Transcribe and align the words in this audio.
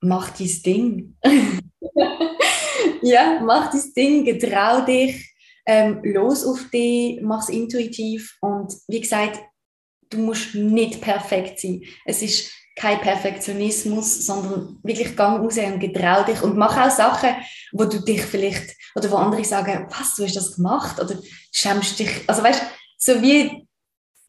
mach 0.00 0.30
dein 0.30 0.62
Ding. 0.64 1.16
ja, 3.02 3.40
mach 3.42 3.70
dein 3.70 3.94
Ding, 3.96 4.24
getrau 4.24 4.84
dich, 4.84 5.34
ähm, 5.66 6.00
los 6.02 6.44
auf 6.44 6.68
dich, 6.70 7.20
mach 7.22 7.42
es 7.42 7.48
intuitiv 7.48 8.36
und 8.40 8.72
wie 8.88 9.00
gesagt, 9.00 9.40
du 10.10 10.18
musst 10.18 10.54
nicht 10.54 11.00
perfekt 11.00 11.60
sein. 11.60 11.82
Es 12.04 12.22
ist 12.22 12.50
kein 12.76 13.00
Perfektionismus, 13.00 14.24
sondern 14.26 14.78
wirklich 14.82 15.16
gang 15.16 15.44
raus 15.44 15.58
und 15.58 15.80
getrau 15.80 16.24
dich 16.24 16.42
und 16.42 16.56
mach 16.56 16.76
auch 16.78 16.90
Sachen, 16.90 17.36
wo 17.72 17.84
du 17.84 18.00
dich 18.00 18.22
vielleicht, 18.22 18.74
oder 18.94 19.10
wo 19.10 19.16
andere 19.16 19.44
sagen, 19.44 19.86
was, 19.90 20.16
du 20.16 20.24
hast 20.24 20.36
das 20.36 20.56
gemacht, 20.56 20.98
oder 21.00 21.16
schämst 21.52 21.98
dich, 21.98 22.10
also 22.26 22.42
weißt, 22.42 22.62
so 22.96 23.20
wie 23.20 23.68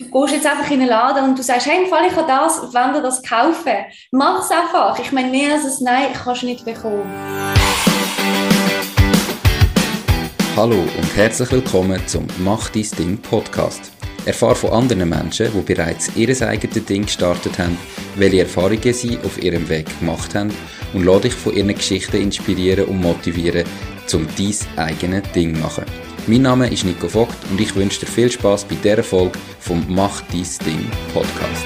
du 0.02 0.22
gehst 0.22 0.34
jetzt 0.34 0.46
einfach 0.46 0.70
in 0.72 0.82
einen 0.82 0.90
Laden 0.90 1.30
und 1.30 1.38
du 1.38 1.44
sagst, 1.44 1.68
hey, 1.68 1.86
Fall, 1.88 2.08
ich 2.08 2.16
habe 2.16 2.28
das, 2.28 2.74
wenn 2.74 2.94
du 2.94 3.02
das 3.02 3.22
kaufen, 3.22 3.86
mach 4.12 4.44
es 4.44 4.52
einfach. 4.52 4.98
Ich 5.00 5.12
meine, 5.12 5.30
mehr 5.30 5.54
als 5.54 5.80
ein 5.80 5.84
Nein 5.84 6.08
kannst 6.14 6.42
du 6.42 6.48
nicht 6.48 6.66
bekommen. 6.66 7.04
Hallo 10.56 10.76
und 10.76 11.16
herzlich 11.16 11.52
willkommen 11.52 12.02
zum 12.08 12.28
Mach 12.40 12.70
dein 12.70 12.88
Ding 12.98 13.18
Podcast. 13.18 13.92
Erfahre 14.26 14.56
von 14.56 14.72
anderen 14.72 15.10
Menschen, 15.10 15.50
die 15.52 15.74
bereits 15.74 16.12
ihr 16.16 16.30
eigenes 16.48 16.86
Ding 16.86 17.06
gestartet 17.06 17.58
haben, 17.58 17.78
welche 18.16 18.42
Erfahrungen 18.42 18.94
sie 18.94 19.18
auf 19.24 19.42
ihrem 19.42 19.68
Weg 19.70 19.88
gemacht 20.00 20.36
haben 20.36 20.54
und 20.94 21.06
lade 21.06 21.22
dich 21.22 21.34
von 21.34 21.56
ihren 21.56 21.74
Geschichten 21.74 22.22
inspirieren 22.22 22.86
und 22.86 23.02
motivieren, 23.02 23.66
um 24.14 24.28
dein 24.38 24.86
eigenes 24.86 25.32
Ding 25.32 25.56
zu 25.56 25.62
machen. 25.62 26.11
Mein 26.28 26.44
Name 26.44 26.70
ist 26.72 26.86
Nico 26.86 27.10
Vogt 27.10 27.36
und 27.50 27.60
ich 27.60 27.76
wünsche 27.76 28.02
dir 28.02 28.06
viel 28.06 28.32
Spaß 28.32 28.66
bei 28.66 28.76
dieser 28.76 29.04
Folge 29.04 29.40
vom 29.60 29.84
Mach 29.90 30.22
dein 30.22 30.46
Ding 30.64 30.86
Podcast. 31.12 31.66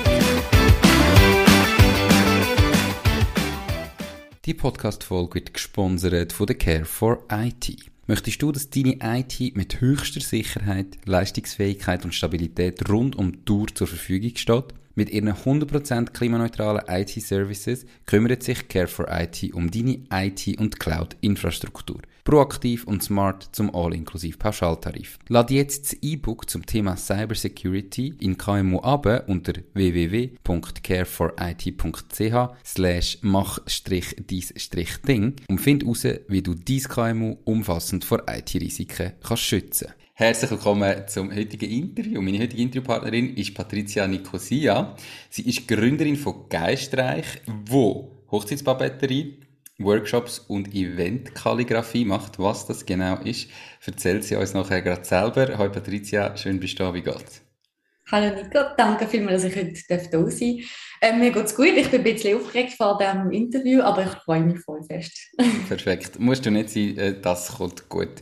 Die 4.46 4.54
Podcast-Folge 4.54 5.36
wird 5.36 5.54
gesponsert 5.54 6.32
von 6.32 6.48
der 6.48 6.58
Care 6.58 6.86
for 6.86 7.26
IT. 7.30 7.76
Möchtest 8.08 8.42
du, 8.42 8.54
dass 8.54 8.70
deine 8.70 8.98
IT 9.02 9.58
mit 9.58 9.82
höchster 9.82 10.22
Sicherheit, 10.22 11.00
Leistungsfähigkeit 11.04 12.06
und 12.06 12.16
Stabilität 12.16 12.90
rund 12.90 13.18
um 13.18 13.34
die 13.34 13.44
Tour 13.44 13.68
zur 13.74 13.88
Verfügung 13.88 14.38
steht? 14.38 14.74
Mit 14.96 15.10
ihren 15.10 15.34
100% 15.34 16.12
klimaneutralen 16.12 16.84
IT-Services 16.88 17.86
kümmert 18.06 18.44
sich 18.44 18.70
Care 18.70 18.88
for 18.88 19.08
IT 19.12 19.54
um 19.54 19.70
deine 19.70 20.00
IT- 20.10 20.58
und 20.58 20.80
Cloud-Infrastruktur. 20.80 22.00
Proaktiv 22.26 22.84
und 22.86 23.04
smart 23.04 23.50
zum 23.52 23.76
All-inklusiv 23.76 24.40
Pauschaltarif. 24.40 25.20
Lad 25.28 25.52
jetzt 25.52 25.94
das 25.94 26.00
E-Book 26.02 26.50
zum 26.50 26.66
Thema 26.66 26.98
Cybersecurity 26.98 28.16
in 28.20 28.36
KMU 28.36 28.80
ab 28.80 29.06
unter 29.28 29.54
www.careforit.ch 29.76 32.66
slash 32.66 33.20
mach-dies-ding 33.22 35.36
und 35.48 35.62
find 35.62 35.84
heraus, 35.84 36.08
wie 36.28 36.42
du 36.42 36.56
dein 36.56 36.80
KMU 36.80 37.38
umfassend 37.44 38.04
vor 38.04 38.24
IT-Risiken 38.28 39.12
kannst 39.22 39.44
schützen 39.44 39.90
Herzlich 40.16 40.50
willkommen 40.50 41.08
zum 41.08 41.32
heutigen 41.32 41.70
Interview. 41.70 42.22
Meine 42.22 42.40
heutige 42.40 42.64
Interviewpartnerin 42.64 43.36
ist 43.36 43.54
Patricia 43.54 44.08
Nicosia. 44.08 44.96
Sie 45.30 45.44
ist 45.44 45.68
Gründerin 45.68 46.16
von 46.16 46.50
Geistreich, 46.50 47.44
wo 47.68 48.16
Hochzeitspapeterie, 48.32 49.45
Workshops 49.78 50.40
und 50.40 50.74
Event-Kalligrafie 50.74 52.06
macht. 52.06 52.40
Was 52.40 52.66
das 52.66 52.86
genau 52.86 53.18
ist, 53.18 53.50
erzählt 53.86 54.24
sie 54.24 54.36
uns 54.36 54.54
nachher 54.54 54.82
gerade 54.82 55.04
selber. 55.04 55.58
Hallo 55.58 55.72
Patricia, 55.72 56.36
schön 56.38 56.60
bist 56.60 56.80
du 56.80 56.84
da. 56.84 56.94
Wie 56.94 57.02
geht's? 57.02 57.42
Hallo 58.12 58.36
Nico, 58.36 58.60
danke 58.78 59.08
vielmals, 59.08 59.42
dass 59.42 59.52
ich 59.52 59.58
heute 59.58 59.74
da 59.90 60.00
sein 60.00 60.12
darf. 60.12 60.70
Ähm, 61.02 61.20
mir 61.20 61.32
geht's 61.32 61.56
gut, 61.56 61.74
ich 61.76 61.90
bin 61.90 62.02
ein 62.02 62.04
bisschen 62.04 62.38
aufgeregt 62.38 62.74
vor 62.74 62.98
diesem 62.98 63.32
Interview, 63.32 63.82
aber 63.82 64.04
ich 64.04 64.12
freue 64.24 64.42
mich 64.42 64.60
voll 64.60 64.84
fest. 64.84 65.18
Perfekt, 65.68 66.20
musst 66.20 66.46
du 66.46 66.52
nicht 66.52 66.70
sein, 66.70 66.98
äh, 66.98 67.20
das 67.20 67.58
kommt 67.58 67.90
gut. 67.90 68.22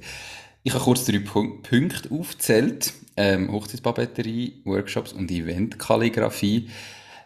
Ich 0.64 0.74
habe 0.74 0.84
kurz 0.84 1.06
drei 1.06 1.20
Punkte 1.20 2.10
aufgezählt. 2.10 2.94
Ähm, 3.18 3.52
Hochzeitspapeterie, 3.52 4.62
Workshops 4.64 5.14
und 5.14 5.30
Event-Kalligrafie. 5.30 6.70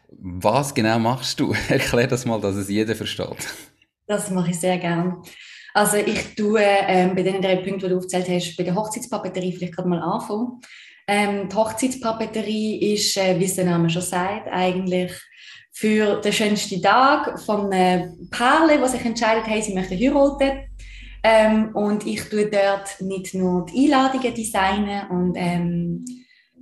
Was 0.10 0.74
genau 0.74 1.00
machst 1.00 1.40
du? 1.40 1.54
Erklär 1.70 2.08
das 2.08 2.26
mal, 2.26 2.42
dass 2.42 2.56
es 2.56 2.68
jeder 2.68 2.96
versteht. 2.96 3.48
Das 4.08 4.32
mache 4.32 4.52
ich 4.52 4.60
sehr 4.60 4.78
gerne. 4.78 5.22
Also 5.74 5.98
ich 5.98 6.34
tue 6.34 6.62
ähm, 6.62 7.14
bei 7.14 7.24
den 7.24 7.42
drei 7.42 7.58
Punkten, 7.58 7.80
die 7.80 7.90
du 7.90 7.98
aufgezählt 7.98 8.28
hast, 8.30 8.56
bei 8.56 8.64
der 8.64 8.74
Hochzeitspapeterie 8.74 9.52
vielleicht 9.52 9.76
gerade 9.76 9.90
mal 9.90 10.02
anfangen. 10.02 10.62
Ähm, 11.08 11.50
die 11.50 11.56
Hochzeitspapeterie 11.56 12.94
ist, 12.94 13.18
äh, 13.18 13.40
wie 13.40 13.46
es 13.46 13.56
der 13.56 13.66
Name 13.66 13.90
schon 13.90 14.02
sagt, 14.02 14.48
eigentlich 14.48 15.12
für 15.72 16.20
den 16.22 16.34
schönsten 16.34 16.82
Tag 16.82 17.40
von 17.40 17.72
einem 17.72 18.30
Paar, 18.32 18.68
das 18.68 18.94
sich 18.94 19.06
entscheidet, 19.06 19.46
hey, 19.46 19.62
sie 19.62 19.74
möchten 19.74 19.98
heiraten. 19.98 20.68
Ähm, 21.24 21.76
und 21.76 22.08
ich 22.08 22.22
tue 22.30 22.50
dort 22.50 23.00
nicht 23.02 23.34
nur 23.34 23.66
die 23.66 23.94
Einladungen 23.94 24.34
designen 24.34 25.08
und 25.10 25.36
ähm, 25.36 26.06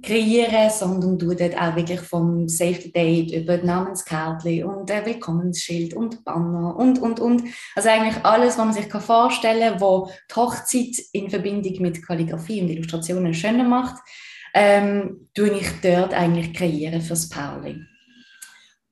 kreieren, 0.02 0.70
sondern 0.70 1.18
tue 1.18 1.36
dort 1.36 1.58
auch 1.58 1.76
wirklich 1.76 2.02
vom 2.02 2.48
Safety 2.48 2.92
Date 2.92 3.32
über 3.32 3.58
Namenskärtchen 3.58 4.64
und 4.66 4.90
äh, 4.90 5.06
Willkommensschild 5.06 5.94
und 5.94 6.24
Banner 6.24 6.76
und, 6.76 7.00
und, 7.02 7.20
und. 7.20 7.44
Also 7.76 7.90
eigentlich 7.90 8.24
alles, 8.24 8.58
was 8.58 8.66
man 8.66 8.74
sich 8.74 8.92
vorstellen 8.92 9.72
kann, 9.74 9.82
wo 9.82 10.10
die 10.30 10.36
Hochzeit 10.36 10.96
in 11.14 11.30
Verbindung 11.30 11.82
mit 11.82 12.06
Kalligrafie 12.06 12.62
und 12.62 12.70
Illustrationen 12.70 13.34
schöner 13.34 13.64
macht, 13.64 14.02
ähm, 14.54 15.30
tue 15.34 15.50
ich 15.50 15.68
dort 15.82 16.14
eigentlich 16.14 16.54
kreieren 16.54 17.02
fürs 17.02 17.30
Paarling. 17.30 17.86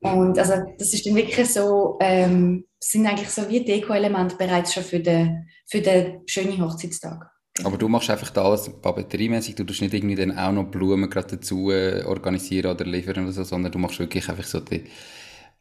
Und 0.00 0.38
also 0.38 0.54
das 0.78 0.92
ist 0.92 1.06
dann 1.06 1.14
wirklich 1.14 1.50
so, 1.50 1.96
ähm, 2.00 2.66
sind 2.78 3.06
eigentlich 3.06 3.30
so 3.30 3.48
wie 3.48 3.64
Deko-Elemente 3.64 4.36
bereits 4.36 4.74
schon 4.74 4.82
für 4.82 5.00
den, 5.00 5.48
für 5.66 5.80
den 5.80 6.20
schönen 6.26 6.62
Hochzeitstag. 6.62 7.33
Aber 7.62 7.78
du 7.78 7.88
machst 7.88 8.10
einfach 8.10 8.30
da 8.30 8.44
alles 8.44 8.68
papeteriemäßig, 8.68 9.54
du 9.54 9.64
tust 9.64 9.80
nicht 9.80 9.94
irgendwie 9.94 10.16
dann 10.16 10.36
auch 10.36 10.50
noch 10.52 10.64
Blumen 10.64 11.08
gerade 11.08 11.36
dazu 11.36 11.70
äh, 11.70 12.02
organisieren 12.04 12.72
oder 12.72 12.84
liefern 12.84 13.24
oder 13.24 13.32
so, 13.32 13.44
sondern 13.44 13.70
du 13.70 13.78
machst 13.78 13.98
wirklich 14.00 14.28
einfach 14.28 14.44
so 14.44 14.60
die, 14.60 14.84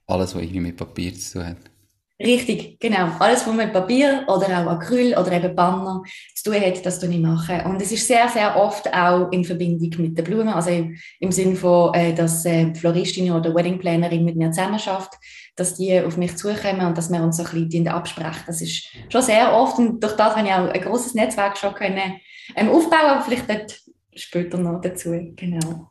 alles, 0.08 0.36
was 0.36 0.42
irgendwie 0.42 0.62
mit 0.62 0.78
Papier 0.78 1.14
zu 1.16 1.40
tun 1.40 1.48
hat. 1.48 1.73
Richtig, 2.20 2.80
genau. 2.80 3.10
Alles, 3.20 3.46
was 3.48 3.56
mit 3.56 3.74
Papier 3.74 4.24
oder 4.28 4.46
auch 4.46 4.72
Acryl 4.72 5.18
oder 5.18 5.32
eben 5.32 5.56
Banner 5.56 6.04
zu 6.36 6.52
tun 6.52 6.62
hat, 6.62 6.86
das 6.86 7.00
tue 7.00 7.10
ich 7.10 7.20
machen. 7.20 7.62
Und 7.66 7.82
es 7.82 7.92
ist 7.92 8.08
sehr, 8.08 8.30
sehr 8.30 8.56
oft 8.56 8.94
auch 8.94 9.32
in 9.32 9.44
Verbindung 9.44 9.92
mit 9.98 10.18
den 10.18 10.24
Blumen, 10.24 10.50
also 10.50 10.70
im, 10.70 10.96
im 11.20 11.32
Sinne 11.32 11.56
von, 11.56 11.94
äh, 11.96 12.14
dass 12.14 12.46
äh, 12.46 12.74
Floristin 12.76 13.32
oder 13.32 13.54
Weddingplanerin 13.56 14.24
mit 14.24 14.36
mir 14.36 14.52
zusammen 14.52 14.78
schafft, 14.78 15.14
dass 15.56 15.76
die 15.76 16.00
auf 16.00 16.18
mich 16.18 16.38
zukommen 16.38 16.86
und 16.86 16.98
dass 16.98 17.12
wir 17.12 17.22
uns 17.22 17.38
so 17.38 17.44
ein 17.44 17.68
bisschen 17.68 17.88
absprechen. 17.88 18.44
Das 18.46 18.62
ist 18.62 18.88
schon 19.10 19.22
sehr 19.24 19.52
oft 19.52 19.80
und 19.80 20.02
durch 20.02 20.16
das 20.16 20.36
habe 20.36 20.48
ich 20.48 20.54
auch 20.54 20.70
ein 20.70 20.82
großes 20.82 21.16
Netzwerk 21.16 21.58
schon 21.58 21.74
können, 21.74 22.20
ähm, 22.56 22.70
aufbauen, 22.70 23.10
aber 23.10 23.22
vielleicht 23.24 23.50
dort 23.50 23.82
später 24.16 24.60
noch 24.60 24.82
dazu. 24.82 25.12
Genau. 25.36 25.90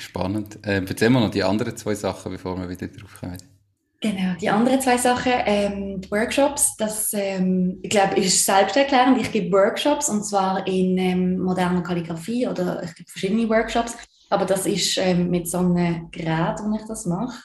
Spannend. 0.00 0.58
Äh, 0.66 0.82
erzähl 0.86 1.10
mal 1.10 1.20
noch 1.20 1.30
die 1.30 1.42
anderen 1.42 1.76
zwei 1.76 1.94
Sachen, 1.94 2.32
bevor 2.32 2.58
wir 2.58 2.68
wieder 2.68 2.88
drauf 2.88 3.20
kommen. 3.20 3.57
Genau, 4.00 4.34
die 4.40 4.48
anderen 4.48 4.80
zwei 4.80 4.96
Sachen, 4.96 5.32
ähm, 5.44 6.00
die 6.00 6.10
Workshops, 6.12 6.76
das, 6.76 7.12
ähm, 7.14 7.80
ich 7.82 7.90
glaube, 7.90 8.14
ist 8.14 8.44
selbsterklärend. 8.44 9.20
Ich 9.20 9.32
gebe 9.32 9.50
Workshops 9.50 10.08
und 10.08 10.24
zwar 10.24 10.64
in 10.68 10.96
ähm, 10.98 11.38
moderner 11.40 11.82
Kalligrafie 11.82 12.46
oder 12.46 12.80
ich 12.84 12.94
gebe 12.94 13.10
verschiedene 13.10 13.48
Workshops, 13.48 13.96
aber 14.30 14.44
das 14.44 14.66
ist 14.66 14.98
ähm, 14.98 15.30
mit 15.30 15.48
so 15.48 15.58
einem 15.58 16.10
Gerät, 16.12 16.60
wo 16.62 16.76
ich 16.76 16.86
das 16.86 17.06
mache. 17.06 17.42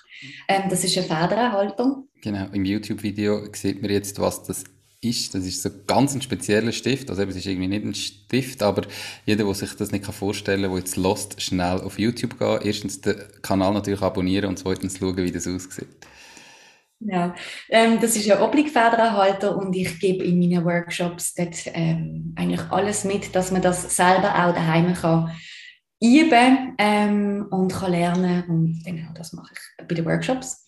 Ähm, 0.48 0.64
das 0.70 0.84
ist 0.84 0.96
eine 0.96 1.08
Federerhaltung. 1.08 2.08
Genau, 2.22 2.46
im 2.54 2.66
YouTube-Video 2.66 3.48
sieht 3.54 3.82
man 3.82 3.90
jetzt, 3.90 4.20
was 4.20 4.44
das 4.44 4.64
ist. 5.02 5.34
Das 5.34 5.46
ist 5.46 5.64
so 5.64 5.72
ganz 5.88 6.14
ein 6.14 6.22
spezieller 6.22 6.72
Stift. 6.72 7.10
Also 7.10 7.24
eben, 7.24 7.32
es 7.32 7.38
ist 7.38 7.48
irgendwie 7.48 7.68
nicht 7.68 7.84
ein 7.84 7.96
Stift, 7.96 8.62
aber 8.62 8.84
jeder, 9.26 9.44
der 9.44 9.54
sich 9.56 9.74
das 9.74 9.92
nicht 9.92 10.06
vorstellen 10.06 10.62
kann, 10.62 10.72
der 10.72 10.80
jetzt 10.80 10.98
lost, 10.98 11.42
schnell 11.42 11.82
auf 11.82 11.98
YouTube 11.98 12.38
gehen. 12.38 12.60
Erstens 12.64 13.02
den 13.02 13.16
Kanal 13.42 13.74
natürlich 13.74 14.04
abonnieren 14.04 14.50
und 14.50 14.60
zweitens 14.60 15.00
schauen, 15.00 15.18
wie 15.18 15.32
das 15.32 15.48
aussieht. 15.48 15.88
Ja, 17.06 17.36
ähm, 17.70 18.00
das 18.00 18.16
ist 18.16 18.30
ein 18.32 18.42
Obligfedererhalter 18.42 19.58
und 19.58 19.76
ich 19.76 20.00
gebe 20.00 20.24
in 20.24 20.40
meinen 20.40 20.64
Workshops 20.64 21.34
dort 21.34 21.56
ähm, 21.74 22.34
eigentlich 22.38 22.62
alles 22.72 23.04
mit, 23.04 23.36
dass 23.36 23.52
man 23.52 23.62
das 23.62 23.96
selber 23.96 24.30
auch 24.30 24.54
daheim 24.54 24.94
kann 24.94 25.32
üben 26.02 26.76
ähm, 26.78 27.48
und 27.50 27.74
kann 27.74 27.92
lernen 27.92 28.44
und 28.50 28.84
genau 28.86 29.12
das 29.16 29.34
mache 29.34 29.54
ich 29.54 29.88
bei 29.88 29.96
den 29.96 30.06
Workshops. 30.06 30.68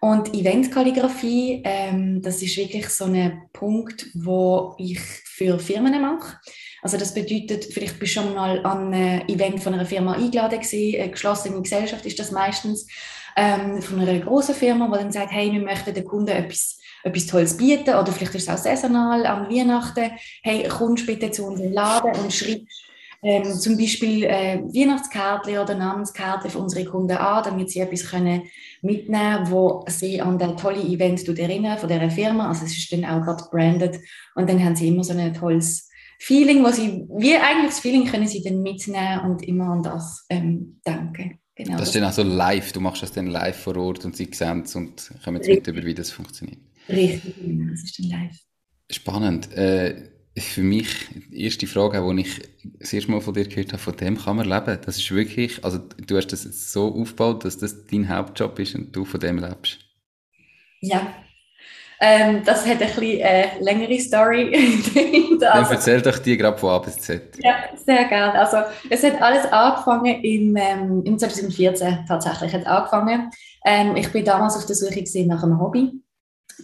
Und 0.00 0.34
Eventkalligrafie, 0.34 1.62
ähm, 1.64 2.20
das 2.22 2.42
ist 2.42 2.56
wirklich 2.56 2.88
so 2.88 3.04
ein 3.04 3.42
Punkt, 3.52 4.08
wo 4.14 4.74
ich 4.76 4.98
für 5.00 5.60
Firmen 5.60 6.00
mache. 6.02 6.38
Also 6.82 6.96
das 6.96 7.14
bedeutet, 7.14 7.66
vielleicht 7.72 8.00
bist 8.00 8.16
du 8.16 8.20
schon 8.20 8.34
mal 8.34 8.66
an 8.66 8.92
ein 8.92 9.28
Event 9.28 9.62
von 9.62 9.74
einer 9.74 9.86
Firma 9.86 10.14
eingeladen 10.14 10.58
gewesen, 10.58 11.00
eine 11.00 11.12
geschlossene 11.12 11.62
Gesellschaft 11.62 12.04
ist 12.04 12.18
das 12.18 12.32
meistens 12.32 12.88
ähm, 13.36 13.82
von 13.82 14.00
einer 14.00 14.18
großen 14.18 14.54
Firma, 14.54 14.86
die 14.88 15.02
dann 15.02 15.12
sagt, 15.12 15.32
hey, 15.32 15.52
wir 15.52 15.60
möchten 15.60 15.94
den 15.94 16.04
Kunden 16.04 16.28
etwas, 16.28 16.78
etwas 17.02 17.26
Tolles 17.26 17.56
bieten 17.56 17.94
oder 17.94 18.12
vielleicht 18.12 18.34
ist 18.34 18.48
es 18.48 18.48
auch 18.48 18.58
saisonal, 18.58 19.26
am 19.26 19.48
Weihnachten, 19.48 20.10
hey, 20.42 20.68
kommst 20.68 21.06
bitte 21.06 21.30
zu 21.30 21.44
unserem 21.46 21.72
Laden 21.72 22.12
und 22.20 22.32
schreibst 22.32 22.92
ähm, 23.24 23.44
zum 23.44 23.76
Beispiel 23.78 24.24
äh, 24.24 24.58
Weihnachtskärtchen 24.58 25.58
oder 25.58 25.76
Namenskärtchen 25.76 26.50
für 26.50 26.58
unsere 26.58 26.84
Kunden 26.84 27.16
an, 27.16 27.44
damit 27.44 27.70
sie 27.70 27.78
etwas 27.78 28.10
können 28.10 28.42
mitnehmen 28.82 29.44
können, 29.44 29.50
wo 29.50 29.84
sie 29.86 30.20
an 30.20 30.38
das 30.38 30.60
tolle 30.60 30.82
Event 30.82 31.26
erinnern 31.28 31.78
von 31.78 31.88
dieser 31.88 32.10
Firma. 32.10 32.48
Also 32.48 32.64
es 32.64 32.76
ist 32.76 32.92
dann 32.92 33.04
auch 33.04 33.24
gerade 33.24 33.44
branded 33.50 34.00
und 34.34 34.48
dann 34.48 34.62
haben 34.62 34.74
sie 34.74 34.88
immer 34.88 35.04
so 35.04 35.16
ein 35.16 35.34
tolles 35.34 35.88
Feeling, 36.18 36.64
wo 36.64 36.70
sie, 36.70 37.06
wie 37.16 37.36
eigentlich 37.36 37.70
das 37.70 37.80
Feeling 37.80 38.06
können 38.06 38.26
sie 38.26 38.42
dann 38.42 38.60
mitnehmen 38.60 39.20
und 39.20 39.42
immer 39.42 39.66
an 39.66 39.82
das 39.84 40.26
ähm, 40.28 40.80
denken. 40.84 41.38
Genau. 41.54 41.76
Das 41.76 41.88
ist 41.88 41.94
dann 41.94 42.04
auch 42.04 42.12
so 42.12 42.22
live, 42.22 42.72
du 42.72 42.80
machst 42.80 43.02
das 43.02 43.12
dann 43.12 43.26
live 43.26 43.56
vor 43.56 43.76
Ort 43.76 44.04
und 44.04 44.16
sie 44.16 44.28
sehen 44.32 44.62
es 44.62 44.74
und 44.74 45.12
kommen 45.22 45.40
mit 45.46 45.66
über, 45.66 45.84
wie 45.84 45.94
das 45.94 46.10
funktioniert. 46.10 46.60
Richtig, 46.88 47.36
genau, 47.36 47.70
das 47.70 47.82
ist 47.84 47.98
dann 47.98 48.06
live. 48.06 48.38
Spannend. 48.90 49.52
Äh, 49.52 50.10
für 50.36 50.62
mich 50.62 50.88
die 51.30 51.44
erste 51.44 51.66
Frage, 51.66 52.02
die 52.14 52.22
ich 52.22 52.40
das 52.78 52.92
erste 52.92 53.10
Mal 53.10 53.20
von 53.20 53.34
dir 53.34 53.46
gehört 53.46 53.72
habe, 53.72 53.82
von 53.82 53.96
dem 53.96 54.16
kann 54.16 54.36
man 54.36 54.48
leben. 54.48 54.78
Das 54.84 54.96
ist 54.96 55.10
wirklich, 55.10 55.62
also 55.62 55.78
du 55.78 56.16
hast 56.16 56.28
das 56.28 56.72
so 56.72 56.94
aufgebaut, 56.94 57.44
dass 57.44 57.58
das 57.58 57.86
dein 57.86 58.08
Hauptjob 58.08 58.58
ist 58.58 58.74
und 58.74 58.96
du 58.96 59.04
von 59.04 59.20
dem 59.20 59.38
lebst. 59.38 59.78
Ja, 60.80 61.14
ähm, 62.04 62.42
das 62.44 62.66
hat 62.66 62.72
ein 62.72 62.78
bisschen 62.78 63.22
eine 63.22 63.60
äh, 63.60 63.62
längere 63.62 64.00
Story. 64.00 64.50
Dann 65.40 65.70
erzähl 65.70 66.02
doch 66.02 66.18
die 66.18 66.36
gerade 66.36 66.58
von 66.58 66.70
A 66.70 66.78
bis 66.78 66.98
Z. 66.98 67.38
Ja, 67.38 67.54
sehr 67.76 68.06
gerne. 68.06 68.40
Also 68.40 68.56
es 68.90 69.04
hat 69.04 69.22
alles 69.22 69.44
angefangen 69.52 70.20
im, 70.24 70.56
ähm, 70.56 71.02
im 71.04 71.16
2014 71.16 72.00
tatsächlich. 72.08 72.52
Hat 72.54 72.66
angefangen. 72.66 73.30
Ähm, 73.64 73.94
ich 73.94 74.10
bin 74.10 74.24
damals 74.24 74.56
auf 74.56 74.66
der 74.66 74.74
Suche 74.74 75.04
nach 75.26 75.44
einem 75.44 75.60
Hobby 75.60 75.92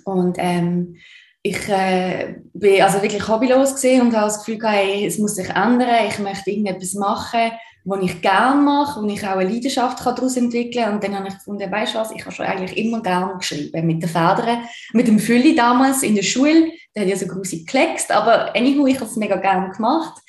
und 0.04 0.36
ähm, 0.38 0.96
ich 1.42 1.68
äh, 1.68 2.34
bin 2.52 2.82
also 2.82 3.00
wirklich 3.00 3.28
hobbylos 3.28 3.74
gesehen 3.74 4.00
und 4.02 4.16
habe 4.16 4.26
das 4.26 4.38
Gefühl 4.40 4.58
gehabt, 4.58 4.76
hey, 4.76 5.06
es 5.06 5.18
muss 5.18 5.36
sich 5.36 5.50
ändern, 5.50 6.08
ich 6.08 6.18
möchte 6.18 6.50
irgendetwas 6.50 6.94
machen, 6.94 7.52
was 7.88 8.02
ich 8.02 8.20
gerne 8.20 8.60
mache, 8.60 9.02
wo 9.02 9.06
ich 9.06 9.26
auch 9.26 9.36
eine 9.36 9.50
Leidenschaft 9.50 10.04
daraus 10.04 10.36
entwickeln 10.36 10.84
kann. 10.84 10.94
Und 10.94 11.04
dann 11.04 11.16
habe 11.16 11.28
ich 11.28 11.34
gefunden, 11.34 11.70
weißt 11.70 11.94
du 11.94 11.98
was, 11.98 12.10
ich 12.10 12.24
habe 12.24 12.34
schon 12.34 12.46
eigentlich 12.46 12.76
immer 12.76 13.02
gerne 13.02 13.36
geschrieben, 13.38 13.86
mit 13.86 14.02
den 14.02 14.08
Federn, 14.08 14.64
mit 14.92 15.08
dem 15.08 15.18
Fülli 15.18 15.54
damals 15.54 16.02
in 16.02 16.14
der 16.14 16.22
Schule, 16.22 16.72
der 16.94 17.02
hat 17.02 17.10
ja 17.10 17.16
so 17.16 17.26
grusig 17.26 17.66
gekleckst, 17.66 18.10
aber 18.10 18.54
anyhow, 18.54 18.86
ich 18.86 18.96
habe 18.96 19.06
es 19.06 19.16
mega 19.16 19.36
gerne 19.36 19.70
gemacht. 19.70 20.20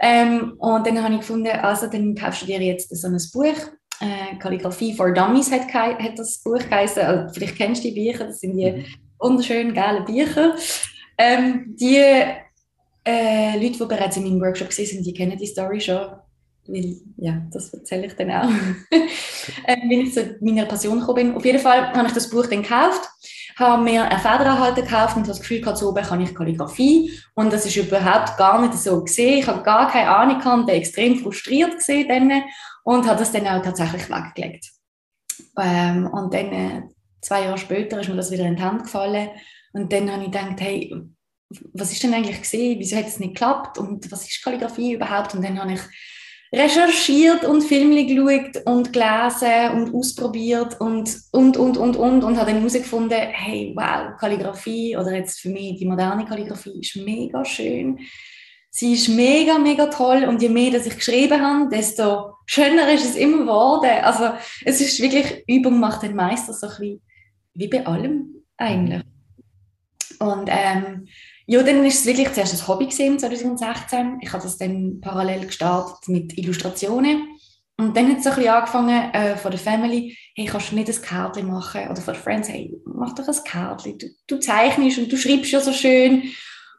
Ähm, 0.00 0.54
und 0.58 0.86
dann 0.86 1.02
habe 1.02 1.14
ich 1.14 1.20
gefunden, 1.20 1.48
also 1.48 1.88
dann 1.88 2.14
kaufst 2.14 2.42
du 2.42 2.46
dir 2.46 2.60
jetzt 2.60 2.94
so 2.96 3.08
ein 3.08 3.18
Buch, 3.32 3.70
äh, 4.00 4.36
Kalligrafie 4.38 4.94
for 4.94 5.12
Dummies 5.12 5.50
hat, 5.50 5.72
hat 5.74 6.18
das 6.18 6.40
Buch 6.42 6.60
geheißen, 6.60 7.02
also, 7.02 7.34
vielleicht 7.34 7.56
kennst 7.56 7.82
du 7.82 7.88
die 7.88 7.94
Bücher, 8.00 8.26
das 8.26 8.40
sind 8.40 8.56
die 8.56 8.70
mhm 8.70 8.84
wunderschönen, 9.18 9.74
geile 9.74 10.02
Bücher. 10.02 10.54
Ähm, 11.16 11.76
die 11.76 11.96
äh, 13.04 13.54
Leute, 13.54 13.78
die 13.78 13.86
bereits 13.86 14.16
in 14.16 14.24
meinem 14.24 14.40
Workshop 14.40 14.72
sind, 14.72 15.04
die 15.04 15.14
kennen 15.14 15.36
die 15.36 15.46
Story 15.46 15.80
schon. 15.80 16.08
Weil, 16.68 17.00
ja, 17.16 17.42
das 17.50 17.72
erzähle 17.72 18.06
ich 18.06 18.14
dann 18.14 18.30
auch. 18.30 18.50
ähm, 19.66 19.90
wenn 19.90 20.00
ich 20.02 20.12
zu 20.12 20.36
meiner 20.40 20.66
Passion 20.66 21.00
gekommen 21.00 21.28
bin. 21.28 21.34
Auf 21.34 21.44
jeden 21.44 21.58
Fall 21.58 21.92
habe 21.94 22.06
ich 22.06 22.14
das 22.14 22.28
Buch 22.28 22.46
dann 22.46 22.62
gekauft, 22.62 23.08
habe 23.56 23.82
mir 23.82 24.04
einen 24.04 24.20
Federanhalter 24.20 24.82
gekauft 24.82 25.16
und 25.16 25.26
das 25.26 25.40
Gefühl 25.40 25.60
gehabt, 25.60 25.78
so 25.78 25.88
oben 25.88 26.04
kann 26.04 26.20
ich 26.20 26.34
Kalligrafie. 26.34 27.10
Und 27.34 27.52
das 27.52 27.64
ist 27.64 27.76
überhaupt 27.76 28.36
gar 28.36 28.60
nicht 28.60 28.74
so 28.74 29.02
gesehen. 29.02 29.38
Ich 29.38 29.46
habe 29.46 29.62
gar 29.62 29.90
keine 29.90 30.14
Ahnung 30.14 30.38
gehabt, 30.38 30.68
extrem 30.68 31.18
frustriert 31.18 31.78
gesehen 31.78 32.06
dann 32.08 32.42
und 32.84 33.06
habe 33.06 33.18
das 33.18 33.32
dann 33.32 33.46
auch 33.46 33.62
tatsächlich 33.62 34.08
weggelegt. 34.10 34.70
Ähm, 35.58 36.06
und 36.06 36.34
dann 36.34 36.52
äh, 36.52 36.82
zwei 37.22 37.44
Jahre 37.44 37.58
später 37.58 38.00
ist 38.00 38.08
mir 38.08 38.16
das 38.16 38.30
wieder 38.30 38.44
in 38.44 38.56
die 38.56 38.62
Hand 38.62 38.84
gefallen. 38.84 39.30
Und 39.72 39.90
dann 39.90 40.10
habe 40.12 40.24
ich 40.24 40.30
gedacht, 40.30 40.60
hey, 40.60 40.94
was 41.72 41.92
ist 41.92 42.02
denn 42.02 42.12
eigentlich 42.12 42.42
gesehen? 42.42 42.78
Wieso 42.78 42.96
hat 42.96 43.06
es 43.06 43.20
nicht 43.20 43.34
geklappt? 43.34 43.78
Und 43.78 44.10
was 44.12 44.28
ist 44.28 44.42
Kalligrafie 44.44 44.92
überhaupt? 44.92 45.34
Und 45.34 45.42
dann 45.42 45.58
habe 45.58 45.72
ich 45.72 45.80
recherchiert 46.52 47.44
und 47.44 47.62
Filme 47.62 48.06
geschaut 48.06 48.64
und 48.66 48.92
gelesen 48.92 49.70
und 49.74 49.94
ausprobiert 49.94 50.80
und, 50.80 51.14
und, 51.32 51.56
und, 51.56 51.76
und, 51.76 51.96
und, 51.96 52.24
und 52.24 52.36
habe 52.38 52.50
dann 52.50 52.60
herausgefunden, 52.60 53.18
hey, 53.18 53.72
wow, 53.76 54.16
Kalligrafie 54.18 54.96
oder 54.96 55.14
jetzt 55.14 55.40
für 55.40 55.50
mich 55.50 55.78
die 55.78 55.86
moderne 55.86 56.24
Kalligrafie 56.24 56.80
ist 56.80 56.96
mega 56.96 57.44
schön. 57.44 57.98
Sie 58.70 58.92
ist 58.94 59.08
mega, 59.08 59.58
mega 59.58 59.86
toll 59.86 60.24
und 60.24 60.40
je 60.40 60.48
mehr, 60.48 60.70
dass 60.70 60.86
ich 60.86 60.96
geschrieben 60.96 61.40
habe, 61.40 61.68
desto 61.68 62.34
schöner 62.46 62.92
ist 62.92 63.04
es 63.04 63.16
immer 63.16 63.38
geworden. 63.38 63.90
Also 64.02 64.30
es 64.64 64.80
ist 64.80 65.00
wirklich, 65.00 65.44
Übung 65.46 65.80
macht 65.80 66.02
den 66.02 66.14
Meister 66.14 66.52
so 66.52 66.66
ein 66.66 66.70
bisschen 66.78 67.02
wie 67.54 67.68
bei 67.68 67.86
allem 67.86 68.44
eigentlich. 68.56 69.02
Und 70.20 70.48
ähm, 70.48 71.08
ja, 71.50 71.62
dann 71.62 71.82
ist 71.86 72.00
es 72.00 72.06
wirklich 72.06 72.30
zuerst 72.34 72.52
ein 72.52 72.68
Hobby 72.68 72.84
gewesen, 72.86 73.18
2016. 73.18 74.18
Ich 74.20 74.30
habe 74.34 74.42
das 74.42 74.58
dann 74.58 75.00
parallel 75.00 75.46
gestartet 75.46 76.06
mit 76.06 76.36
Illustrationen. 76.36 77.26
Und 77.78 77.96
dann 77.96 78.10
hat 78.10 78.18
es 78.18 78.24
so 78.24 78.30
ein 78.30 78.36
bisschen 78.36 78.52
angefangen 78.52 79.14
äh, 79.14 79.34
von 79.34 79.50
der 79.50 79.58
Family, 79.58 80.14
hey, 80.34 80.44
kannst 80.44 80.72
du 80.72 80.74
nicht 80.74 80.90
ein 80.90 81.00
Kärtchen 81.00 81.46
machen? 81.46 81.88
Oder 81.88 82.02
von 82.02 82.12
den 82.12 82.22
Friends, 82.22 82.50
hey, 82.50 82.76
mach 82.84 83.14
doch 83.14 83.26
ein 83.26 83.44
Kärtchen. 83.44 83.96
Du, 83.96 84.06
du 84.26 84.36
zeichnest 84.38 84.98
und 84.98 85.10
du 85.10 85.16
schreibst 85.16 85.50
ja 85.50 85.60
so 85.60 85.72
schön. 85.72 86.24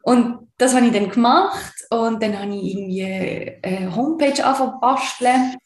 Und 0.02 0.38
das 0.56 0.72
habe 0.72 0.86
ich 0.86 0.92
dann 0.92 1.10
gemacht. 1.10 1.74
Und 1.90 2.22
dann 2.22 2.38
habe 2.38 2.54
ich 2.54 2.76
irgendwie 2.76 3.58
eine 3.64 3.96
Homepage 3.96 4.44
angefangen 4.44 4.80
basteln. 4.80 5.56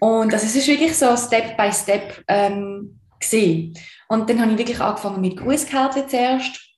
Und 0.00 0.34
das 0.34 0.44
ist 0.44 0.68
wirklich 0.68 0.94
so 0.94 1.16
Step 1.16 1.56
by 1.56 1.72
Step 1.72 2.22
ähm, 2.28 3.00
gesehen. 3.18 3.72
Und 4.08 4.28
dann 4.28 4.42
habe 4.42 4.52
ich 4.52 4.58
wirklich 4.58 4.80
angefangen 4.80 5.22
mit 5.22 5.38
Grußkarten 5.38 6.10
zuerst. 6.10 6.73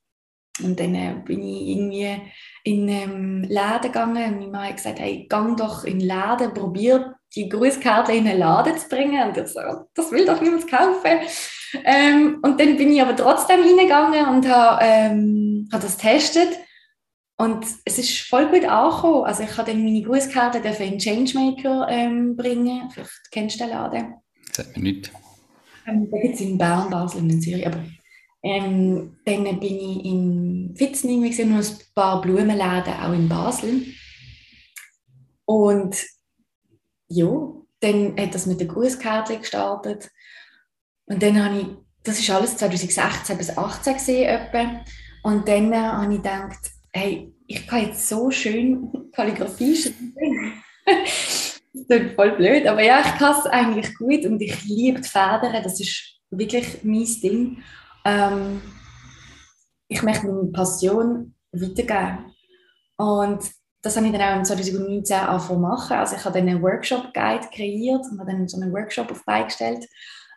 Und 0.62 0.81
dann 0.81 0.94
äh, 0.94 1.14
bin 1.25 1.43
ich 1.43 1.69
irgendwie 1.69 2.17
in 2.64 2.88
einen 2.88 3.44
Laden 3.44 3.93
gegangen 3.93 4.25
und 4.25 4.38
meine 4.38 4.47
Mama 4.50 4.69
hat 4.69 4.76
gesagt, 4.76 4.99
hey, 4.99 5.26
gang 5.29 5.56
doch 5.56 5.85
in 5.85 5.99
den 5.99 6.08
Laden, 6.08 6.55
probier 6.55 7.14
die 7.35 7.49
Grußkarte 7.49 8.12
in 8.12 8.25
den 8.25 8.38
Laden 8.38 8.76
zu 8.79 8.88
bringen. 8.88 9.29
Und 9.29 9.37
ich 9.37 9.49
so, 9.49 9.61
das 9.94 10.11
will 10.11 10.25
doch 10.25 10.41
niemand 10.41 10.69
kaufen. 10.69 11.20
Ähm, 11.85 12.38
und 12.43 12.58
dann 12.58 12.76
bin 12.76 12.93
ich 12.93 13.03
aber 13.03 13.14
trotzdem 13.14 13.62
hineingegangen 13.62 14.26
und 14.29 14.49
habe 14.49 14.79
ähm, 14.82 15.69
hab 15.73 15.82
das 15.82 15.99
getestet. 15.99 16.58
Und 17.38 17.67
es 17.85 17.99
ist 17.99 18.20
voll 18.20 18.47
gut 18.47 18.64
angekommen. 18.64 19.25
Also 19.25 19.43
ich 19.43 19.56
habe 19.58 19.70
dann 19.70 19.85
meine 19.85 20.03
Grußkarte 20.03 20.58
in 20.58 20.99
Changemaker 20.99 21.87
ähm, 21.91 22.35
bringen. 22.35 22.88
Vielleicht 22.91 23.31
kennst 23.31 23.61
du 23.61 23.64
den 23.64 23.75
Laden. 23.75 24.14
Sagt 24.53 24.76
mir 24.76 24.82
nicht. 24.85 25.12
Ähm, 25.87 26.08
da 26.11 26.19
gibt 26.19 26.35
es 26.35 26.41
in 26.41 26.56
Bern, 26.56 26.88
Basel 26.88 27.20
und 27.20 27.31
in 27.31 27.43
Zürich. 27.43 27.67
Aber 27.67 27.85
ähm, 28.43 29.17
dann 29.25 29.44
bin 29.44 29.62
ich 29.62 30.05
in 30.05 30.75
gesehen 30.75 31.56
und 31.56 31.65
ein 31.65 31.77
paar 31.94 32.21
Blumenläden 32.21 32.94
auch 32.94 33.12
in 33.12 33.29
Basel. 33.29 33.87
Und 35.44 35.97
ja, 37.09 37.29
dann 37.81 38.17
hat 38.19 38.35
das 38.35 38.47
mit 38.47 38.61
der 38.61 38.67
Grußkarte 38.67 39.38
gestartet. 39.38 40.11
Und 41.06 41.23
dann 41.23 41.43
habe 41.43 41.61
ich, 41.61 41.67
das 42.03 42.19
ist 42.19 42.31
alles 42.31 42.56
2016 42.56 43.38
bis 43.38 43.47
2018 43.49 43.94
gesehen 43.94 44.29
etwa. 44.29 44.85
Und 45.23 45.49
dann 45.49 45.75
habe 45.75 46.12
ich 46.12 46.23
gedacht, 46.23 46.59
hey, 46.93 47.32
ich 47.46 47.67
kann 47.67 47.87
jetzt 47.87 48.08
so 48.08 48.31
schön 48.31 48.91
Kalligrafie 49.13 49.77
schreiben. 49.77 50.63
das 51.75 52.01
ist 52.01 52.15
voll 52.15 52.37
blöd, 52.37 52.67
aber 52.67 52.82
ja, 52.82 53.01
ich 53.01 53.19
kann 53.19 53.34
es 53.39 53.46
eigentlich 53.46 53.94
gut 53.96 54.25
und 54.25 54.41
ich 54.41 54.65
liebe 54.65 55.01
die 55.01 55.08
Federn, 55.08 55.63
das 55.63 55.81
ist 55.81 56.20
wirklich 56.31 56.82
mein 56.82 57.05
Ding. 57.22 57.63
Ähm, 58.06 58.63
ich 59.89 60.03
möchte 60.03 60.27
meine 60.27 60.53
Passion 60.53 61.34
weitergeben. 61.53 62.32
Und 62.96 63.41
das 63.82 63.96
habe 63.96 64.06
ich 64.06 64.13
dann 64.13 64.22
auch 64.22 64.36
im 64.39 64.44
2019 64.44 65.17
angefangen 65.17 65.60
machen. 65.60 65.96
Also 65.96 66.17
ich 66.17 66.25
habe 66.25 66.39
dann 66.39 66.48
einen 66.48 66.63
Workshop-Guide 66.63 67.48
kreiert 67.53 68.05
und 68.10 68.20
habe 68.20 68.31
dann 68.31 68.48
so 68.48 68.60
einen 68.60 68.72
Workshop 68.72 69.10
auf 69.10 69.25
beigestellt, 69.25 69.86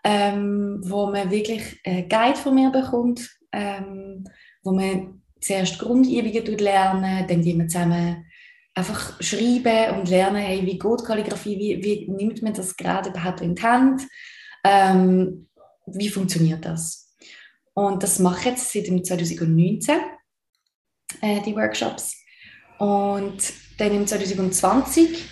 ähm, 0.03 0.81
wo 0.83 1.07
man 1.07 1.31
wirklich 1.31 1.79
einen 1.85 2.09
Guide 2.09 2.37
von 2.37 2.55
mir 2.55 2.71
bekommt, 2.71 3.29
ähm, 3.51 4.23
wo 4.63 4.71
man 4.71 5.21
zuerst 5.39 5.79
Grundübungen 5.79 6.57
lernen, 6.57 7.27
dann 7.27 7.41
die 7.41 7.53
man 7.53 7.69
zusammen 7.69 8.25
einfach 8.75 9.21
schreiben 9.21 9.99
und 9.99 10.09
lernen, 10.09 10.37
hey, 10.37 10.65
wie 10.65 10.77
geht 10.77 11.05
Kalligrafie, 11.05 11.57
wie, 11.57 11.83
wie 11.83 12.11
nimmt 12.11 12.41
man 12.41 12.53
das 12.53 12.75
gerade 12.75 13.09
überhaupt 13.09 13.41
in 13.41 13.55
die 13.55 13.61
Hand, 13.61 14.03
ähm, 14.63 15.47
wie 15.87 16.09
funktioniert 16.09 16.65
das? 16.65 17.08
Und 17.79 18.03
das 18.03 18.19
mache 18.19 18.39
ich 18.39 18.45
jetzt 18.45 18.73
seit 18.73 18.87
2019, 18.87 19.95
äh, 21.21 21.41
die 21.43 21.55
Workshops. 21.55 22.17
Und 22.77 23.53
dann 23.77 23.93
im 23.95 24.05
2020 24.05 25.23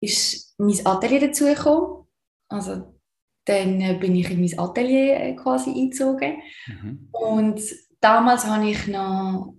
ist 0.00 0.58
mein 0.58 0.84
Atelier 0.84 1.28
dazugekommen. 1.28 2.08
Also 2.48 2.98
dann 3.44 3.80
äh, 3.80 3.96
bin 4.00 4.16
ich 4.16 4.30
in 4.32 4.40
mein 4.40 4.58
Atelier 4.58 5.20
äh, 5.20 5.36
quasi 5.36 5.70
eingezogen. 5.70 6.38
Mhm. 6.66 7.08
Und 7.12 7.60
damals 8.00 8.46
habe 8.46 8.68
ich 8.68 8.88
noch 8.88 9.54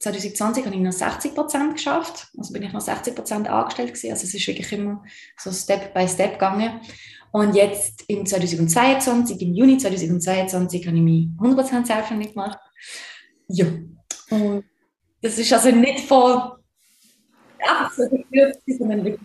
2020 0.00 0.66
habe 0.66 0.74
ich 0.74 0.82
noch 0.82 0.90
60 0.90 1.32
Prozent 1.32 1.74
geschafft. 1.74 2.26
Also 2.36 2.52
bin 2.52 2.64
ich 2.64 2.72
noch 2.72 2.80
60 2.80 3.14
Prozent 3.14 3.48
angestellt 3.48 3.94
gewesen. 3.94 4.10
Also 4.10 4.24
es 4.24 4.34
ist 4.34 4.46
wirklich 4.48 4.72
immer 4.72 5.04
so 5.38 5.52
Step 5.52 5.94
by 5.94 6.08
Step 6.08 6.32
gegangen. 6.32 6.80
Und 7.32 7.54
jetzt 7.54 8.04
im 8.08 8.24
2022, 8.24 9.40
im 9.42 9.54
Juni 9.54 9.78
2022, 9.78 10.86
habe 10.86 10.96
ich 10.96 11.02
mich 11.02 11.28
100 11.38 11.58
Prozent 11.58 11.86
selbstständig 11.86 12.32
gemacht. 12.32 12.58
Ja. 13.48 13.66
Und 14.30 14.64
das 15.20 15.38
ist 15.38 15.52
also 15.52 15.70
nicht 15.70 16.00
von 16.00 16.52
einfach 17.58 17.92
so 17.92 18.04
sondern 18.78 19.04
wirklich 19.04 19.20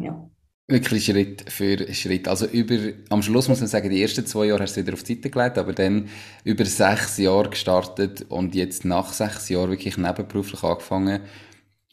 ja. 0.00 0.28
Wirklich 0.68 1.04
Schritt 1.04 1.50
für 1.50 1.92
Schritt. 1.92 2.28
Also 2.28 2.46
über, 2.46 2.76
am 3.10 3.22
Schluss 3.22 3.48
muss 3.48 3.60
man 3.60 3.68
sagen, 3.68 3.90
die 3.90 4.00
ersten 4.00 4.24
zwei 4.26 4.46
Jahre 4.46 4.62
hast 4.62 4.76
du 4.76 4.80
wieder 4.80 4.94
auf 4.94 5.02
die 5.02 5.14
Seite 5.16 5.28
gelegt, 5.30 5.58
aber 5.58 5.72
dann 5.72 6.08
über 6.44 6.64
sechs 6.64 7.18
Jahre 7.18 7.50
gestartet 7.50 8.24
und 8.28 8.54
jetzt 8.54 8.84
nach 8.84 9.12
sechs 9.12 9.48
Jahren 9.48 9.70
wirklich 9.70 9.96
nebenberuflich 9.96 10.62
angefangen. 10.62 11.20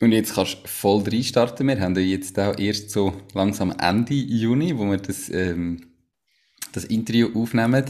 Und 0.01 0.13
jetzt 0.13 0.36
kannst 0.36 0.63
du 0.63 0.68
voll 0.68 1.03
reinstarten. 1.03 1.68
Wir 1.68 1.79
haben 1.79 1.96
ja 1.96 2.01
jetzt 2.01 2.39
auch 2.39 2.58
erst 2.58 2.89
so 2.91 3.22
langsam 3.34 3.74
Ende 3.77 4.13
Juni, 4.13 4.77
wo 4.77 4.89
wir 4.89 4.98
das, 4.98 5.29
ähm, 5.29 5.91
das 6.72 6.86
Interview 6.86 7.29
aufnehmen. 7.36 7.84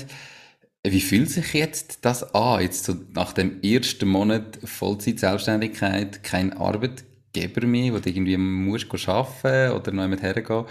Wie 0.83 1.01
fühlt 1.01 1.29
sich 1.29 1.53
jetzt 1.53 1.99
das 2.03 2.33
an? 2.33 2.61
Jetzt 2.61 2.85
so 2.85 2.95
nach 3.13 3.33
dem 3.33 3.61
ersten 3.61 4.07
Monat 4.07 4.59
Vollzeit-Selbstständigkeit, 4.63 6.23
kein 6.23 6.53
Arbeit, 6.53 7.03
Geber 7.31 7.67
mehr, 7.67 7.93
wo 7.93 7.99
du 7.99 8.09
irgendwie 8.09 8.37
musst 8.37 9.07
arbeiten 9.07 9.73
oder 9.73 9.91
noch 9.91 10.03
jemand 10.03 10.23
hergehen. 10.23 10.65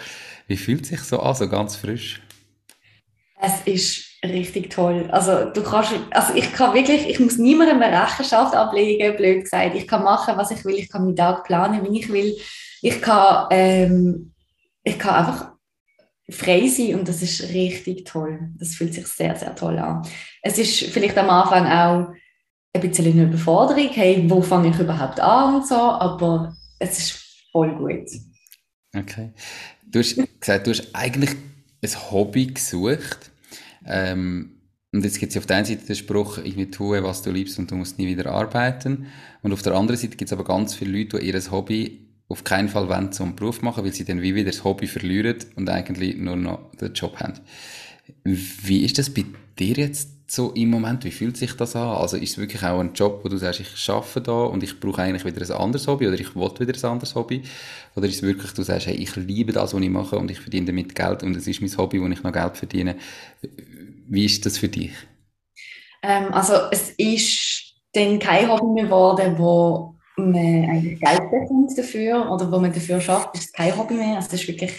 Wie 0.49 0.57
fühlt 0.57 0.87
sich 0.87 1.01
so 1.01 1.21
an, 1.21 1.37
so 1.37 1.49
ganz 1.49 1.77
frisch? 1.77 2.21
Es 3.41 3.61
ist 3.65 4.08
richtig 4.25 4.71
toll. 4.71 5.09
Also 5.11 5.51
du 5.51 5.63
kannst, 5.63 5.93
also 6.11 6.35
ich 6.35 6.53
kann 6.53 6.75
wirklich, 6.75 7.09
ich 7.09 7.21
muss 7.21 7.39
niemandem 7.39 7.81
eine 7.81 8.03
Rechenschaft 8.03 8.55
ablegen, 8.55 9.17
blöd 9.17 9.43
gesagt. 9.43 9.75
Ich 9.75 9.87
kann 9.87 10.03
machen, 10.03 10.37
was 10.37 10.51
ich 10.51 10.65
will. 10.65 10.77
Ich 10.77 10.89
kann 10.89 11.05
meinen 11.05 11.17
Tag 11.17 11.45
planen, 11.45 11.85
wie 11.85 12.01
ich 12.01 12.13
will. 12.13 12.37
Ich 12.83 13.01
kann, 13.01 13.47
ähm, 13.51 14.33
ich 14.83 14.99
kann 14.99 15.15
einfach 15.15 15.53
frei 16.31 16.69
sein 16.69 16.97
und 16.97 17.09
das 17.09 17.23
ist 17.23 17.43
richtig 17.55 18.05
toll. 18.05 18.51
Das 18.59 18.75
fühlt 18.75 18.95
sich 18.95 19.07
sehr, 19.07 19.35
sehr 19.37 19.55
toll 19.55 19.79
an. 19.79 20.07
Es 20.43 20.59
ist 20.59 20.85
vielleicht 20.85 21.17
am 21.17 21.31
Anfang 21.31 21.67
auch 21.67 22.13
ein 22.73 22.81
bisschen 22.81 23.07
eine 23.07 23.25
Überforderung, 23.25 23.89
hey, 23.93 24.25
wo 24.29 24.43
fange 24.43 24.71
ich 24.71 24.79
überhaupt 24.79 25.21
an 25.21 25.57
und 25.57 25.67
so, 25.67 25.75
aber 25.75 26.55
es 26.79 26.99
ist 26.99 27.25
voll 27.51 27.75
gut. 27.77 28.09
Okay. 28.95 29.33
Du 29.87 30.01
hast 30.01 30.17
gesagt, 30.41 30.67
du 30.67 30.71
hast 30.71 30.95
eigentlich 30.95 31.31
ein 31.83 32.11
Hobby 32.11 32.47
gesucht. 32.47 33.31
Ähm, 33.89 34.59
und 34.93 35.05
jetzt 35.05 35.19
gibt 35.19 35.33
es 35.33 35.39
auf 35.39 35.47
der 35.47 35.59
einen 35.59 35.67
Seite 35.67 35.85
den 35.85 35.97
Spruch, 35.97 36.39
ich 36.39 36.57
will 36.57 36.71
tun, 36.71 37.03
was 37.03 37.23
du 37.23 37.31
liebst 37.31 37.59
und 37.59 37.71
du 37.71 37.75
musst 37.75 37.99
nie 37.99 38.07
wieder 38.07 38.31
arbeiten. 38.31 39.07
Und 39.43 39.53
auf 39.53 39.63
der 39.63 39.75
anderen 39.75 40.01
Seite 40.01 40.17
gibt 40.17 40.31
es 40.31 40.33
aber 40.33 40.45
ganz 40.45 40.75
viele 40.75 40.97
Leute, 40.97 41.19
die 41.19 41.27
ihr 41.27 41.51
Hobby 41.51 42.09
auf 42.29 42.45
keinen 42.45 42.69
Fall 42.69 42.89
wollen 42.89 43.13
zum 43.13 43.37
Beruf 43.37 43.63
machen, 43.63 43.85
weil 43.85 43.93
sie 43.93 44.05
dann 44.05 44.23
wie 44.23 44.35
wieder 44.35 44.51
das 44.51 44.65
Hobby 44.65 44.87
verlieren 44.87 45.37
und 45.57 45.69
eigentlich 45.69 46.17
nur 46.17 46.37
noch 46.37 46.71
den 46.81 46.93
Job 46.93 47.17
haben. 47.21 47.35
Wie 48.25 48.85
ist 48.85 48.99
das 48.99 49.11
bei 49.11 49.25
dir 49.59 49.77
jetzt 49.77 50.31
so 50.31 50.53
im 50.53 50.71
Moment? 50.71 51.05
Wie 51.05 51.11
fühlt 51.11 51.37
sich 51.37 51.55
das 51.55 51.75
an? 51.75 51.97
Also 51.97 52.17
ist 52.17 52.33
es 52.33 52.39
wirklich 52.39 52.63
auch 52.63 52.81
ein 52.81 52.93
Job, 52.93 53.21
wo 53.23 53.29
du 53.29 53.39
sagst, 53.39 53.61
ich 53.61 53.89
arbeite 53.91 54.21
da 54.23 54.43
und 54.45 54.63
ich 54.63 54.79
brauche 54.79 55.03
eigentlich 55.03 55.25
wieder 55.25 55.43
ein 55.43 55.61
anderes 55.61 55.87
Hobby 55.87 56.07
oder 56.07 56.19
ich 56.19 56.35
will 56.35 56.51
wieder 56.59 56.79
ein 56.79 56.93
anderes 56.93 57.15
Hobby? 57.15 57.43
Oder 57.95 58.07
ist 58.07 58.17
es 58.17 58.23
wirklich, 58.23 58.53
du 58.53 58.63
sagst, 58.63 58.87
hey, 58.87 58.95
ich 58.95 59.17
liebe 59.17 59.53
das, 59.53 59.73
was 59.73 59.81
ich 59.81 59.91
mache 59.91 60.19
und 60.19 60.31
ich 60.31 60.41
verdiene 60.41 60.67
damit 60.67 60.95
Geld 60.95 61.23
und 61.23 61.35
es 61.35 61.47
ist 61.47 61.61
mein 61.61 61.75
Hobby, 61.77 62.01
wo 62.01 62.07
ich 62.07 62.23
noch 62.23 62.33
Geld 62.33 62.57
verdiene? 62.57 62.97
Wie 64.09 64.25
ist 64.25 64.45
das 64.47 64.59
für 64.59 64.69
dich? 64.69 64.93
Ähm, 66.03 66.33
also 66.33 66.55
es 66.71 66.91
ist 66.97 67.75
dann 67.93 68.19
kein 68.19 68.49
Hobby 68.49 68.73
mehr 68.73 68.85
geworden, 68.85 69.35
wo 69.39 69.97
man 70.17 70.35
eigentlich 70.37 71.01
Geld 71.01 71.31
bekommt 71.31 71.77
dafür 71.77 72.31
oder 72.31 72.51
wo 72.51 72.59
man 72.59 72.73
dafür 72.73 73.01
schafft, 73.01 73.37
ist 73.37 73.55
kein 73.55 73.77
Hobby 73.77 73.95
mehr. 73.95 74.17
Also 74.17 74.31
das 74.31 74.41
ist 74.41 74.49
wirklich 74.49 74.73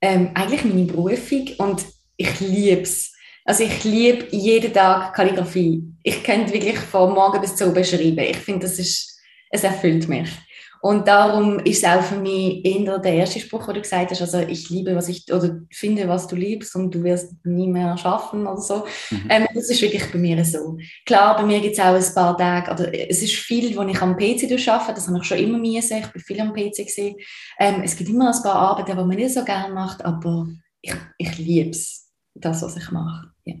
ähm, 0.00 0.30
eigentlich 0.34 0.64
meine 0.64 0.84
Berufung 0.84 1.48
und 1.58 1.84
ich 2.16 2.40
liebe 2.40 2.82
es. 2.82 3.12
Also 3.44 3.64
ich 3.64 3.84
liebe 3.84 4.26
jeden 4.30 4.72
Tag 4.72 5.14
Kalligrafie. 5.14 5.82
Ich 6.02 6.22
könnte 6.22 6.52
wirklich 6.52 6.78
von 6.78 7.14
morgen 7.14 7.40
bis 7.40 7.56
zu 7.56 7.68
oben 7.68 7.84
schreiben. 7.84 8.18
Ich 8.18 8.36
finde, 8.36 8.66
das 8.66 8.78
ist, 8.78 9.18
es 9.50 9.64
erfüllt 9.64 10.06
mich. 10.08 10.28
Und 10.80 11.08
darum 11.08 11.58
ist 11.60 11.82
es 11.82 11.84
auch 11.84 12.02
für 12.02 12.18
mich 12.18 12.64
eher 12.64 12.98
der 12.98 13.14
erste 13.14 13.40
Spruch, 13.40 13.66
den 13.66 13.74
du 13.74 13.80
gesagt 13.80 14.10
hast, 14.10 14.20
also 14.20 14.38
ich 14.38 14.70
liebe, 14.70 14.94
was 14.94 15.08
ich, 15.08 15.32
oder 15.32 15.60
finde, 15.70 16.08
was 16.08 16.26
du 16.26 16.36
liebst 16.36 16.74
und 16.76 16.94
du 16.94 17.02
wirst 17.02 17.34
nie 17.44 17.66
mehr 17.66 17.96
schaffen 17.98 18.46
oder 18.46 18.60
so. 18.60 18.84
Mhm. 19.10 19.26
Ähm, 19.28 19.46
das 19.54 19.70
ist 19.70 19.82
wirklich 19.82 20.10
bei 20.10 20.18
mir 20.18 20.44
so. 20.44 20.78
Klar, 21.04 21.36
bei 21.36 21.42
mir 21.42 21.60
gibt 21.60 21.74
es 21.74 21.80
auch 21.80 21.94
ein 21.94 22.14
paar 22.14 22.36
Tage, 22.36 22.70
oder 22.70 23.10
es 23.10 23.22
ist 23.22 23.34
viel, 23.34 23.76
wo 23.76 23.82
ich 23.82 24.00
am 24.00 24.16
PC 24.16 24.68
arbeite, 24.68 24.94
das 24.94 25.08
habe 25.08 25.18
ich 25.18 25.24
schon 25.24 25.38
immer 25.38 25.58
müssen, 25.58 25.98
ich 25.98 26.06
bin 26.08 26.22
viel 26.22 26.40
am 26.40 26.52
PC 26.52 26.76
gesehen. 26.86 27.16
Ähm, 27.58 27.82
es 27.82 27.96
gibt 27.96 28.10
immer 28.10 28.34
ein 28.34 28.42
paar 28.42 28.54
Arbeiten, 28.54 28.96
die 28.96 29.04
man 29.04 29.08
nicht 29.08 29.34
so 29.34 29.44
gerne 29.44 29.74
macht, 29.74 30.04
aber 30.04 30.48
ich, 30.80 30.94
ich 31.18 31.38
liebe 31.38 31.70
es, 31.70 32.12
das, 32.34 32.62
was 32.62 32.76
ich 32.76 32.90
mache. 32.90 33.30
Ja. 33.44 33.54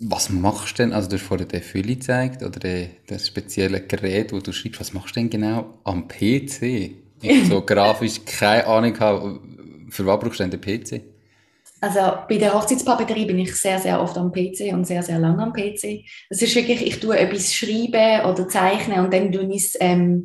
Was 0.00 0.30
machst 0.30 0.78
du 0.78 0.82
denn, 0.82 0.92
also 0.92 1.08
du 1.08 1.16
hast 1.16 1.24
vorhin 1.24 1.48
den 1.48 1.62
Fülle 1.62 1.96
gezeigt 1.96 2.42
oder 2.42 2.60
den, 2.60 2.90
das 3.08 3.26
spezielle 3.26 3.80
Gerät, 3.80 4.32
wo 4.32 4.38
du 4.38 4.52
schreibst, 4.52 4.80
was 4.80 4.92
machst 4.92 5.16
du 5.16 5.20
denn 5.20 5.30
genau 5.30 5.74
am 5.84 6.06
PC? 6.06 6.92
Ich 7.20 7.48
so 7.48 7.62
grafisch 7.66 8.24
keine 8.24 8.66
Ahnung 8.66 8.98
habe, 9.00 9.40
für 9.90 10.06
was 10.06 10.20
brauchst 10.20 10.40
du 10.40 10.44
denn 10.44 10.60
den 10.60 10.60
PC? 10.60 11.02
Also 11.80 12.00
bei 12.28 12.38
der 12.38 12.54
Hochzeitspapeterie 12.54 13.26
bin 13.26 13.38
ich 13.38 13.54
sehr, 13.54 13.78
sehr 13.78 14.00
oft 14.00 14.16
am 14.18 14.32
PC 14.32 14.72
und 14.72 14.86
sehr, 14.86 15.02
sehr 15.02 15.18
lange 15.18 15.42
am 15.42 15.52
PC. 15.52 16.04
Das 16.28 16.42
ist 16.42 16.54
wirklich, 16.54 16.84
ich 16.84 16.98
tue 16.98 17.16
etwas 17.16 17.54
schreiben 17.54 18.24
oder 18.26 18.48
zeichnen 18.48 19.04
und 19.04 19.12
dann 19.12 19.30
tue 19.30 19.48
ich 19.52 19.64
es 19.64 19.76
ähm, 19.80 20.24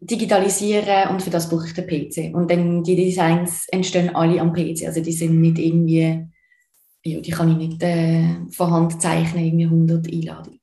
digitalisieren 0.00 1.10
und 1.10 1.22
für 1.22 1.30
das 1.30 1.48
brauche 1.48 1.66
ich 1.66 1.74
den 1.74 1.86
PC. 1.86 2.34
Und 2.34 2.50
dann 2.50 2.82
die 2.82 2.96
Designs 2.96 3.66
entstehen 3.68 4.14
alle 4.14 4.40
am 4.40 4.52
PC, 4.52 4.86
also 4.86 5.00
die 5.00 5.12
sind 5.12 5.40
nicht 5.40 5.58
irgendwie 5.58 6.26
ja, 7.06 7.20
die 7.20 7.30
kann 7.30 7.50
ich 7.50 7.68
nicht 7.68 7.82
äh, 7.82 8.36
von 8.50 8.70
Hand 8.70 9.00
zeichnen, 9.00 9.44
irgendwie 9.44 9.64
100 9.64 10.06
Einladungen. 10.12 10.60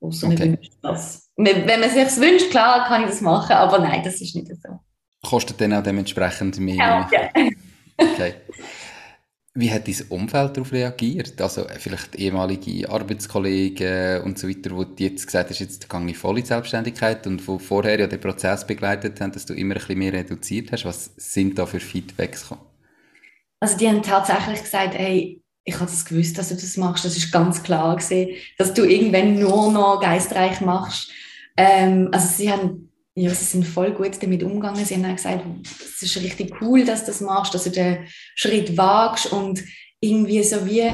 Außer 0.00 0.26
okay. 0.28 0.38
man 0.38 0.48
wünscht 0.52 0.72
das. 0.82 1.30
Wenn 1.36 1.66
man 1.66 1.90
sich 1.90 2.20
wünscht, 2.20 2.50
klar, 2.50 2.86
kann 2.86 3.02
ich 3.02 3.08
das 3.08 3.20
machen, 3.20 3.52
aber 3.52 3.78
nein, 3.78 4.02
das 4.04 4.20
ist 4.20 4.34
nicht 4.34 4.48
so. 4.48 4.80
Kostet 5.22 5.60
dann 5.60 5.72
auch 5.72 5.82
dementsprechend 5.82 6.58
mehr? 6.58 6.76
Ja, 6.76 7.10
ja. 7.12 7.30
Okay. 8.00 8.34
Wie 9.54 9.72
hat 9.72 9.88
dein 9.88 9.96
Umfeld 10.10 10.56
darauf 10.56 10.70
reagiert? 10.70 11.40
Also 11.40 11.66
vielleicht 11.78 12.14
ehemalige 12.14 12.88
Arbeitskollegen 12.88 14.22
und 14.22 14.38
so 14.38 14.48
weiter, 14.48 14.70
wo 14.70 14.84
du 14.84 15.02
jetzt 15.02 15.26
gesagt 15.26 15.50
hast, 15.50 15.58
jetzt 15.58 15.90
gehe 15.90 16.06
ich 16.06 16.16
voll 16.16 16.38
in 16.38 16.44
Selbstständigkeit 16.44 17.26
und 17.26 17.46
wo 17.48 17.58
vorher 17.58 17.98
ja 17.98 18.06
den 18.06 18.20
Prozess 18.20 18.64
begleitet 18.64 19.20
haben, 19.20 19.32
dass 19.32 19.46
du 19.46 19.54
immer 19.54 19.74
ein 19.74 19.78
bisschen 19.80 19.98
mehr 19.98 20.12
reduziert 20.12 20.70
hast. 20.70 20.84
Was 20.84 21.10
sind 21.16 21.58
da 21.58 21.66
für 21.66 21.80
Feedbacks 21.80 22.42
gekommen? 22.42 22.68
Also 23.58 23.76
die 23.76 23.88
haben 23.88 24.02
tatsächlich 24.02 24.62
gesagt, 24.62 24.94
hey, 24.94 25.42
ich 25.68 25.74
habe 25.74 25.90
das 25.90 26.04
gewusst, 26.04 26.38
dass 26.38 26.48
du 26.48 26.54
das 26.54 26.76
machst. 26.78 27.04
Das 27.04 27.16
ist 27.16 27.30
ganz 27.30 27.62
klar 27.62 27.94
gesehen, 27.96 28.36
dass 28.56 28.72
du 28.72 28.84
irgendwann 28.84 29.38
nur 29.38 29.70
noch 29.70 30.00
geistreich 30.00 30.62
machst. 30.62 31.10
Ähm, 31.58 32.08
also 32.10 32.26
sie 32.26 32.50
haben, 32.50 32.90
ja, 33.14 33.28
sie 33.30 33.44
sind 33.44 33.66
voll 33.66 33.92
gut 33.92 34.22
damit 34.22 34.42
umgegangen. 34.42 34.82
Sie 34.84 34.94
haben 34.94 35.04
auch 35.04 35.16
gesagt, 35.16 35.44
es 35.80 36.02
ist 36.02 36.16
richtig 36.22 36.62
cool, 36.62 36.84
dass 36.84 37.00
du 37.00 37.08
das 37.08 37.20
machst, 37.20 37.52
dass 37.52 37.64
du 37.64 37.70
den 37.70 38.06
Schritt 38.34 38.78
wagst 38.78 39.30
und 39.30 39.62
irgendwie 40.00 40.42
so 40.42 40.64
wie 40.64 40.90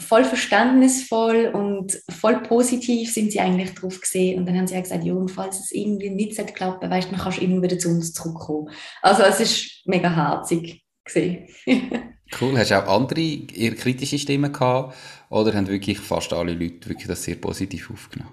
voll 0.00 0.22
verständnisvoll 0.22 1.50
und 1.52 2.00
voll 2.10 2.40
positiv 2.42 3.12
sind 3.12 3.32
sie 3.32 3.40
eigentlich 3.40 3.74
drauf 3.74 4.00
gesehen. 4.00 4.38
Und 4.38 4.46
dann 4.46 4.56
haben 4.56 4.68
sie 4.68 4.76
auch 4.76 4.82
gesagt, 4.82 5.02
ja, 5.02 5.14
und 5.14 5.32
falls 5.32 5.58
es 5.58 5.72
irgendwie 5.72 6.10
nicht 6.10 6.36
klappt, 6.54 6.88
weißt 6.88 7.08
du, 7.08 7.12
dann 7.12 7.20
kannst 7.20 7.38
du 7.38 7.44
immer 7.44 7.60
wieder 7.60 7.78
zu 7.78 7.88
uns 7.88 8.12
zurückkommen. 8.12 8.70
Also 9.02 9.24
es 9.24 9.40
ist 9.40 9.82
mega 9.86 10.14
herzig 10.14 10.84
gesehen. 11.04 11.48
Cool. 12.40 12.58
Hast 12.58 12.70
du 12.70 12.82
auch 12.82 12.94
andere 12.94 13.20
eher 13.20 13.74
kritische 13.74 14.18
Stimmen 14.18 14.52
gehabt? 14.52 14.94
Oder 15.30 15.54
haben 15.54 15.68
wirklich 15.68 15.98
fast 15.98 16.32
alle 16.32 16.52
Leute 16.52 16.88
wirklich 16.88 17.06
das 17.06 17.24
sehr 17.24 17.36
positiv 17.36 17.90
aufgenommen? 17.90 18.32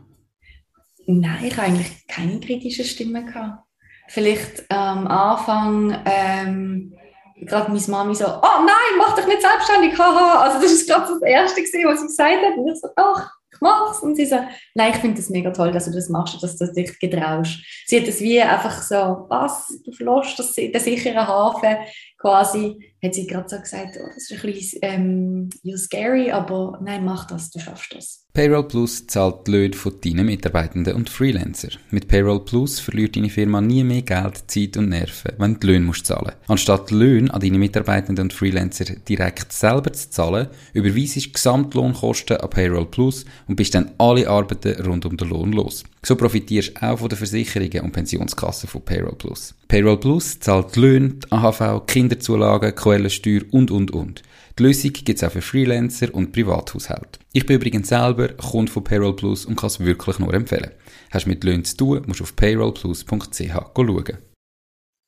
Nein, 1.08 1.46
ich 1.46 1.58
habe 1.58 1.68
eigentlich 1.68 2.08
keine 2.08 2.40
kritischen 2.40 2.86
Stimmen 2.86 3.26
gehabt. 3.26 3.64
Vielleicht 4.08 4.70
am 4.70 5.00
ähm, 5.00 5.08
Anfang 5.08 6.02
ähm, 6.06 6.96
gerade 7.42 7.72
meine 7.72 7.84
Mami 7.88 8.16
so, 8.16 8.26
oh 8.26 8.66
nein, 8.66 8.98
mach 8.98 9.16
dich 9.16 9.28
nicht 9.28 9.42
selbstständig, 9.42 9.98
haha. 9.98 10.42
Also 10.44 10.62
das 10.62 10.72
ist 10.72 10.90
gerade 10.90 11.08
das 11.08 11.22
Erste, 11.22 11.62
was 11.62 12.02
sie 12.02 12.08
gesagt 12.08 12.46
hat. 12.46 12.58
Und 12.58 12.68
ich 12.68 12.80
so, 12.80 12.88
doch, 12.96 13.22
mach's. 13.62 14.00
Und 14.00 14.16
sie 14.16 14.26
so, 14.26 14.38
nein, 14.74 14.92
ich 14.94 14.98
finde 14.98 15.18
das 15.18 15.30
mega 15.30 15.52
toll, 15.52 15.72
dass 15.72 15.86
du 15.86 15.92
das 15.92 16.10
machst, 16.10 16.42
dass 16.42 16.58
du 16.58 16.72
dich 16.72 16.98
getraust. 17.00 17.60
Sie 17.86 18.00
hat 18.00 18.08
das 18.08 18.20
wie 18.22 18.42
einfach 18.42 18.82
so, 18.82 19.26
was, 19.30 19.68
du 19.84 19.92
verlässt 19.92 20.40
das, 20.40 20.54
den 20.54 20.80
sicheren 20.80 21.28
Hafen 21.28 21.78
quasi 22.18 22.94
hat 23.04 23.14
sie 23.14 23.28
gerade 23.28 23.48
so 23.48 23.60
gesagt, 23.60 24.00
oh, 24.02 24.08
das 24.08 24.30
ist 24.30 24.32
ein 24.32 24.52
bisschen 24.52 24.80
ähm, 24.82 25.50
scary, 25.78 26.32
aber 26.32 26.80
nein, 26.82 27.06
mach 27.06 27.26
das, 27.26 27.52
du 27.52 27.60
schaffst 27.60 27.94
das. 27.96 28.25
Payroll 28.36 28.68
Plus 28.68 29.08
zahlt 29.08 29.48
die 29.48 29.52
Löhne 29.52 29.74
von 29.74 29.94
deinen 30.04 30.26
Mitarbeitenden 30.26 30.96
und 30.96 31.10
Freelancer. 31.10 31.70
Mit 31.90 32.10
Payroll 32.10 32.44
Plus 32.44 32.82
verliert 32.82 33.16
deine 33.16 33.30
Firma 33.30 33.62
nie 33.62 33.86
mehr 33.86 34.02
Geld, 34.02 34.52
Zeit 34.52 34.76
und 34.76 34.90
Nerven, 34.90 35.32
wenn 35.38 35.54
du 35.54 35.60
die 35.62 35.68
Löhne 35.68 35.86
musst 35.86 36.06
zahlen 36.06 36.34
Anstatt 36.50 36.90
die 36.90 36.96
Löhne 36.96 37.34
an 37.34 37.40
deine 37.40 37.58
Mitarbeitenden 37.58 38.24
und 38.24 38.34
Freelancer 38.34 38.94
direkt 39.08 39.54
selber 39.54 39.94
zu 39.94 40.10
zahlen, 40.10 40.50
überweisest 40.74 41.28
du 41.28 41.32
Gesamtlohnkosten 41.32 42.36
an 42.36 42.50
Payroll 42.50 42.88
Plus 42.88 43.24
und 43.48 43.56
bist 43.56 43.74
dann 43.74 43.92
alle 44.00 44.28
Arbeiten 44.30 44.86
rund 44.86 45.06
um 45.06 45.16
den 45.16 45.30
Lohn 45.30 45.54
los. 45.54 45.86
So 46.04 46.18
profitierst 46.18 46.74
du 46.76 46.82
auch 46.86 47.00
von 47.00 47.08
den 47.08 47.18
Versicherungen 47.18 47.86
und 47.86 47.94
Pensionskassen 47.94 48.68
von 48.68 48.82
Payroll 48.82 49.16
Plus. 49.16 49.56
Payroll 49.70 49.98
Plus 50.02 50.42
zahlt 50.42 50.76
die 50.76 50.82
Löhne, 50.82 51.14
die 51.24 51.32
AHV, 51.32 51.86
Kinderzulagen, 51.88 52.76
Quellensteuer 52.76 53.44
und, 53.52 53.72
und, 53.72 53.92
und. 53.92 54.24
Die 54.58 54.64
Lösung 54.64 54.94
gibt 54.94 55.10
es 55.10 55.24
auch 55.24 55.32
für 55.32 55.42
Freelancer 55.42 56.14
und 56.14 56.32
Privathaushalte. 56.32 57.20
Ich 57.34 57.46
bin 57.46 57.58
übrigens 57.58 57.90
selber 57.90 58.30
Kunde 58.30 58.72
von 58.72 58.86
Payroll 58.86 59.16
Plus 59.16 59.46
und 59.46 59.58
kann 59.58 59.68
es 59.68 59.82
wirklich 59.82 60.18
nur 60.20 60.34
empfehlen. 60.34 60.72
Hast 61.12 61.26
du 61.26 61.30
mit 61.30 61.44
Löhnen 61.44 61.66
zu 61.66 61.76
tun, 61.76 62.04
musst 62.08 62.22
du 62.22 62.24
auf 62.24 62.36
payrollplus.ch 62.38 63.52
schauen. 63.52 64.18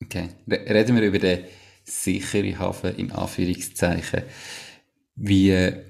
Okay, 0.04 0.30
reden 0.50 0.96
wir 0.98 1.04
über 1.04 1.20
den 1.20 1.46
sicheren 1.86 2.60
Hafen 2.60 2.96
in 2.98 3.12
Anführungszeichen. 3.14 4.24
Wie 5.16 5.50
äh, 5.52 5.82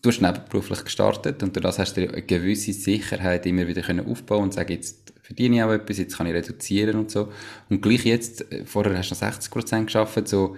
du 0.00 0.10
hast 0.10 0.22
nebenberuflich 0.22 0.84
gestartet 0.84 1.42
und 1.42 1.56
durch 1.56 1.64
das 1.64 1.80
hast 1.80 1.96
du 1.96 2.08
eine 2.08 2.22
gewisse 2.22 2.72
Sicherheit 2.72 3.44
immer 3.46 3.66
wieder 3.66 3.82
aufbauen 4.06 4.44
und 4.44 4.54
sagen, 4.54 4.72
jetzt 4.72 5.12
verdiene 5.20 5.56
ich 5.56 5.62
auch 5.64 5.72
etwas, 5.72 5.98
jetzt 5.98 6.16
kann 6.16 6.28
ich 6.28 6.34
reduzieren 6.34 6.96
und 7.00 7.10
so. 7.10 7.32
Und 7.68 7.82
gleich 7.82 8.04
jetzt, 8.04 8.52
äh, 8.52 8.64
vorher 8.64 8.96
hast 8.96 9.10
du 9.10 9.14
noch 9.14 9.20
60 9.20 9.50
Prozent 9.50 9.86
geschafft, 9.88 10.28
so 10.28 10.56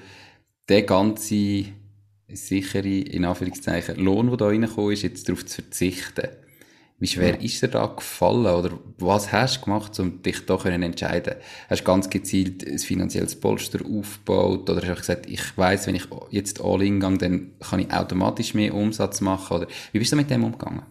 der 0.69 0.83
ganze 0.83 1.65
sichere, 2.29 2.89
in 2.89 3.25
Anführungszeichen, 3.25 3.97
Lohn, 3.97 4.29
der 4.29 4.37
da 4.37 4.47
reingekommen 4.47 4.93
ist, 4.93 5.03
jetzt 5.03 5.29
darauf 5.29 5.47
zu 5.47 5.63
verzichten. 5.63 6.29
Wie 6.99 7.07
schwer 7.07 7.39
ist 7.43 7.63
dir 7.63 7.69
da 7.69 7.87
gefallen? 7.87 8.47
Oder 8.47 8.71
was 8.99 9.31
hast 9.31 9.59
du 9.59 9.65
gemacht, 9.67 10.01
um 10.01 10.23
dich 10.23 10.47
da 10.47 10.57
können 10.57 10.83
entscheiden? 10.83 11.35
Hast 11.69 11.83
du 11.83 11.85
ganz 11.85 12.09
gezielt 12.09 12.67
ein 12.67 12.79
finanzielles 12.79 13.39
Polster 13.39 13.81
aufgebaut? 13.85 14.71
Oder 14.71 14.81
hast 14.81 14.89
du 14.89 14.95
gesagt, 14.95 15.27
ich 15.29 15.59
weiss, 15.59 15.87
wenn 15.87 15.95
ich 15.95 16.09
jetzt 16.31 16.63
all 16.63 16.83
in 16.83 17.01
gehe, 17.01 17.19
dann 17.19 17.51
kann 17.61 17.81
ich 17.81 17.93
automatisch 17.93 18.55
mehr 18.55 18.73
Umsatz 18.73 19.21
machen? 19.21 19.59
Oder 19.59 19.67
wie 19.93 19.99
bist 19.99 20.13
du 20.13 20.17
mit 20.17 20.31
dem 20.31 20.45
umgegangen? 20.45 20.83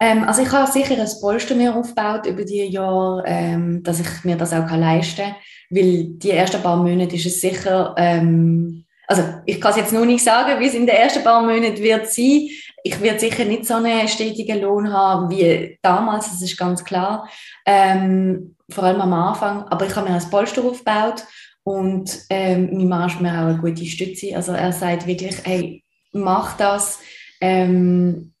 Ähm, 0.00 0.24
also 0.24 0.42
ich 0.42 0.52
habe 0.52 0.70
sicher 0.70 1.00
ein 1.00 1.08
Polster 1.18 1.54
mehr 1.54 1.74
aufgebaut 1.74 2.26
über 2.26 2.44
die 2.44 2.64
Jahre, 2.64 3.22
ähm, 3.26 3.82
dass 3.82 4.00
ich 4.00 4.24
mir 4.24 4.36
das 4.36 4.52
auch 4.52 4.70
leisten 4.70 5.24
kann. 5.24 5.34
Weil 5.70 6.04
die 6.10 6.30
ersten 6.30 6.60
paar 6.60 6.76
Monate 6.76 7.16
ist 7.16 7.24
es 7.24 7.40
sicher, 7.40 7.94
ähm, 7.96 8.84
also 9.14 9.40
ich 9.46 9.60
kann 9.60 9.70
es 9.70 9.76
jetzt 9.76 9.92
nur 9.92 10.06
nicht 10.06 10.24
sagen, 10.24 10.60
wie 10.60 10.66
es 10.66 10.74
in 10.74 10.86
den 10.86 10.96
ersten 10.96 11.22
paar 11.22 11.42
Monaten 11.42 11.78
wird 11.78 12.08
sein. 12.08 12.48
Ich 12.82 13.00
werde 13.00 13.20
sicher 13.20 13.44
nicht 13.44 13.64
so 13.64 13.74
einen 13.74 14.08
stetigen 14.08 14.60
Lohn 14.60 14.92
haben 14.92 15.30
wie 15.30 15.78
damals, 15.82 16.30
das 16.30 16.42
ist 16.42 16.58
ganz 16.58 16.84
klar. 16.84 17.28
Ähm, 17.64 18.56
vor 18.68 18.84
allem 18.84 19.00
am 19.00 19.12
Anfang. 19.12 19.64
Aber 19.68 19.86
ich 19.86 19.94
habe 19.94 20.08
mir 20.08 20.16
ein 20.16 20.30
Polster 20.30 20.64
aufgebaut 20.64 21.24
und 21.62 22.18
ähm, 22.28 22.70
mein 22.72 22.88
Mann 22.88 23.08
ist 23.08 23.20
mir 23.20 23.32
auch 23.32 23.46
eine 23.46 23.58
gute 23.58 23.86
Stütze. 23.86 24.36
Also 24.36 24.52
er 24.52 24.72
sagt 24.72 25.06
wirklich, 25.06 25.36
hey, 25.44 25.82
mach 26.12 26.56
das. 26.56 26.98
Ähm, 27.40 28.32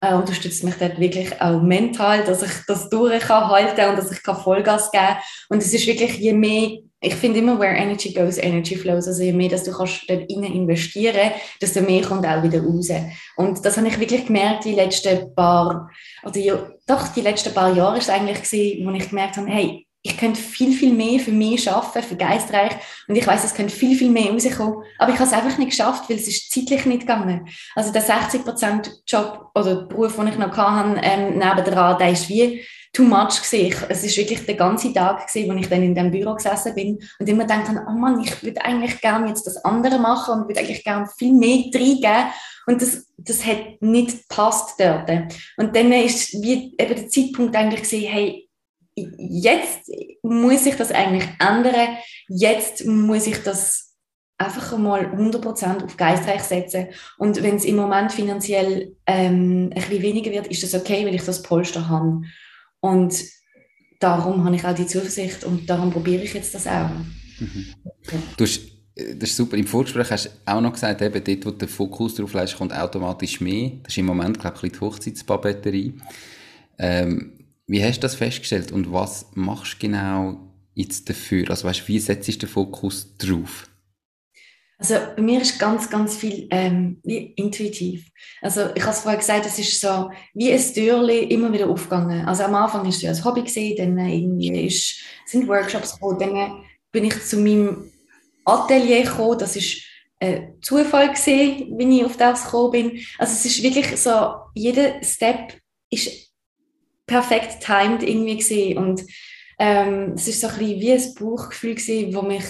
er 0.00 0.18
unterstützt 0.18 0.64
mich 0.64 0.74
dort 0.74 0.98
wirklich 0.98 1.40
auch 1.40 1.62
mental, 1.62 2.24
dass 2.24 2.42
ich 2.42 2.52
das 2.66 2.90
durchhalten 2.90 3.76
kann 3.76 3.90
und 3.90 3.98
dass 3.98 4.10
ich 4.10 4.18
Vollgas 4.18 4.90
geben 4.90 5.04
kann. 5.04 5.16
Und 5.48 5.62
es 5.62 5.72
ist 5.72 5.86
wirklich, 5.86 6.18
je 6.18 6.32
mehr 6.32 6.78
ich 7.02 7.14
finde 7.16 7.40
immer, 7.40 7.58
where 7.58 7.74
energy 7.74 8.14
goes, 8.14 8.38
energy 8.38 8.76
flows. 8.76 9.08
Also 9.08 9.22
je 9.22 9.32
mehr, 9.32 9.48
dass 9.48 9.64
du 9.64 9.72
kannst 9.72 10.08
dort 10.08 10.30
rein 10.30 10.44
investieren 10.44 11.32
desto 11.60 11.80
mehr 11.80 12.02
kommt 12.02 12.24
auch 12.24 12.42
wieder 12.42 12.62
raus. 12.62 12.90
Und 13.36 13.64
das 13.64 13.76
habe 13.76 13.88
ich 13.88 13.98
wirklich 13.98 14.26
gemerkt 14.26 14.64
die 14.64 14.74
letzten 14.74 15.34
paar, 15.34 15.90
oder 16.24 16.38
ja, 16.38 16.70
doch, 16.86 17.08
die 17.08 17.20
letzten 17.20 17.52
paar 17.52 17.74
Jahre 17.74 17.98
ist 17.98 18.04
es 18.04 18.10
eigentlich 18.10 18.42
gewesen, 18.42 18.86
wo 18.86 18.92
ich 18.92 19.08
gemerkt 19.08 19.36
habe, 19.36 19.48
hey, 19.48 19.86
ich 20.04 20.16
könnte 20.16 20.40
viel, 20.40 20.72
viel 20.72 20.92
mehr 20.92 21.20
für 21.20 21.30
mich 21.30 21.70
arbeiten, 21.70 22.02
für 22.02 22.16
Geistreich. 22.16 22.72
Und 23.06 23.14
ich 23.14 23.26
weiß, 23.26 23.44
es 23.44 23.54
könnte 23.54 23.74
viel, 23.74 23.96
viel 23.96 24.10
mehr 24.10 24.32
rauskommen. 24.32 24.82
Aber 24.98 25.12
ich 25.12 25.18
habe 25.18 25.28
es 25.28 25.32
einfach 25.32 25.58
nicht 25.58 25.70
geschafft, 25.70 26.08
weil 26.08 26.16
es 26.16 26.26
ist 26.26 26.50
zeitlich 26.50 26.86
nicht 26.86 27.02
gegangen. 27.02 27.48
Also 27.76 27.92
der 27.92 28.02
60% 28.02 28.90
Job 29.06 29.50
oder 29.54 29.86
Beruf, 29.86 30.16
den 30.16 30.26
ich 30.26 30.38
noch 30.38 30.56
hatte, 30.56 31.00
ähm, 31.02 31.38
nebendran, 31.38 31.98
der 31.98 32.10
ist 32.10 32.28
wie 32.28 32.64
too 32.92 33.04
much 33.04 33.40
gesehen. 33.40 33.74
Es 33.88 34.04
ist 34.04 34.16
wirklich 34.16 34.44
der 34.44 34.54
ganze 34.54 34.92
Tag 34.92 35.26
gesehen, 35.26 35.50
wo 35.50 35.58
ich 35.58 35.68
dann 35.68 35.82
in 35.82 35.94
dem 35.94 36.10
Büro 36.10 36.34
gesessen 36.34 36.74
bin 36.74 36.98
und 37.18 37.28
immer 37.28 37.48
habe, 37.48 37.86
oh 37.88 37.92
Mann, 37.92 38.20
ich 38.20 38.42
würde 38.42 38.62
eigentlich 38.64 39.00
gerne 39.00 39.28
jetzt 39.28 39.46
das 39.46 39.64
andere 39.64 39.98
machen 39.98 40.34
und 40.34 40.48
würde 40.48 40.60
eigentlich 40.60 40.84
gerne 40.84 41.08
viel 41.18 41.32
mehr 41.32 41.64
reingeben. 41.74 42.32
Und 42.66 42.82
das, 42.82 43.06
das 43.16 43.44
hat 43.44 43.80
nicht 43.80 44.28
gepasst 44.28 44.74
dort. 44.78 45.10
Und 45.56 45.74
dann 45.74 45.92
ist 45.92 46.34
wie 46.34 46.74
eben 46.78 46.94
der 46.94 47.08
Zeitpunkt 47.08 47.56
eigentlich 47.56 47.82
gesehen, 47.82 48.12
hey, 48.12 48.48
jetzt 48.94 49.90
muss 50.22 50.66
ich 50.66 50.76
das 50.76 50.92
eigentlich 50.92 51.28
ändern. 51.40 51.96
Jetzt 52.28 52.84
muss 52.84 53.26
ich 53.26 53.42
das 53.42 53.94
einfach 54.36 54.76
mal 54.76 55.06
100% 55.06 55.84
auf 55.84 55.96
Geistreich 55.96 56.42
setzen. 56.42 56.88
Und 57.16 57.42
wenn 57.42 57.56
es 57.56 57.64
im 57.64 57.76
Moment 57.76 58.12
finanziell 58.12 58.96
ähm, 59.06 59.70
ein 59.74 59.80
bisschen 59.80 60.02
weniger 60.02 60.30
wird, 60.30 60.48
ist 60.48 60.62
das 60.62 60.74
okay, 60.74 61.06
weil 61.06 61.14
ich 61.14 61.24
das 61.24 61.42
Polster 61.42 61.88
habe. 61.88 62.22
Und 62.82 63.14
darum 64.00 64.44
habe 64.44 64.56
ich 64.56 64.64
auch 64.64 64.74
die 64.74 64.86
Zuversicht 64.88 65.44
und 65.44 65.70
darum 65.70 65.92
probiere 65.92 66.24
ich 66.24 66.34
jetzt 66.34 66.52
das 66.52 66.66
auch. 66.66 66.90
Mhm. 67.38 67.66
Du 68.36 68.44
hast, 68.44 68.60
äh, 68.96 69.14
das 69.14 69.30
ist 69.30 69.36
super. 69.36 69.56
Im 69.56 69.66
Vorgespräch 69.66 70.10
hast 70.10 70.26
du 70.26 70.30
auch 70.44 70.60
noch 70.60 70.72
gesagt, 70.72 71.00
eben 71.00 71.24
dort, 71.24 71.46
wo 71.46 71.50
der 71.52 71.68
Fokus 71.68 72.16
drauf 72.16 72.34
legst, 72.34 72.56
kommt 72.56 72.74
automatisch 72.74 73.40
mehr. 73.40 73.70
Das 73.84 73.92
ist 73.92 73.98
im 73.98 74.06
Moment, 74.06 74.40
glaube 74.40 74.58
ich, 74.64 74.72
die 74.72 74.80
Hochzeitspapeterie. 74.80 75.94
Ähm, 76.78 77.38
wie 77.68 77.84
hast 77.84 77.98
du 77.98 78.00
das 78.02 78.16
festgestellt 78.16 78.72
und 78.72 78.92
was 78.92 79.26
machst 79.34 79.74
du 79.74 79.86
genau 79.86 80.40
jetzt 80.74 81.08
dafür? 81.08 81.48
Also 81.50 81.68
weißt, 81.68 81.86
wie 81.86 82.00
setzt 82.00 82.28
du 82.28 82.32
den 82.32 82.48
Fokus 82.48 83.16
drauf? 83.16 83.68
Also 84.82 84.96
bei 85.14 85.22
mir 85.22 85.40
ist 85.40 85.60
ganz, 85.60 85.88
ganz 85.88 86.16
viel 86.16 86.48
ähm, 86.50 86.98
wie 87.04 87.34
intuitiv. 87.36 88.10
Also 88.40 88.62
ich 88.74 88.82
habe 88.82 88.90
es 88.90 88.98
vorher 88.98 89.20
gesagt, 89.20 89.46
es 89.46 89.56
ist 89.56 89.80
so 89.80 90.10
wie 90.34 90.52
ein 90.52 90.60
Türli 90.60 91.20
immer 91.20 91.52
wieder 91.52 91.68
aufgegangen. 91.68 92.26
Also 92.26 92.42
am 92.42 92.56
Anfang 92.56 92.84
ist 92.88 92.96
es 92.96 93.02
ja 93.02 93.12
ein 93.12 93.24
Hobby 93.24 93.42
gesehen, 93.42 93.76
dann 93.76 93.96
irgendwie 93.96 94.66
ist, 94.66 94.96
sind 95.24 95.46
Workshops 95.46 95.92
gekommen, 95.92 96.18
dann 96.18 96.64
bin 96.90 97.04
ich 97.04 97.22
zu 97.22 97.36
meinem 97.36 97.92
Atelier 98.44 99.04
gekommen, 99.04 99.38
das 99.38 99.54
ist 99.54 99.84
ein 100.18 100.54
Zufall 100.60 101.10
gesehen, 101.10 101.78
wie 101.78 101.98
ich 101.98 102.04
auf 102.04 102.16
das 102.16 102.46
gekommen 102.46 102.72
bin. 102.72 103.00
Also 103.18 103.34
es 103.34 103.44
ist 103.44 103.62
wirklich 103.62 103.96
so, 103.96 104.34
jeder 104.52 105.00
Step 105.04 105.60
ist 105.90 106.32
perfekt 107.06 107.64
timed 107.64 108.02
irgendwie 108.02 108.36
gesehen 108.36 108.78
und 108.78 109.04
ähm, 109.60 110.14
es 110.16 110.26
ist 110.26 110.40
so 110.40 110.48
ein 110.48 110.58
bisschen 110.58 110.80
wie 110.80 110.92
ein 110.92 111.14
Bauchgefühl 111.14 111.76
gewesen, 111.76 112.12
wo 112.16 112.22
mich 112.22 112.42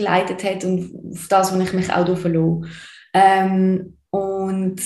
geleitet 0.00 0.44
hat 0.44 0.64
und 0.64 1.12
auf 1.12 1.28
das, 1.28 1.54
wo 1.54 1.60
ich 1.60 1.72
mich 1.72 1.92
auch 1.92 2.16
verlor. 2.16 2.66
Ähm, 3.12 3.98
und 4.10 4.80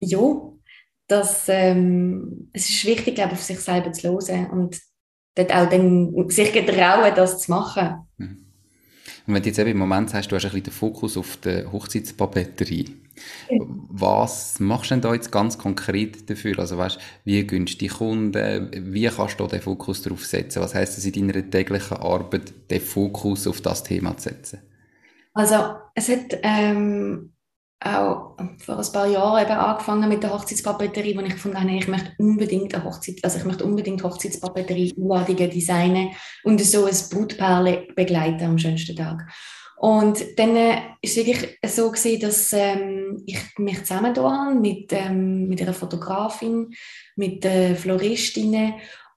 ja, 0.00 0.20
das, 1.06 1.48
ähm, 1.48 2.50
es 2.52 2.68
ist 2.68 2.84
wichtig, 2.84 3.14
glaube 3.14 3.32
ich, 3.32 3.38
auf 3.38 3.44
sich 3.44 3.60
selber 3.60 3.92
zu 3.92 4.08
hören 4.08 4.50
und 4.50 4.80
dort 5.34 5.54
auch 5.54 5.68
dann 5.68 6.30
sich 6.30 6.52
getrauen, 6.52 7.12
das 7.14 7.40
zu 7.40 7.50
machen. 7.50 8.06
Mhm. 8.16 8.44
Und 9.26 9.34
wenn 9.34 9.42
du 9.42 9.48
jetzt 9.48 9.58
eben 9.58 9.70
im 9.70 9.78
Moment 9.78 10.10
sagst, 10.10 10.30
du 10.30 10.36
hast 10.36 10.44
ein 10.44 10.50
bisschen 10.50 10.64
den 10.64 10.72
Fokus 10.72 11.16
auf 11.16 11.38
der 11.38 11.70
Hochzeitspapeterie, 11.72 13.03
was 13.88 14.58
machst 14.60 14.90
du 14.90 14.94
denn 14.94 15.02
da 15.02 15.14
jetzt 15.14 15.30
ganz 15.30 15.58
konkret 15.58 16.28
dafür? 16.28 16.58
Also 16.58 16.78
weißt, 16.78 16.98
wie 17.24 17.46
gönnst 17.46 17.74
du 17.74 17.78
die 17.78 17.88
Kunden? 17.88 18.70
Wie 18.92 19.06
kannst 19.08 19.38
du 19.38 19.44
da 19.44 19.50
den 19.50 19.62
Fokus 19.62 20.02
darauf 20.02 20.24
setzen? 20.24 20.62
Was 20.62 20.74
heißt 20.74 20.98
es 20.98 21.04
in 21.04 21.28
deiner 21.28 21.48
täglichen 21.48 21.96
Arbeit, 21.96 22.52
den 22.70 22.80
Fokus 22.80 23.46
auf 23.46 23.60
das 23.60 23.82
Thema 23.82 24.16
zu 24.16 24.30
setzen? 24.30 24.60
Also 25.34 25.54
es 25.94 26.08
hat 26.08 26.38
ähm, 26.42 27.34
auch 27.80 28.36
vor 28.58 28.78
ein 28.78 28.92
paar 28.92 29.06
Jahren 29.06 29.44
eben 29.44 29.52
angefangen 29.52 30.08
mit 30.08 30.22
der 30.22 30.32
Hochzeitspapeterie, 30.32 31.16
wo 31.16 31.20
ich 31.20 31.32
gefunden 31.32 31.60
habe, 31.60 31.70
ich 31.72 31.88
möchte 31.88 32.12
unbedingt 32.18 32.74
eine 32.74 32.84
Hochzeit, 32.84 33.16
also 33.22 33.38
ich 33.38 33.44
möchte 33.44 33.64
unbedingt 33.64 34.02
Hochzeitspapeterie, 34.02 34.94
Einladungen 34.96 35.50
designen 35.50 36.10
und 36.44 36.60
so 36.60 36.86
ein 36.86 36.96
Brutpaar 37.10 37.64
begleiten 37.94 38.44
am 38.44 38.58
schönsten 38.58 38.96
Tag. 38.96 39.28
Und 39.76 40.38
dann 40.38 40.56
äh, 40.56 40.76
ist 41.02 41.16
es 41.16 41.26
wirklich 41.26 41.58
so 41.66 41.90
gewesen, 41.90 42.20
dass 42.20 42.52
ähm, 42.52 43.22
ich 43.26 43.38
mich 43.58 43.84
zusammen 43.84 44.60
mit, 44.60 44.92
ähm, 44.92 45.48
mit 45.48 45.60
einer 45.60 45.74
Fotografin, 45.74 46.72
mit 47.16 47.44
äh, 47.44 47.74
Floristinnen 47.74 48.74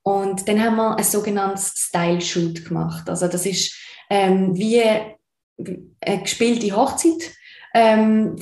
und 0.07 0.47
dann 0.47 0.63
haben 0.63 0.77
wir 0.77 0.97
ein 0.97 1.03
sogenanntes 1.03 1.73
Style-Shoot 1.75 2.63
gemacht. 2.63 3.09
Also 3.09 3.27
das 3.27 3.45
ist 3.45 3.75
ähm, 4.09 4.55
wie 4.55 4.81
eine 4.81 6.21
gespielte 6.21 6.73
Hochzeit, 6.73 7.33
ähm, 7.73 8.37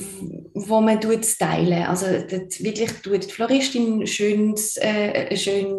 wo 0.54 0.80
man 0.80 1.00
tut 1.00 1.26
stylen. 1.26 1.82
Also 1.82 2.06
dort 2.06 2.62
wirklich 2.62 2.92
tut 3.02 3.24
die 3.24 3.32
Floristin 3.32 4.06
schönes, 4.06 4.76
äh, 4.76 5.36
schön, 5.36 5.74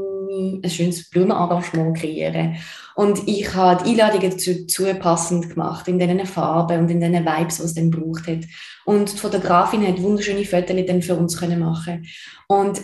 ein 0.64 0.70
schönes 0.70 1.10
Blumenarrangement 1.10 1.98
kreieren. 1.98 2.58
Und 2.96 3.28
ich 3.28 3.54
habe 3.54 3.84
die 3.84 3.92
Einladungen 3.92 4.32
dazu, 4.32 4.86
passend 5.00 5.50
gemacht, 5.50 5.88
in 5.88 6.00
diesen 6.00 6.26
Farben 6.26 6.80
und 6.80 6.90
in 6.90 7.00
diesen 7.00 7.26
Vibes, 7.26 7.58
die 7.58 7.64
es 7.64 7.74
dann 7.76 7.92
braucht 7.92 8.28
hat. 8.28 8.46
Und 8.86 9.14
die 9.14 9.18
Fotografin 9.18 9.88
hat 9.88 10.02
wunderschöne 10.02 10.46
Fotos 10.46 10.86
dann 10.88 11.02
für 11.02 11.16
uns 11.16 11.38
können 11.38 11.60
machen 11.60 12.08
Und 12.48 12.82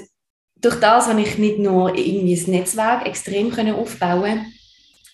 durch 0.62 0.80
das 0.80 1.08
habe 1.08 1.22
ich 1.22 1.38
nicht 1.38 1.60
nur 1.60 1.96
irgendwie 1.96 2.36
das 2.36 2.48
Netzwerk 2.48 3.06
extrem 3.08 3.52
können 3.52 3.76
aufbauen 3.76 4.46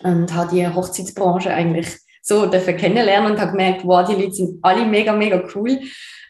und 0.04 0.34
habe 0.34 0.56
die 0.56 0.68
Hochzeitsbranche 0.68 1.52
eigentlich 1.52 1.88
so 2.22 2.46
dürfen 2.46 2.78
kennenlernen 2.78 3.32
und 3.32 3.40
habe 3.40 3.52
gemerkt, 3.52 3.86
wow, 3.86 4.08
die 4.08 4.22
Leute 4.22 4.34
sind 4.34 4.60
alle 4.62 4.86
mega, 4.86 5.14
mega 5.14 5.44
cool. 5.56 5.80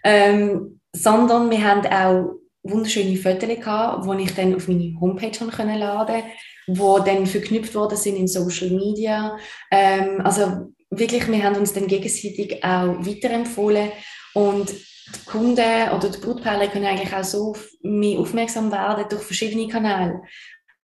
Ähm, 0.03 0.79
sondern 0.95 1.51
wir 1.51 1.63
haben 1.63 1.85
auch 1.87 2.39
wunderschöne 2.63 3.17
Fotos 3.17 3.49
gehabt, 3.49 4.05
die 4.05 4.23
ich 4.23 4.35
dann 4.35 4.55
auf 4.55 4.67
meine 4.67 4.95
Homepage 4.99 5.31
laden 5.39 5.51
konnte, 5.51 6.23
die 6.67 7.05
dann 7.05 7.25
verknüpft 7.25 7.75
worden 7.75 7.97
sind 7.97 8.15
in 8.17 8.27
Social 8.27 8.69
Media. 8.69 9.37
Ähm, 9.71 10.21
also 10.23 10.73
wirklich, 10.89 11.27
wir 11.27 11.43
haben 11.43 11.55
uns 11.55 11.73
dann 11.73 11.87
gegenseitig 11.87 12.63
auch 12.63 13.05
weiterempfohlen 13.05 13.91
und 14.33 14.69
die 14.69 15.25
Kunden 15.25 15.89
oder 15.95 16.09
die 16.09 16.19
Brutpaare 16.19 16.69
können 16.69 16.85
eigentlich 16.85 17.13
auch 17.13 17.23
so 17.23 17.51
auf 17.51 17.67
mich 17.81 18.17
aufmerksam 18.17 18.71
werden 18.71 19.05
durch 19.09 19.23
verschiedene 19.23 19.67
Kanäle. 19.67 20.21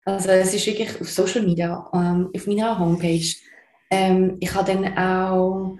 Also 0.05 0.29
es 0.29 0.53
ist 0.53 0.65
wirklich 0.65 0.99
auf 0.99 1.09
Social 1.09 1.41
Media, 1.41 1.89
ähm, 1.93 2.29
auf 2.35 2.47
meiner 2.47 2.77
Homepage. 2.77 3.33
Ähm, 3.89 4.37
ich 4.39 4.53
habe 4.53 4.71
dann 4.71 4.97
auch 4.97 5.77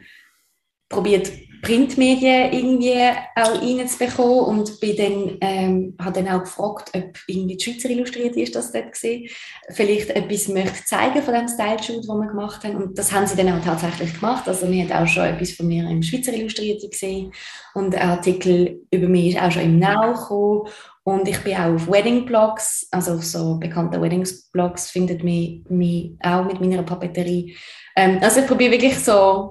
probiert, 0.89 1.32
Printmedien 1.63 2.52
irgendwie 2.52 2.99
auch 3.36 3.62
reinzubekommen. 3.62 4.45
Und 4.45 4.80
bin 4.80 4.95
dann, 4.95 5.38
ähm, 5.41 5.97
habe 5.99 6.21
dann 6.21 6.36
auch 6.36 6.43
gefragt, 6.43 6.91
ob 6.93 7.17
irgendwie 7.28 7.58
die 7.58 7.63
Schweizer 7.63 7.89
Illustrierte 7.89 8.41
ist 8.41 8.56
das 8.56 8.71
dort 8.71 8.91
gesehen, 8.91 9.28
vielleicht 9.69 10.10
etwas 10.12 10.49
möchte 10.49 10.86
zeigen 10.86 11.23
von 11.23 11.34
dem 11.34 11.47
Style-Shoot, 11.47 12.04
den 12.04 12.17
wir 12.17 12.28
gemacht 12.28 12.63
haben. 12.63 12.76
Und 12.76 12.97
das 12.97 13.12
haben 13.12 13.26
sie 13.26 13.36
dann 13.36 13.58
auch 13.58 13.63
tatsächlich 13.63 14.13
gemacht, 14.13 14.47
also 14.47 14.69
wir 14.69 14.84
haben 14.84 14.91
auch 14.91 15.08
schon 15.08 15.23
etwas 15.23 15.54
von 15.54 15.67
mir 15.67 15.89
im 15.89 16.04
Schweizer 16.04 16.34
Illustrierte 16.34 16.89
gesehen. 16.89 17.32
Und 17.73 17.95
ein 17.95 18.10
Artikel 18.10 18.82
über 18.91 19.08
mich 19.08 19.34
ist 19.34 19.41
auch 19.41 19.52
schon 19.52 19.63
im 19.63 19.80
Now 19.80 20.13
gekommen. 20.13 20.67
Und 21.06 21.28
ich 21.28 21.39
bin 21.39 21.56
auch 21.56 21.73
auf 21.73 21.89
Wedding-Blogs, 21.89 22.88
also 22.91 23.13
auf 23.15 23.26
so 23.26 23.58
bekannten 23.58 24.02
Wedding-Blogs 24.02 24.89
findet 24.89 25.23
mich, 25.23 25.62
mich 25.69 26.13
auch 26.21 26.45
mit 26.45 26.62
meiner 26.62 26.84
Papeterie. 26.84 27.56
Ähm, 27.95 28.19
also 28.21 28.39
ich 28.39 28.47
probiere 28.47 28.71
wirklich 28.71 28.97
so 28.99 29.49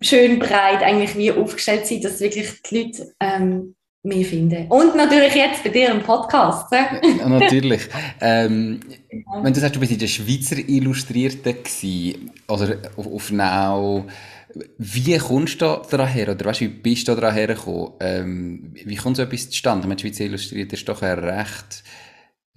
schön 0.00 0.38
breit 0.38 0.82
eigentlich 0.82 1.16
wie 1.16 1.32
aufgestellt 1.32 1.86
sein, 1.86 2.00
dass 2.00 2.20
wirklich 2.20 2.62
die 2.62 2.82
Leute 2.82 3.14
ähm, 3.20 3.74
mehr 4.02 4.24
finden. 4.24 4.66
Und 4.68 4.96
natürlich 4.96 5.34
jetzt 5.34 5.62
bei 5.62 5.70
dir 5.70 5.90
im 5.90 6.02
Podcast. 6.02 6.72
Ja, 6.72 7.28
natürlich. 7.28 7.82
ähm, 8.20 8.80
ja. 9.10 9.42
Wenn 9.42 9.52
du 9.52 9.60
sagst, 9.60 9.76
du 9.76 9.80
bist 9.80 9.92
in 9.92 9.98
der 9.98 10.06
Schweizer 10.06 10.56
Illustrierten 10.56 11.54
gewesen, 11.62 12.30
oder 12.48 12.78
auf, 12.96 13.06
auf 13.06 13.30
Now, 13.30 14.06
wie 14.78 15.18
kommst 15.18 15.60
du 15.60 15.82
da 15.90 16.06
her? 16.06 16.30
Oder 16.30 16.46
weißt, 16.46 16.62
wie 16.62 16.68
bist 16.68 17.08
du 17.08 17.14
da 17.14 17.30
hergekommen? 17.30 17.90
Ähm, 18.00 18.72
wie 18.72 18.96
kommt 18.96 19.16
so 19.16 19.22
etwas 19.22 19.50
zustande? 19.50 19.82
Ich 19.82 19.88
meine, 19.88 19.96
die 19.96 20.08
Schweizer 20.08 20.24
Illustrierte 20.24 20.76
ist 20.76 20.88
doch 20.88 21.02
eine 21.02 21.22
recht 21.22 21.84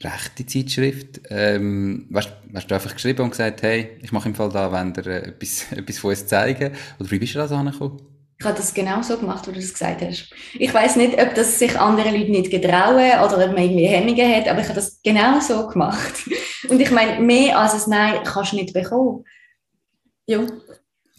rechte 0.03 0.45
Zeitschrift. 0.45 1.21
Ähm, 1.29 2.07
weißt, 2.09 2.29
hast 2.53 2.71
du 2.71 2.75
einfach 2.75 2.93
geschrieben 2.93 3.23
und 3.23 3.31
gesagt, 3.31 3.61
hey, 3.61 3.97
ich 4.01 4.11
mache 4.11 4.29
im 4.29 4.35
Fall 4.35 4.49
da, 4.49 4.71
wenn 4.71 4.93
dir 4.93 5.07
äh, 5.07 5.27
etwas, 5.29 5.65
etwas 5.71 5.97
von 5.97 6.11
uns 6.11 6.27
zeigen? 6.27 6.73
Oder 6.99 7.11
wie 7.11 7.19
bist 7.19 7.35
du 7.35 7.39
da 7.39 7.47
so 7.47 7.55
angekommen? 7.55 8.01
Ich 8.39 8.45
habe 8.45 8.57
das 8.57 8.73
genau 8.73 9.01
so 9.01 9.17
gemacht, 9.17 9.47
wie 9.47 9.53
du 9.53 9.59
das 9.61 9.71
gesagt 9.71 10.01
hast. 10.01 10.29
Ich 10.59 10.73
weiß 10.73 10.97
nicht, 10.97 11.21
ob 11.21 11.33
das 11.33 11.59
sich 11.59 11.79
andere 11.79 12.09
Leute 12.09 12.31
nicht 12.31 12.51
getrauen 12.51 13.23
oder 13.23 13.45
ob 13.45 13.53
man 13.53 13.63
irgendwie 13.63 13.85
Hemmungen 13.85 14.35
hat, 14.35 14.49
aber 14.49 14.59
ich 14.59 14.65
habe 14.65 14.75
das 14.75 14.99
genau 15.01 15.39
so 15.39 15.67
gemacht. 15.67 16.29
Und 16.69 16.79
ich 16.79 16.91
meine, 16.91 17.21
mehr 17.21 17.57
als 17.57 17.85
ein 17.85 17.89
Nein 17.89 18.23
kannst 18.23 18.51
du 18.51 18.57
nicht 18.57 18.73
bekommen. 18.73 19.23
Ja. 20.25 20.45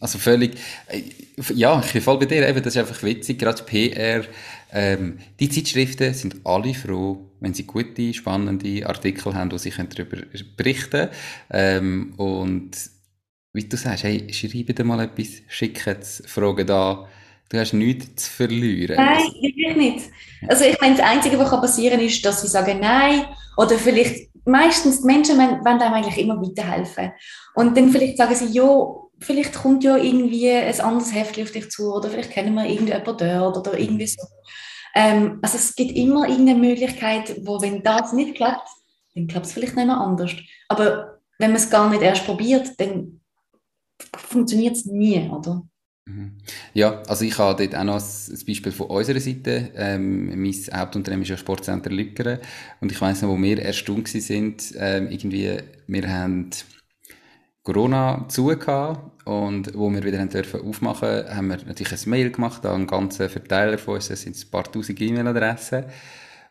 Also 0.00 0.18
völlig, 0.18 0.56
äh, 0.88 1.02
ja, 1.54 1.82
ich 1.84 1.92
bin 1.92 2.02
voll 2.02 2.18
bei 2.18 2.26
dir, 2.26 2.46
eben, 2.46 2.62
das 2.62 2.74
ist 2.74 2.80
einfach 2.80 3.02
witzig, 3.02 3.38
gerade 3.38 3.62
PR, 3.62 4.24
ähm, 4.74 5.18
die 5.38 5.48
Zeitschriften 5.48 6.12
sind 6.14 6.44
alle 6.44 6.74
froh, 6.74 7.30
wenn 7.38 7.54
sie 7.54 7.64
gute, 7.64 8.12
spannende 8.12 8.86
Artikel 8.86 9.32
haben, 9.32 9.52
wo 9.52 9.56
sie 9.56 9.70
darüber 9.70 10.18
berichten 10.56 10.90
können. 10.90 11.10
Ähm, 11.50 12.14
und 12.16 12.72
wie 13.52 13.68
du 13.68 13.76
sagst, 13.76 14.02
hey, 14.02 14.26
schreibe 14.32 14.74
dir 14.74 14.84
mal 14.84 15.04
etwas, 15.04 15.42
schicke 15.46 15.96
es, 16.00 16.24
frage 16.26 16.64
da, 16.64 17.06
du 17.50 17.58
hast 17.58 17.72
nichts 17.72 18.24
zu 18.24 18.30
verlieren. 18.32 18.96
Nein, 18.96 19.22
wirklich 19.40 19.76
nicht. 19.76 20.10
Also 20.48 20.64
ich 20.64 20.80
meine, 20.80 20.96
das 20.96 21.06
Einzige, 21.06 21.38
was 21.38 21.50
passieren 21.50 21.98
kann, 21.98 22.06
ist, 22.06 22.24
dass 22.24 22.42
sie 22.42 22.48
sagen 22.48 22.80
Nein 22.80 23.26
oder 23.56 23.78
vielleicht 23.78 24.30
meistens 24.44 25.02
die 25.02 25.06
Menschen 25.06 25.38
wollen, 25.38 25.64
einem 25.64 25.94
eigentlich 25.94 26.18
immer 26.18 26.40
weiterhelfen. 26.42 27.12
Und 27.54 27.76
dann 27.76 27.90
vielleicht 27.90 28.18
sagen 28.18 28.34
sie, 28.34 28.46
ja, 28.46 28.64
vielleicht 29.24 29.54
kommt 29.54 29.84
ja 29.84 29.96
irgendwie 29.96 30.50
ein 30.50 30.80
anderes 30.80 31.14
Heftchen 31.14 31.44
auf 31.44 31.52
dich 31.52 31.70
zu 31.70 31.92
oder 31.92 32.10
vielleicht 32.10 32.30
kennen 32.30 32.54
wir 32.54 32.66
irgendjemanden 32.66 33.16
dort 33.18 33.56
oder 33.56 33.78
irgendwie 33.78 34.06
so. 34.06 34.22
Ähm, 34.94 35.38
also 35.42 35.56
es 35.56 35.74
gibt 35.74 35.92
immer 35.92 36.28
irgendeine 36.28 36.58
Möglichkeit, 36.58 37.34
wo 37.44 37.60
wenn 37.60 37.82
das 37.82 38.12
nicht 38.12 38.36
klappt, 38.36 38.68
dann 39.14 39.26
klappt 39.26 39.46
es 39.46 39.52
vielleicht 39.52 39.76
nicht 39.76 39.86
mehr 39.86 39.98
anders. 39.98 40.32
Aber 40.68 41.20
wenn 41.38 41.50
man 41.50 41.60
es 41.60 41.70
gar 41.70 41.90
nicht 41.90 42.02
erst 42.02 42.24
probiert, 42.24 42.78
dann 42.78 43.20
funktioniert 44.16 44.76
es 44.76 44.84
nie, 44.84 45.28
oder? 45.28 45.62
Mhm. 46.06 46.36
Ja, 46.74 47.02
also 47.08 47.24
ich 47.24 47.38
habe 47.38 47.66
dort 47.66 47.74
auch 47.74 47.84
noch 47.84 47.94
ein 47.94 48.46
Beispiel 48.46 48.72
von 48.72 48.86
unserer 48.88 49.20
Seite. 49.20 49.70
Ähm, 49.74 50.40
mein 50.40 50.54
Hauptunternehmen 50.72 51.22
ist 51.22 51.30
ja 51.30 51.36
Sportcenter 51.36 51.90
Lückeren 51.90 52.38
und 52.80 52.92
ich 52.92 53.00
weiss 53.00 53.22
noch, 53.22 53.30
wo 53.30 53.40
wir 53.40 53.60
erstaunt 53.62 54.08
sind, 54.08 54.74
ähm, 54.76 55.10
irgendwie, 55.10 55.56
wir 55.86 56.12
haben 56.12 56.50
Corona 57.62 58.26
zu 58.28 58.54
und 59.24 59.74
wo 59.74 59.90
wir 59.90 60.04
wieder 60.04 60.24
dürfen 60.26 60.60
aufmachen, 60.60 61.24
haben 61.28 61.48
wir 61.48 61.58
natürlich 61.66 61.92
ein 61.92 62.10
Mail 62.10 62.30
gemacht 62.30 62.64
an 62.66 62.74
einen 62.74 62.86
ganzen 62.86 63.28
Verteiler 63.28 63.78
von 63.78 63.94
uns, 63.94 64.08
das 64.08 64.22
sind 64.22 64.36
ein 64.36 64.50
paar 64.50 64.64
tausend 64.64 65.00
E-Mail-Adressen. 65.00 65.84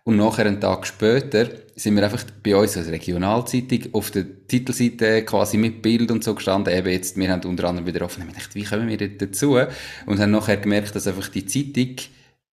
Und 0.06 0.18
nachher, 0.18 0.46
einen 0.46 0.60
Tag 0.60 0.86
später, 0.86 1.48
sind 1.78 1.96
wir 1.96 2.04
einfach 2.04 2.26
bei 2.44 2.58
uns 2.58 2.76
als 2.76 2.90
Regionalzeitung 2.90 3.94
auf 3.94 4.12
der 4.12 4.26
Titelseite 4.48 5.24
quasi 5.24 5.58
mit 5.58 5.82
Bild 5.82 6.12
und 6.12 6.26
so 6.26 6.36
gestanden. 6.36 6.76
Eben 6.76 6.90
jetzt, 6.90 7.16
wir 7.16 7.32
haben 7.32 7.48
unter 7.48 7.70
anderem 7.70 7.88
wieder 7.88 8.04
offen, 8.04 8.26
ich 8.28 8.36
dachte, 8.36 8.56
wie 8.56 8.64
kommen 8.64 8.90
wir 8.90 9.18
dazu? 9.18 9.58
Und 10.06 10.20
haben 10.20 10.32
nachher 10.32 10.58
gemerkt, 10.58 10.94
dass 10.94 11.08
einfach 11.08 11.30
die 11.30 11.46
Zeitung 11.46 11.96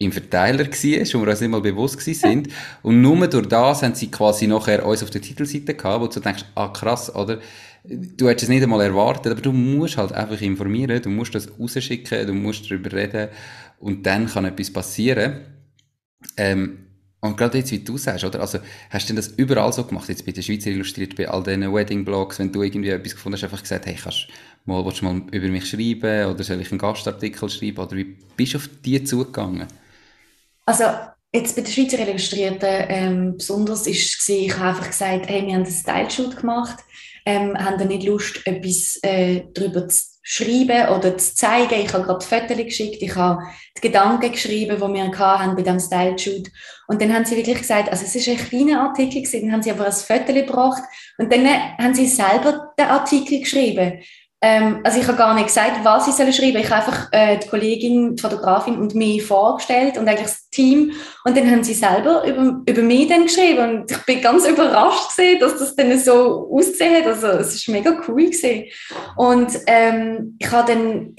im 0.01 0.13
Verteiler 0.13 0.61
war, 0.61 0.67
wo 0.67 1.27
wir 1.27 1.31
uns 1.31 1.41
nicht 1.41 1.51
mal 1.51 1.61
bewusst 1.61 2.01
sind. 2.01 2.49
Und 2.83 3.03
nur 3.03 3.27
durch 3.29 3.47
das 3.47 3.83
haben 3.83 3.95
sie 3.95 4.11
quasi 4.11 4.47
nachher 4.47 4.85
uns 4.85 5.03
auf 5.03 5.11
der 5.11 5.21
Titelseite 5.21 5.75
gehabt, 5.75 6.03
wo 6.03 6.07
du 6.07 6.21
denkst, 6.21 6.47
ah 6.55 6.69
krass, 6.69 7.15
oder? 7.15 7.39
Du 7.85 8.29
hättest 8.29 8.45
es 8.45 8.49
nicht 8.49 8.63
einmal 8.63 8.81
erwartet, 8.81 9.33
aber 9.33 9.43
du 9.43 9.53
musst 9.53 9.99
halt 9.99 10.13
einfach 10.13 10.41
informieren, 10.41 11.03
du 11.03 11.11
musst 11.11 11.35
das 11.35 11.51
rausschicken, 11.59 12.27
du 12.27 12.33
musst 12.33 12.71
darüber 12.71 12.93
reden 12.93 13.29
und 13.79 14.07
dann 14.07 14.27
kann 14.27 14.47
etwas 14.47 14.73
passieren. 14.73 15.41
Ähm, 16.37 16.87
und 17.21 17.37
gerade 17.37 17.59
jetzt, 17.59 17.71
wie 17.71 17.81
du 17.81 17.99
sagst, 17.99 18.25
oder? 18.25 18.41
Also, 18.41 18.59
hast 18.89 19.05
du 19.05 19.09
denn 19.09 19.17
das 19.17 19.29
überall 19.29 19.73
so 19.75 19.85
gemacht? 19.85 20.09
Jetzt 20.09 20.25
bei 20.25 20.33
der 20.33 20.41
Schweizer 20.41 20.71
Illustriert, 20.71 21.15
bei 21.17 21.29
all 21.29 21.43
diesen 21.43 21.75
Wedding-Blogs, 21.75 22.39
wenn 22.39 22.53
du 22.53 22.63
irgendwie 22.63 22.89
etwas 22.89 23.15
gefunden 23.15 23.37
hast, 23.37 23.45
einfach 23.45 23.61
gesagt, 23.61 23.85
hey, 23.85 23.97
kannst 24.03 24.29
mal, 24.65 24.83
willst 24.83 25.03
du 25.03 25.05
mal 25.05 25.23
über 25.31 25.49
mich 25.49 25.69
schreiben? 25.69 26.33
Oder 26.33 26.43
soll 26.43 26.63
ich 26.63 26.71
einen 26.71 26.79
Gastartikel 26.79 27.51
schreiben? 27.51 27.79
Oder 27.79 27.97
wie 27.97 28.17
bist 28.37 28.55
du 28.55 28.59
auf 28.59 28.71
die 28.83 29.05
zugegangen? 29.05 29.67
Also, 30.71 30.85
jetzt 31.33 31.57
bei 31.57 31.63
der 31.63 31.73
Schweizer 31.73 31.99
Illustrierten, 31.99 32.85
ähm, 32.89 33.37
besonders 33.37 33.89
ist 33.89 34.29
ich 34.29 34.57
habe 34.57 34.69
einfach 34.69 34.87
gesagt, 34.87 35.29
hey, 35.29 35.45
wir 35.45 35.55
haben 35.55 35.65
einen 35.65 35.73
Style-Shoot 35.73 36.37
gemacht 36.37 36.79
ähm, 37.27 37.57
haben 37.59 37.79
dann 37.79 37.89
nicht 37.89 38.05
Lust, 38.05 38.47
etwas 38.47 38.99
äh, 39.03 39.43
darüber 39.53 39.89
zu 39.89 40.01
schreiben 40.23 40.95
oder 40.95 41.17
zu 41.19 41.35
zeigen. 41.35 41.81
Ich 41.81 41.93
habe 41.93 42.05
gerade 42.05 42.25
Fotos 42.25 42.57
geschickt, 42.57 43.03
ich 43.03 43.15
habe 43.17 43.43
die 43.77 43.81
Gedanken 43.81 44.33
geschrieben, 44.33 44.77
die 44.77 44.95
wir 44.95 45.19
hatten 45.19 45.57
bei 45.57 45.63
diesem 45.63 45.81
Style-Shoot. 45.81 46.49
Und 46.89 47.03
dann 47.03 47.13
haben 47.13 47.25
sie 47.25 47.37
wirklich 47.37 47.59
gesagt, 47.59 47.89
also 47.91 48.05
es 48.05 48.15
ist 48.15 48.29
ein 48.29 48.37
kleiner 48.37 48.83
Artikel 48.83 49.23
dann 49.41 49.53
haben 49.53 49.63
sie 49.63 49.71
aber 49.71 49.87
ein 49.87 49.93
Foto 49.93 50.33
gebracht 50.33 50.83
und 51.19 51.33
dann 51.33 51.47
haben 51.47 51.95
sie 51.95 52.07
selber 52.07 52.73
den 52.79 52.87
Artikel 52.87 53.41
geschrieben. 53.41 54.01
Ähm, 54.43 54.81
also 54.85 54.99
ich 54.99 55.07
habe 55.07 55.19
gar 55.19 55.35
nicht 55.35 55.49
gesagt, 55.49 55.85
was 55.85 56.09
ich 56.09 56.15
soll 56.15 56.33
schreiben. 56.33 56.57
Ich 56.57 56.71
habe 56.71 56.87
einfach 56.87 57.09
äh, 57.13 57.37
die 57.39 57.49
Kollegin, 57.49 58.17
die 58.17 58.23
Fotografin 58.23 58.79
und 58.79 58.95
mich 58.95 59.23
vorgestellt 59.23 59.99
und 59.99 60.09
eigentlich 60.09 60.29
das 60.29 60.49
Team. 60.49 60.93
Und 61.25 61.37
dann 61.37 61.51
haben 61.51 61.63
sie 61.63 61.75
selber 61.75 62.25
über, 62.27 62.63
über 62.65 62.83
mich 62.83 63.09
dann 63.09 63.25
geschrieben. 63.25 63.81
Und 63.81 63.91
ich 63.91 64.05
bin 64.07 64.23
ganz 64.23 64.47
überrascht 64.47 65.15
gewesen, 65.15 65.41
dass 65.41 65.59
das 65.59 65.77
dann 65.77 65.99
so 65.99 66.51
ausgesehen 66.51 66.97
hat. 66.97 67.07
Also 67.07 67.27
es 67.29 67.55
ist 67.55 67.69
mega 67.69 67.91
cool 68.09 68.31
gewesen. 68.31 68.65
Und 69.17 69.53
ähm, 69.67 70.37
ich 70.39 70.51
habe 70.51 70.73
dann 70.73 71.15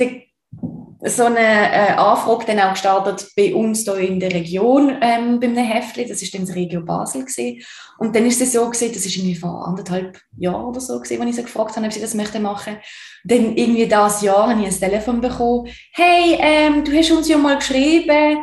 so 1.04 1.26
eine 1.26 1.40
äh, 1.40 1.92
Anfrage 1.94 2.46
dann 2.46 2.60
auch 2.60 2.74
gestartet 2.74 3.32
bei 3.36 3.56
uns 3.56 3.84
hier 3.84 3.98
in 3.98 4.20
der 4.20 4.34
Region 4.34 4.98
ähm, 5.02 5.40
bei 5.40 5.48
einem 5.48 5.66
Heftli. 5.66 6.06
Das 6.06 6.22
ist 6.22 6.34
dann 6.34 6.46
das 6.46 6.56
Regio 6.56 6.82
Basel 6.82 7.22
gewesen. 7.22 7.64
Und 7.98 8.16
dann 8.16 8.26
ist 8.26 8.40
es 8.42 8.54
so 8.54 8.66
gewesen, 8.70 8.94
das 8.94 9.06
ist 9.06 9.18
irgendwie 9.18 9.36
vor 9.36 9.68
anderthalb 9.68 10.20
Jahren 10.38 10.66
oder 10.66 10.80
so 10.80 11.00
gewesen, 11.00 11.22
als 11.22 11.30
ich 11.32 11.36
sie 11.38 11.44
gefragt 11.44 11.76
habe, 11.76 11.86
ob 11.86 11.94
sie 11.94 12.02
das 12.02 12.14
möchte 12.14 12.40
machen. 12.40 12.78
Dann 13.24 13.58
irgendwie 13.58 13.88
das 13.88 14.22
Jahr 14.22 14.50
habe 14.50 14.62
ich 14.62 14.68
ein 14.68 14.80
Telefon 14.80 15.22
bekommen. 15.22 15.70
Hey, 15.94 16.38
ähm, 16.40 16.84
du 16.84 16.96
hast 16.96 17.12
uns 17.12 17.28
ja 17.28 17.38
mal 17.38 17.58
geschrieben, 17.58 18.38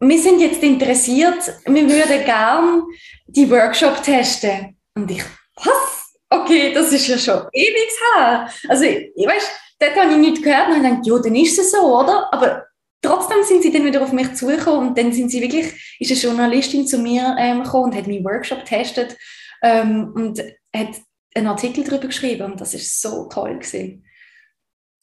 wir 0.00 0.18
sind 0.18 0.40
jetzt 0.40 0.62
interessiert, 0.62 1.52
wir 1.66 1.88
würden 1.88 2.24
gern 2.24 2.82
die 3.26 3.48
Workshop 3.50 4.02
testen. 4.02 4.76
Und 4.94 5.10
ich, 5.10 5.22
was? 5.56 6.14
Okay, 6.28 6.72
das 6.72 6.92
ist 6.92 7.06
ja 7.06 7.18
schon 7.18 7.46
ewig 7.52 7.90
her. 8.14 8.48
Also, 8.68 8.84
ich 8.84 9.26
weiß, 9.26 9.50
dort 9.82 9.96
habe 9.96 10.12
ich 10.12 10.18
nichts 10.18 10.42
gehört 10.42 10.68
und 10.68 10.76
habe 10.76 10.82
gedacht, 10.82 11.06
ja, 11.06 11.18
dann 11.18 11.34
ist 11.34 11.58
es 11.58 11.72
so, 11.72 12.00
oder? 12.00 12.32
Aber 12.32 12.66
trotzdem 13.02 13.42
sind 13.42 13.62
sie 13.62 13.72
dann 13.72 13.84
wieder 13.84 14.02
auf 14.02 14.12
mich 14.12 14.32
zugekommen 14.34 14.88
und 14.88 14.98
dann 14.98 15.12
sind 15.12 15.30
sie 15.30 15.42
wirklich, 15.42 15.96
ist 15.98 16.10
eine 16.10 16.20
Journalistin 16.20 16.86
zu 16.86 16.98
mir 16.98 17.36
ähm, 17.38 17.64
gekommen 17.64 17.84
und 17.84 17.96
hat 17.96 18.06
meinen 18.06 18.24
Workshop 18.24 18.60
getestet 18.60 19.16
ähm, 19.62 20.12
und 20.14 20.40
hat 20.74 20.96
einen 21.34 21.46
Artikel 21.48 21.84
darüber 21.84 22.06
geschrieben 22.06 22.52
und 22.52 22.60
das 22.60 22.74
ist 22.74 23.00
so 23.00 23.28
toll 23.28 23.58
gewesen. 23.58 24.04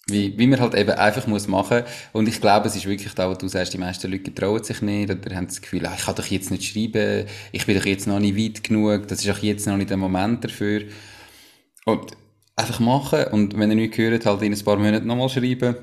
Wie, 0.08 0.36
wie 0.40 0.48
man 0.48 0.60
halt 0.60 0.74
eben 0.74 0.92
einfach 0.92 1.28
muss 1.28 1.48
machen 1.48 1.84
und 2.14 2.28
ich 2.28 2.42
glaube, 2.42 2.68
es 2.68 2.76
ist 2.76 2.88
wirklich 2.88 3.14
da, 3.14 3.30
wo 3.30 3.36
du 3.36 3.48
sagst, 3.48 3.74
die 3.74 3.78
meisten 3.78 4.10
Leute 4.10 4.34
trauen 4.34 4.64
sich 4.64 4.82
nicht 4.82 5.12
oder 5.12 5.36
haben 5.36 5.46
das 5.46 5.62
Gefühl, 5.62 5.86
ah, 5.86 5.94
ich 5.96 6.04
kann 6.04 6.16
doch 6.16 6.26
jetzt 6.26 6.50
nicht 6.50 6.64
schreiben, 6.64 7.28
ich 7.52 7.66
bin 7.68 7.78
doch 7.78 7.86
jetzt 7.86 8.08
noch 8.08 8.20
nicht 8.20 8.36
weit 8.36 8.64
genug, 8.64 9.08
das 9.08 9.24
ist 9.24 9.30
auch 9.30 9.44
jetzt 9.44 9.68
noch 9.68 9.78
nicht 9.78 9.92
der 9.92 9.98
Moment 9.98 10.44
dafür 10.44 10.86
und 11.86 12.18
einfach 12.60 12.80
machen 12.80 13.26
und 13.32 13.58
wenn 13.58 13.70
ihr 13.72 13.76
nichts 13.76 13.98
hört, 13.98 14.26
halt 14.26 14.42
in 14.42 14.54
ein 14.54 14.64
paar 14.64 14.78
Monaten 14.78 15.08
nochmal 15.08 15.30
schreiben 15.30 15.76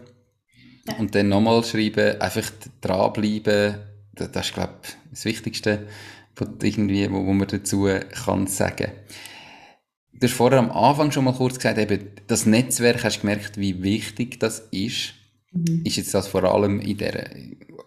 ja. 0.86 0.94
und 0.98 1.14
dann 1.14 1.28
nochmal 1.28 1.64
schreiben, 1.64 2.20
einfach 2.20 2.50
dranbleiben. 2.80 3.76
Das, 4.14 4.30
das 4.32 4.46
ist, 4.46 4.54
glaube 4.54 4.74
ich, 4.82 4.96
das 5.10 5.24
Wichtigste, 5.24 5.86
was, 6.36 6.48
irgendwie, 6.62 7.10
wo, 7.10 7.26
wo 7.26 7.32
man 7.32 7.48
dazu 7.48 7.88
kann 8.24 8.46
sagen 8.46 8.92
Du 10.18 10.26
hast 10.26 10.34
vorher 10.34 10.58
am 10.58 10.70
Anfang 10.70 11.12
schon 11.12 11.24
mal 11.24 11.34
kurz 11.34 11.56
gesagt, 11.56 11.78
eben, 11.78 12.08
das 12.26 12.46
Netzwerk, 12.46 13.04
hast 13.04 13.18
du 13.18 13.20
gemerkt, 13.20 13.58
wie 13.58 13.82
wichtig 13.82 14.40
das 14.40 14.60
ist. 14.70 15.12
Mhm. 15.52 15.82
Ist 15.84 15.96
jetzt 15.96 16.14
das 16.14 16.28
vor 16.28 16.44
allem 16.44 16.80
in 16.80 16.96
der 16.96 17.30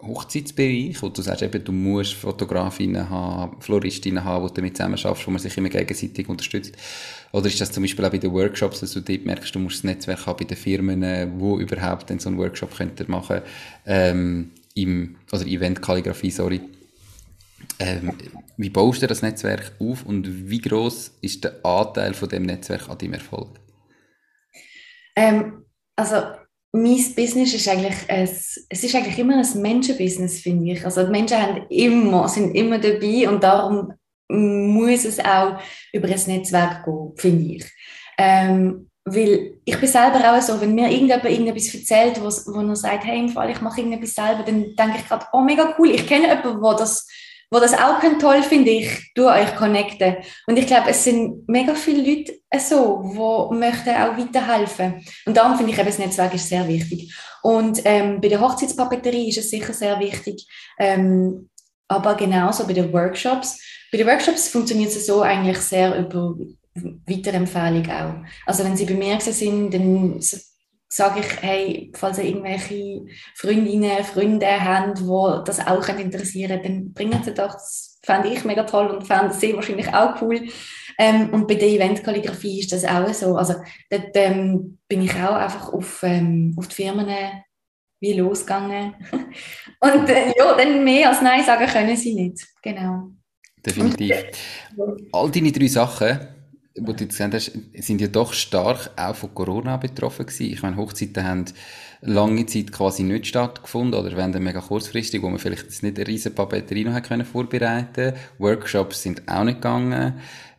Hochzeitsbereich, 0.02 1.02
wo 1.02 1.08
du 1.08 1.22
sagst, 1.22 1.42
eben, 1.42 1.62
du 1.62 1.72
musst 1.72 2.14
Fotografinnen 2.14 3.08
haben, 3.08 3.60
Floristinnen 3.60 4.24
haben, 4.24 4.46
die 4.46 4.48
du 4.48 4.54
damit 4.54 4.76
zusammen 4.76 4.96
schaffst, 4.96 5.26
wo 5.26 5.30
man 5.30 5.40
sich 5.40 5.56
immer 5.56 5.68
gegenseitig 5.68 6.28
unterstützt? 6.28 6.74
Oder 7.32 7.46
ist 7.46 7.60
das 7.60 7.72
zum 7.72 7.82
Beispiel 7.82 8.04
auch 8.04 8.10
bei 8.10 8.18
den 8.18 8.32
Workshops, 8.32 8.80
dass 8.80 8.92
du 8.92 9.00
dort 9.00 9.24
merkst, 9.24 9.54
du 9.54 9.58
musst 9.58 9.78
das 9.78 9.84
Netzwerk 9.84 10.26
haben 10.26 10.38
bei 10.38 10.44
den 10.44 10.56
Firmen, 10.56 11.40
wo 11.40 11.58
überhaupt 11.58 12.10
denn 12.10 12.18
so 12.18 12.28
einen 12.28 12.38
Workshop 12.38 12.76
könnt 12.76 12.98
ihr 13.00 13.08
machen, 13.08 13.42
ähm, 13.86 14.52
im, 14.74 15.16
oder 15.32 15.46
Event-Kalligrafie, 15.46 16.30
sorry. 16.30 16.60
Ähm, 17.78 18.12
wie 18.56 18.70
baust 18.70 19.02
du 19.02 19.06
das 19.06 19.22
Netzwerk 19.22 19.72
auf 19.78 20.04
und 20.04 20.50
wie 20.50 20.60
groß 20.60 21.18
ist 21.20 21.44
der 21.44 21.64
Anteil 21.64 22.14
von 22.14 22.28
dem 22.28 22.44
Netzwerk 22.44 22.88
an 22.88 22.98
deinem 22.98 23.14
Erfolg? 23.14 23.58
Ähm, 25.16 25.64
also 25.96 26.16
mein 26.72 27.14
Business 27.16 27.54
ist 27.54 27.68
eigentlich, 27.68 28.08
ein, 28.08 28.22
es 28.22 28.84
ist 28.84 28.94
eigentlich 28.94 29.18
immer 29.18 29.36
ein 29.36 29.62
Menschenbusiness, 29.62 30.40
finde 30.40 30.72
ich. 30.72 30.84
Also 30.84 31.02
die 31.04 31.10
Menschen 31.10 31.40
haben 31.40 31.66
immer, 31.68 32.28
sind 32.28 32.54
immer 32.54 32.78
dabei 32.78 33.28
und 33.28 33.42
darum 33.42 33.92
muss 34.28 35.04
es 35.04 35.18
auch 35.18 35.58
über 35.92 36.08
ein 36.08 36.22
Netzwerk 36.26 36.84
gehen, 36.84 37.12
finde 37.16 37.54
ich. 37.54 37.64
Ähm, 38.16 38.90
weil 39.04 39.54
ich 39.64 39.80
bin 39.80 39.88
selber 39.88 40.18
auch 40.32 40.40
so, 40.40 40.60
wenn 40.60 40.74
mir 40.74 40.90
irgendjemand 40.90 41.24
irgendetwas 41.24 41.74
erzählt, 41.74 42.20
wo, 42.20 42.26
wo 42.26 42.60
er 42.60 42.76
sagt, 42.76 43.04
hey, 43.04 43.18
im 43.18 43.28
Fall, 43.30 43.50
ich 43.50 43.60
mache 43.60 43.80
irgendetwas 43.80 44.14
selber, 44.14 44.44
dann 44.44 44.76
denke 44.76 44.98
ich 44.98 45.08
gerade, 45.08 45.26
oh, 45.32 45.40
mega 45.40 45.74
cool, 45.78 45.90
ich 45.90 46.06
kenne 46.06 46.28
jemanden, 46.28 46.62
der 46.62 46.74
das 46.74 47.08
wo 47.50 47.58
das 47.58 47.74
auch 47.74 48.00
toll 48.18 48.42
finde 48.42 48.70
ich, 48.70 49.12
du 49.14 49.28
euch 49.28 49.54
connecten. 49.56 50.16
Und 50.46 50.58
ich 50.58 50.66
glaube, 50.66 50.90
es 50.90 51.02
sind 51.04 51.48
mega 51.48 51.74
viele 51.74 52.08
Leute 52.08 52.34
so, 52.58 53.02
die 53.02 53.56
möchten 53.56 53.90
auch 53.90 54.16
weiterhelfen. 54.16 55.04
Und 55.26 55.36
darum 55.36 55.56
finde 55.56 55.72
ich 55.72 55.78
eben, 55.78 55.86
das 55.86 55.98
Netzwerk 55.98 56.34
ist 56.34 56.48
sehr 56.48 56.66
wichtig. 56.68 57.14
Und 57.42 57.80
ähm, 57.84 58.20
bei 58.20 58.28
der 58.28 58.40
Hochzeitspapeterie 58.40 59.28
ist 59.28 59.38
es 59.38 59.50
sicher 59.50 59.72
sehr 59.72 59.98
wichtig, 59.98 60.46
ähm, 60.78 61.48
aber 61.88 62.14
genauso 62.14 62.66
bei 62.66 62.72
den 62.72 62.92
Workshops. 62.92 63.60
Bei 63.90 63.98
den 63.98 64.06
Workshops 64.06 64.48
funktioniert 64.48 64.90
es 64.90 65.06
so 65.06 65.22
eigentlich 65.22 65.58
sehr 65.58 65.98
über 65.98 66.36
Weiterempfehlung 67.06 67.90
auch. 67.90 68.14
Also 68.46 68.64
wenn 68.64 68.76
sie 68.76 68.86
bei 68.86 68.94
sind, 69.32 69.74
dann 69.74 70.20
sage 70.92 71.20
ich, 71.20 71.42
hey, 71.42 71.92
falls 71.94 72.18
ihr 72.18 72.24
irgendwelche 72.24 73.06
Freundinnen, 73.36 74.04
Freunde 74.04 74.46
habt, 74.46 74.98
die 74.98 75.44
das 75.44 75.64
auch 75.66 75.88
interessieren 75.88 76.60
dann 76.62 76.92
bringen 76.92 77.22
sie 77.24 77.32
doch. 77.32 77.52
Das 77.52 77.98
fände 78.02 78.28
ich 78.28 78.44
mega 78.44 78.64
toll 78.64 78.88
und 78.88 79.06
fände 79.06 79.32
sie 79.32 79.54
wahrscheinlich 79.54 79.88
auch 79.94 80.20
cool. 80.20 80.48
Ähm, 80.98 81.30
und 81.32 81.46
bei 81.46 81.54
der 81.54 81.68
Eventkalligrafie 81.68 82.60
ist 82.60 82.72
das 82.72 82.84
auch 82.84 83.12
so. 83.14 83.36
Also 83.36 83.54
dort 83.88 84.10
ähm, 84.14 84.78
bin 84.88 85.02
ich 85.02 85.14
auch 85.14 85.36
einfach 85.36 85.72
auf, 85.72 86.02
ähm, 86.02 86.54
auf 86.58 86.66
die 86.66 86.74
Firmen 86.74 87.08
wie 88.00 88.14
losgegangen. 88.14 88.94
und 89.80 90.08
äh, 90.08 90.32
ja, 90.36 90.56
dann 90.56 90.82
mehr 90.82 91.10
als 91.10 91.22
Nein 91.22 91.44
sagen 91.44 91.66
können 91.66 91.96
sie 91.96 92.14
nicht. 92.14 92.48
Genau. 92.62 93.10
Definitiv. 93.64 94.14
All 95.12 95.30
deine 95.30 95.52
drei 95.52 95.68
Sachen 95.68 96.39
wo 96.78 96.92
du 96.92 97.06
gesagt 97.06 97.34
hast, 97.34 97.52
sind 97.74 98.00
ja 98.00 98.08
doch 98.08 98.32
stark 98.32 98.90
auch 98.96 99.16
von 99.16 99.34
Corona 99.34 99.76
betroffen 99.76 100.26
gewesen. 100.26 100.52
Ich 100.52 100.62
meine, 100.62 100.76
Hochzeiten 100.76 101.24
haben 101.24 101.44
lange 102.00 102.46
Zeit 102.46 102.72
quasi 102.72 103.02
nicht 103.02 103.26
stattgefunden 103.26 103.98
oder 103.98 104.16
wenn 104.16 104.32
dann 104.32 104.42
mega 104.42 104.60
kurzfristig, 104.60 105.22
wo 105.22 105.28
man 105.28 105.38
vielleicht 105.38 105.64
jetzt 105.64 105.82
nicht 105.82 105.98
eine 105.98 106.06
riesen 106.06 106.34
Papeterie 106.34 106.84
noch 106.84 107.02
können 107.02 107.26
vorbereiten 107.26 108.14
Workshops 108.38 109.02
sind 109.02 109.28
auch 109.28 109.44
nicht 109.44 109.56
gegangen. 109.56 110.14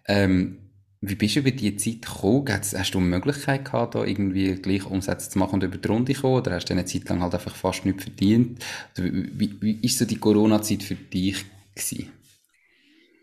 Ähm, 0.07 0.57
wie 1.03 1.15
bist 1.15 1.35
du 1.35 1.39
über 1.39 1.49
diese 1.49 1.77
Zeit 1.77 2.01
gekommen? 2.03 2.45
Hast 2.47 2.93
du 2.93 2.99
eine 2.99 3.07
Möglichkeit 3.07 3.65
gehabt, 3.65 3.95
da 3.95 4.03
irgendwie 4.03 4.53
gleich 4.55 4.85
Umsätze 4.85 5.31
zu 5.31 5.39
machen 5.39 5.55
und 5.55 5.63
über 5.63 5.77
die 5.77 5.87
Runde 5.87 6.13
zu 6.13 6.21
kommen? 6.21 6.35
Oder 6.35 6.51
hast 6.51 6.65
du 6.65 6.73
eine 6.73 6.85
Zeit 6.85 7.09
lang 7.09 7.21
halt 7.21 7.33
einfach 7.33 7.55
fast 7.55 7.85
nichts 7.85 8.03
verdient? 8.03 8.63
Wie, 8.95 9.39
wie, 9.39 9.61
wie 9.61 9.79
ist 9.81 9.97
so 9.97 10.05
die 10.05 10.17
Corona-Zeit 10.17 10.83
für 10.83 10.95
dich 10.95 11.43
gewesen? 11.73 12.11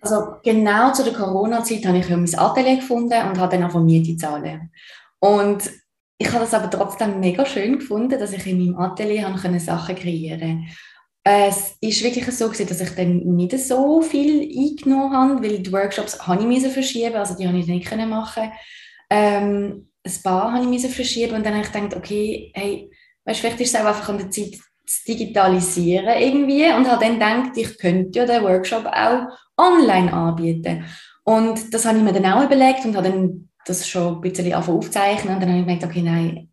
Also 0.01 0.37
genau 0.45 0.93
zu 0.93 1.05
der 1.05 1.13
Corona-Zeit 1.13 1.85
habe 1.87 1.99
ich 1.99 2.09
mein 2.09 2.39
Atelier 2.39 2.77
gefunden 2.77 3.29
und 3.29 3.39
habe 3.39 3.57
dann 3.57 3.69
auch 3.69 3.81
Miete 3.81 4.17
zahlen. 4.17 4.71
Und 5.19 5.71
ich 6.19 6.29
habe 6.29 6.41
das 6.41 6.55
aber 6.55 6.71
trotzdem 6.71 7.21
mega 7.21 7.47
schön 7.47 7.79
gefunden, 7.79 8.19
dass 8.19 8.33
ich 8.33 8.47
in 8.47 8.59
meinem 8.59 8.79
Atelier 8.79 9.33
habe 9.33 9.61
Sachen 9.61 9.97
kreieren 9.97 10.41
konnte. 10.41 10.73
Es 11.25 11.77
ist 11.81 12.03
wirklich 12.03 12.27
so 12.31 12.47
gewesen, 12.47 12.69
dass 12.69 12.81
ich 12.81 12.91
dann 12.91 13.19
nicht 13.19 13.59
so 13.59 14.01
viel 14.01 14.43
eingenommen 14.43 15.13
habe, 15.13 15.43
weil 15.43 15.59
die 15.59 15.73
Workshops 15.73 16.27
habe 16.27 16.53
ich 16.53 16.67
verschieben, 16.69 17.17
also 17.17 17.37
die 17.37 17.47
habe 17.47 17.59
ich 17.59 17.67
nicht 17.67 17.97
machen. 18.09 18.51
Ähm, 19.11 19.89
ein 20.05 20.23
paar 20.23 20.53
habe 20.53 20.75
ich 20.75 20.87
verschieben 20.87 21.37
und 21.37 21.45
dann 21.45 21.55
habe 21.55 21.65
ich 21.65 21.73
gedacht, 21.73 21.97
okay, 21.97 22.51
hey, 22.55 22.91
weißt, 23.25 23.41
vielleicht 23.41 23.61
ist 23.61 23.75
es 23.75 23.81
auch 23.81 23.87
einfach 23.87 24.09
an 24.09 24.19
der 24.19 24.31
Zeit 24.31 24.59
zu 24.89 25.05
digitalisieren 25.07 26.19
irgendwie 26.19 26.65
und 26.67 26.91
habe 26.91 27.05
dann 27.05 27.15
gedacht, 27.15 27.57
ich 27.57 27.79
könnte 27.79 28.19
ja 28.19 28.27
den 28.27 28.43
Workshop 28.43 28.87
auch 28.87 29.27
online 29.57 30.13
anbieten. 30.13 30.85
Und 31.25 31.75
das 31.75 31.85
habe 31.85 31.99
ich 31.99 32.05
mir 32.05 32.13
dann 32.13 32.33
auch 32.33 32.45
überlegt 32.45 32.85
und 32.85 32.97
habe 32.97 33.11
dann 33.11 33.49
das 33.67 33.87
schon 33.87 34.17
ein 34.17 34.21
bisschen 34.23 34.53
aufzeichnen 34.55 35.35
und 35.35 35.41
dann 35.41 35.51
habe 35.51 35.59
ich 35.61 35.67
gemerkt, 35.67 35.85
okay, 35.85 36.03
nein, 36.03 36.49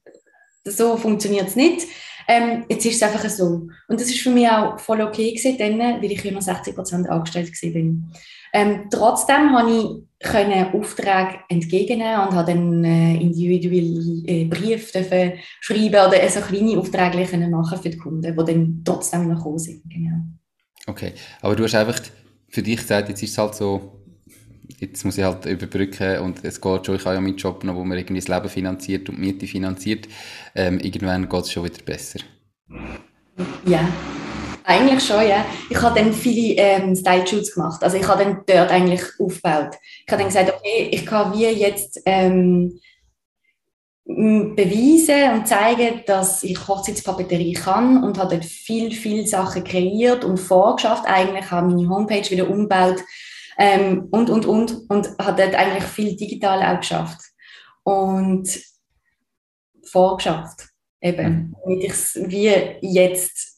so 0.65 0.97
funktioniert 0.97 1.47
es 1.47 1.55
nicht. 1.55 1.87
Ähm, 2.27 2.65
jetzt 2.67 2.85
ist 2.85 2.95
es 2.95 3.03
einfach 3.03 3.29
so. 3.29 3.67
Und 3.87 4.01
das 4.01 4.09
ist 4.09 4.19
für 4.19 4.31
mich 4.31 4.49
auch 4.49 4.79
voll 4.79 5.01
okay 5.01 5.31
gewesen, 5.31 5.57
dann, 5.57 6.01
weil 6.01 6.11
ich 6.11 6.25
immer 6.25 6.41
60 6.41 6.75
Prozent 6.75 7.09
angestellt 7.09 7.51
bin. 7.61 8.11
Ähm, 8.55 8.87
trotzdem 8.89 9.51
habe 9.51 9.69
ich 9.69 9.85
können 10.25 10.73
Aufträge 10.73 11.39
entgegennehmen 11.49 12.27
und 12.27 12.35
habe 12.35 12.53
dann 12.53 12.83
äh, 12.85 13.15
individuelle 13.17 14.23
äh, 14.25 14.45
Briefe 14.45 15.33
schreiben 15.59 16.07
oder 16.07 16.29
so 16.29 16.39
kleine 16.39 16.79
Aufträge 16.79 17.25
können 17.25 17.51
machen 17.51 17.77
für 17.77 17.89
die 17.89 17.97
Kunden, 17.97 18.21
die 18.21 18.45
dann 18.45 18.81
trotzdem 18.85 19.27
noch 19.27 19.37
gekommen 19.37 19.59
sind. 19.59 19.81
Genau. 19.89 20.15
Okay, 20.87 21.11
aber 21.41 21.55
du 21.57 21.65
hast 21.65 21.75
einfach 21.75 21.99
für 22.47 22.63
dich 22.63 22.77
gesagt, 22.77 23.09
jetzt 23.09 23.21
ist 23.21 23.31
es 23.31 23.37
halt 23.37 23.55
so, 23.55 24.01
jetzt 24.79 25.03
muss 25.03 25.17
ich 25.17 25.23
halt 25.25 25.45
überbrücken 25.45 26.19
und 26.19 26.43
es 26.45 26.61
geht 26.61 26.85
schon, 26.85 26.95
ich 26.95 27.05
habe 27.05 27.15
ja 27.15 27.21
meinen 27.21 27.35
Job 27.35 27.63
noch, 27.65 27.75
wo 27.75 27.83
man 27.83 27.97
irgendwie 27.97 28.21
das 28.21 28.29
Leben 28.29 28.49
finanziert 28.49 29.09
und 29.09 29.19
Miete 29.19 29.47
finanziert. 29.47 30.07
Ähm, 30.55 30.79
irgendwann 30.79 31.27
geht 31.27 31.41
es 31.41 31.51
schon 31.51 31.65
wieder 31.65 31.83
besser. 31.83 32.19
Ja, 33.65 33.85
eigentlich 34.65 35.03
schon, 35.05 35.27
ja. 35.27 35.45
Ich 35.69 35.81
habe 35.81 35.99
dann 35.99 36.13
viele 36.13 36.55
ähm, 36.57 36.95
Style-Shoots 36.95 37.53
gemacht. 37.53 37.83
Also 37.83 37.97
ich 37.97 38.07
habe 38.07 38.23
dann 38.23 38.43
dort 38.45 38.71
eigentlich 38.71 39.01
aufgebaut. 39.19 39.75
Ich 40.05 40.11
habe 40.11 40.23
dann 40.23 40.31
gesagt, 40.31 40.53
okay, 40.53 40.89
ich 40.91 41.05
kann 41.05 41.33
wie 41.33 41.45
jetzt 41.45 42.01
ähm, 42.05 42.79
beweisen 44.05 45.33
und 45.33 45.47
zeigen, 45.47 46.03
dass 46.05 46.43
ich 46.43 46.67
Hochzeitspapeterie 46.67 47.53
kann 47.53 48.03
und 48.03 48.17
habe 48.17 48.35
dort 48.35 48.45
viel, 48.45 48.91
viel 48.91 49.25
Sachen 49.25 49.63
kreiert 49.63 50.23
und 50.23 50.37
vorgeschafft. 50.37 51.05
Eigentlich 51.07 51.49
habe 51.49 51.73
meine 51.73 51.89
Homepage 51.89 52.29
wieder 52.29 52.49
umgebaut 52.49 53.01
ähm, 53.57 54.07
und, 54.11 54.29
und, 54.29 54.45
und 54.45 54.89
und 54.89 55.09
habe 55.19 55.41
dort 55.41 55.55
eigentlich 55.55 55.85
viel 55.85 56.15
digital 56.15 56.61
auch 56.61 56.79
geschafft 56.79 57.21
und 57.83 58.47
vorgeschafft 59.83 60.67
eben, 61.01 61.25
mhm. 61.25 61.55
damit 61.63 61.83
ich 61.83 61.91
es 61.91 62.19
wie 62.27 62.51
jetzt 62.81 63.54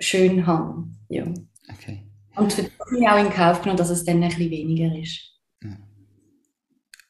schön 0.00 0.46
habe. 0.46 0.84
Ja. 1.08 1.24
Okay. 1.72 2.02
Und 2.36 2.52
für 2.52 2.62
das 2.62 2.72
habe 2.80 2.98
ich 2.98 3.08
auch 3.08 3.18
in 3.18 3.30
Kauf 3.30 3.60
genommen, 3.60 3.78
dass 3.78 3.90
es 3.90 4.04
dann 4.04 4.22
ein 4.22 4.28
bisschen 4.28 4.50
weniger 4.50 4.96
ist. 4.96 5.30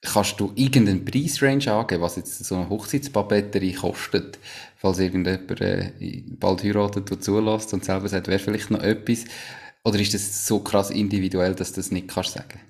Kannst 0.03 0.41
du 0.41 0.51
irgendeinen 0.55 1.05
Preisrange 1.05 1.71
angeben, 1.71 2.03
was 2.03 2.17
jetzt 2.17 2.43
so 2.43 2.55
eine 2.55 2.71
Hochzeitspapeterie 2.71 3.75
kostet, 3.75 4.39
falls 4.77 4.99
irgendjemand 4.99 5.61
äh, 5.61 5.93
bald 6.39 6.65
heiratet 6.65 7.13
und 7.13 7.23
zulässt 7.23 7.75
und 7.75 7.85
selber 7.85 8.09
sagt, 8.09 8.29
wäre 8.29 8.39
vielleicht 8.39 8.71
noch 8.71 8.83
etwas? 8.83 9.27
Oder 9.85 9.99
ist 10.01 10.15
das 10.15 10.47
so 10.47 10.61
krass 10.61 10.91
individuell, 10.91 11.55
dass 11.55 11.73
du 11.73 11.81
das 11.81 11.91
nicht 11.91 12.09
kannst 12.09 12.33
sagen? 12.33 12.61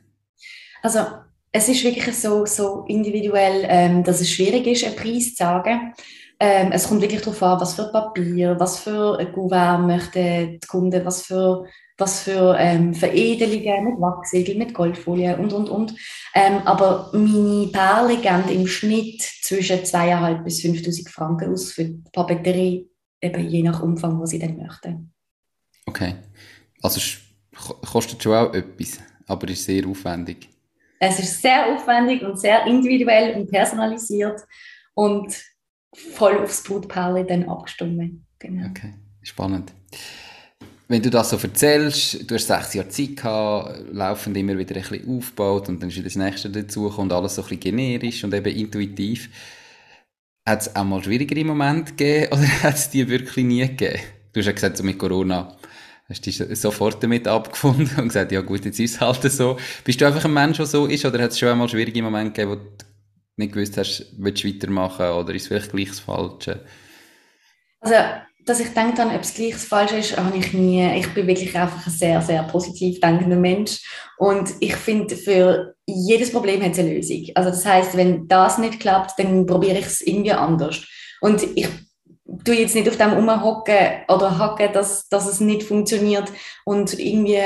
Also 0.83 1.07
es 1.53 1.69
ist 1.69 1.85
wirklich 1.85 2.17
so, 2.17 2.47
so 2.47 2.85
individuell, 2.89 3.65
ähm, 3.69 4.03
dass 4.03 4.21
es 4.21 4.31
schwierig 4.31 4.67
ist, 4.67 4.85
einen 4.85 4.97
Preis 4.97 5.31
zu 5.31 5.37
sagen. 5.37 5.95
Ähm, 6.43 6.73
es 6.73 6.89
kommt 6.89 7.03
wirklich 7.03 7.21
darauf 7.21 7.43
an, 7.43 7.61
was 7.61 7.75
für 7.75 7.93
Papier, 7.93 8.59
was 8.59 8.81
für 8.81 9.25
Gouverne 9.33 9.87
möchte 9.87 10.59
die 10.63 10.67
Kunde, 10.67 11.05
was 11.05 11.23
für 11.23 11.67
was 12.01 12.23
für 12.23 12.57
ähm, 12.59 12.95
Veredelungen 12.95 13.85
mit 13.85 14.01
Wachsegel, 14.01 14.57
mit 14.57 14.75
Goldfolie 14.75 15.37
und, 15.37 15.53
und, 15.53 15.69
und. 15.69 15.95
Ähm, 16.35 16.63
aber 16.65 17.11
meine 17.13 17.69
Perle 17.71 18.17
gehen 18.17 18.49
im 18.49 18.67
Schnitt 18.67 19.21
zwischen 19.21 19.81
2.500 19.81 20.43
bis 20.43 20.61
5.000 20.61 21.09
Franken 21.09 21.53
aus 21.53 21.73
für 21.73 21.85
die 21.85 22.03
Papeterie, 22.13 22.89
eben 23.21 23.49
je 23.49 23.63
nach 23.63 23.83
Umfang, 23.83 24.19
was 24.21 24.31
sie 24.31 24.39
dann 24.39 24.57
möchten. 24.57 25.13
Okay. 25.87 26.15
Also 26.83 27.01
kostet 27.93 28.23
schon 28.23 28.35
auch 28.35 28.55
etwas, 28.55 28.99
aber 29.27 29.49
ist 29.49 29.65
sehr 29.65 29.87
aufwendig. 29.87 30.49
Es 30.99 31.19
ist 31.19 31.43
sehr 31.43 31.67
aufwendig 31.67 32.23
und 32.23 32.39
sehr 32.39 32.67
individuell 32.67 33.37
und 33.37 33.51
personalisiert 33.51 34.41
und 34.95 35.35
voll 35.95 36.39
aufs 36.39 36.63
Brutpaar 36.63 37.23
dann 37.25 37.49
abgestimmt. 37.49 38.23
Genau. 38.39 38.69
Okay, 38.69 38.95
spannend. 39.23 39.73
Wenn 40.89 41.03
du 41.03 41.11
das 41.11 41.31
so 41.31 41.37
erzählst, 41.37 42.29
du 42.29 42.35
hast 42.35 42.49
sechs 42.49 42.75
Jahre 42.75 42.89
Zeit 42.89 43.17
gehabt, 43.17 43.85
laufend 43.93 44.37
immer 44.37 44.59
wieder 44.59 44.75
ein 44.75 44.83
bisschen 44.83 45.19
aufgebaut 45.19 45.69
und 45.69 45.81
dann 45.81 45.89
ist 45.89 45.97
wieder 45.97 46.05
das 46.05 46.17
nächste 46.17 46.51
dazu 46.51 46.89
und 46.89 47.13
alles 47.13 47.37
so 47.37 47.43
ein 47.43 47.49
bisschen 47.49 47.61
generisch 47.61 48.25
und 48.25 48.35
eben 48.35 48.53
intuitiv. 48.53 49.31
Hat 50.45 50.63
es 50.63 50.75
auch 50.75 50.83
mal 50.83 51.03
schwierigere 51.03 51.45
Momente 51.45 51.93
gegeben 51.93 52.33
oder 52.33 52.63
hat 52.65 52.75
es 52.75 52.91
die 52.91 53.09
wirklich 53.09 53.45
nie 53.45 53.61
gegeben? 53.61 54.01
Du 54.33 54.41
hast 54.41 54.47
ja 54.47 54.53
gesagt, 54.53 54.79
so 54.79 54.83
mit 54.83 54.99
Corona 54.99 55.57
hast 56.09 56.27
du 56.27 56.31
dich 56.31 56.59
sofort 56.59 57.01
damit 57.03 57.29
abgefunden 57.29 57.89
und 57.97 58.09
gesagt, 58.09 58.33
ja 58.33 58.41
gut, 58.41 58.65
jetzt 58.65 58.81
ist 58.81 58.97
es 58.97 59.01
halt 59.01 59.23
so. 59.31 59.59
Bist 59.85 60.01
du 60.01 60.07
einfach 60.07 60.25
ein 60.25 60.33
Mensch, 60.33 60.57
der 60.57 60.67
so 60.67 60.87
ist 60.87 61.05
oder 61.05 61.23
hat 61.23 61.31
es 61.31 61.39
schon 61.39 61.51
einmal 61.51 61.69
schwierige 61.69 62.03
Momente 62.03 62.33
gegeben, 62.33 62.51
wo 62.51 62.57
du 62.57 62.85
nicht 63.41 63.55
gewusst 63.55 63.77
hast, 63.77 64.07
willst 64.17 64.45
du 64.45 64.49
weitermachen 64.49 65.07
oder 65.11 65.35
ist 65.35 65.43
es 65.43 65.49
vielleicht 65.49 65.73
gleich 65.73 65.89
das 65.89 66.01
Falsche? 66.01 66.65
Also 67.81 67.95
dass 68.47 68.61
ich 68.61 68.73
denke 68.73 69.03
ob 69.03 69.21
es 69.21 69.35
gleich 69.35 69.53
das 69.53 69.65
Falsche 69.65 69.97
ist, 69.97 70.17
habe 70.17 70.37
ich 70.37 70.53
nie. 70.53 70.99
Ich 70.99 71.13
bin 71.15 71.27
wirklich 71.27 71.57
einfach 71.57 71.87
ein 71.87 71.93
sehr, 71.93 72.21
sehr 72.23 72.43
positiv 72.45 73.01
denkender 73.01 73.37
Mensch. 73.37 73.81
Und 74.19 74.51
ich 74.61 74.75
finde, 74.77 75.17
für 75.17 75.75
jedes 75.87 76.33
Problem 76.33 76.63
hat 76.63 76.73
es 76.73 76.79
eine 76.79 76.95
Lösung. 76.95 77.27
Also 77.35 77.51
das 77.51 77.65
heißt, 77.65 77.97
wenn 77.97 78.27
das 78.29 78.59
nicht 78.59 78.81
klappt, 78.81 79.19
dann 79.19 79.47
probiere 79.47 79.79
ich 79.79 79.87
es 79.87 80.01
irgendwie 80.01 80.33
anders. 80.33 80.85
Und 81.21 81.43
ich 81.55 81.69
tue 82.45 82.57
jetzt 82.57 82.75
nicht 82.75 82.89
auf 82.89 82.97
dem 82.97 83.13
rumhocken 83.13 84.05
oder 84.09 84.39
hacken, 84.39 84.73
dass, 84.73 85.09
dass 85.09 85.27
es 85.27 85.41
nicht 85.41 85.63
funktioniert 85.63 86.33
und 86.65 86.99
irgendwie, 86.99 87.43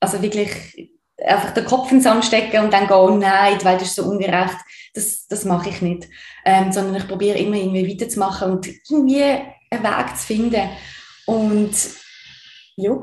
also 0.00 0.22
wirklich 0.22 0.91
einfach 1.24 1.52
den 1.54 1.64
Kopf 1.64 1.90
ins 1.92 2.04
Sand 2.04 2.24
stecken 2.24 2.64
und 2.64 2.72
dann 2.72 2.86
gehen, 2.86 2.96
oh 2.96 3.16
nein, 3.16 3.58
die 3.58 3.64
Welt 3.64 3.82
ist 3.82 3.94
so 3.94 4.04
ungerecht. 4.04 4.56
Das, 4.94 5.26
das 5.26 5.44
mache 5.44 5.70
ich 5.70 5.80
nicht. 5.82 6.08
Ähm, 6.44 6.72
sondern 6.72 6.96
ich 6.96 7.08
probiere 7.08 7.38
immer 7.38 7.56
irgendwie 7.56 7.88
weiterzumachen 7.88 8.52
und 8.52 8.68
irgendwie 8.88 9.22
einen 9.22 9.82
Weg 9.82 10.16
zu 10.16 10.26
finden. 10.26 10.68
Und 11.26 11.72
ja, 12.76 12.98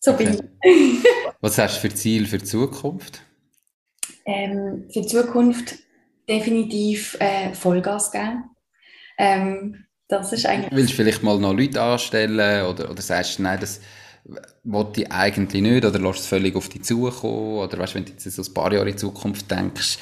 so 0.00 0.12
okay. 0.12 0.24
bin 0.24 0.50
ich. 0.62 1.04
Was 1.40 1.58
hast 1.58 1.76
du 1.76 1.80
für 1.88 1.94
Ziel 1.94 2.26
für 2.26 2.38
die 2.38 2.44
Zukunft? 2.44 3.20
Ähm, 4.24 4.88
für 4.92 5.02
die 5.02 5.06
Zukunft 5.06 5.74
definitiv 6.28 7.16
äh, 7.20 7.52
Vollgas 7.52 8.10
geben. 8.10 8.44
Ähm, 9.18 9.84
das 10.08 10.32
ist 10.32 10.46
eigentlich... 10.46 10.72
Willst 10.72 10.92
du 10.92 10.96
vielleicht 10.96 11.22
mal 11.22 11.38
noch 11.38 11.52
Leute 11.52 11.82
anstellen 11.82 12.66
oder, 12.66 12.90
oder 12.90 13.02
sagst 13.02 13.38
du, 13.38 13.42
nein, 13.42 13.60
das 13.60 13.80
wollte 14.62 15.02
ich 15.02 15.12
eigentlich 15.12 15.62
nicht 15.62 15.84
oder 15.84 15.98
lässt 15.98 16.20
es 16.20 16.26
völlig 16.26 16.56
auf 16.56 16.68
dich 16.68 16.82
zukommen 16.82 17.58
oder 17.58 17.78
weißt, 17.78 17.94
wenn 17.94 18.04
du 18.04 18.12
jetzt 18.12 18.24
so 18.24 18.42
ein 18.42 18.54
paar 18.54 18.72
Jahre 18.72 18.90
in 18.90 18.98
Zukunft 18.98 19.50
denkst, 19.50 19.98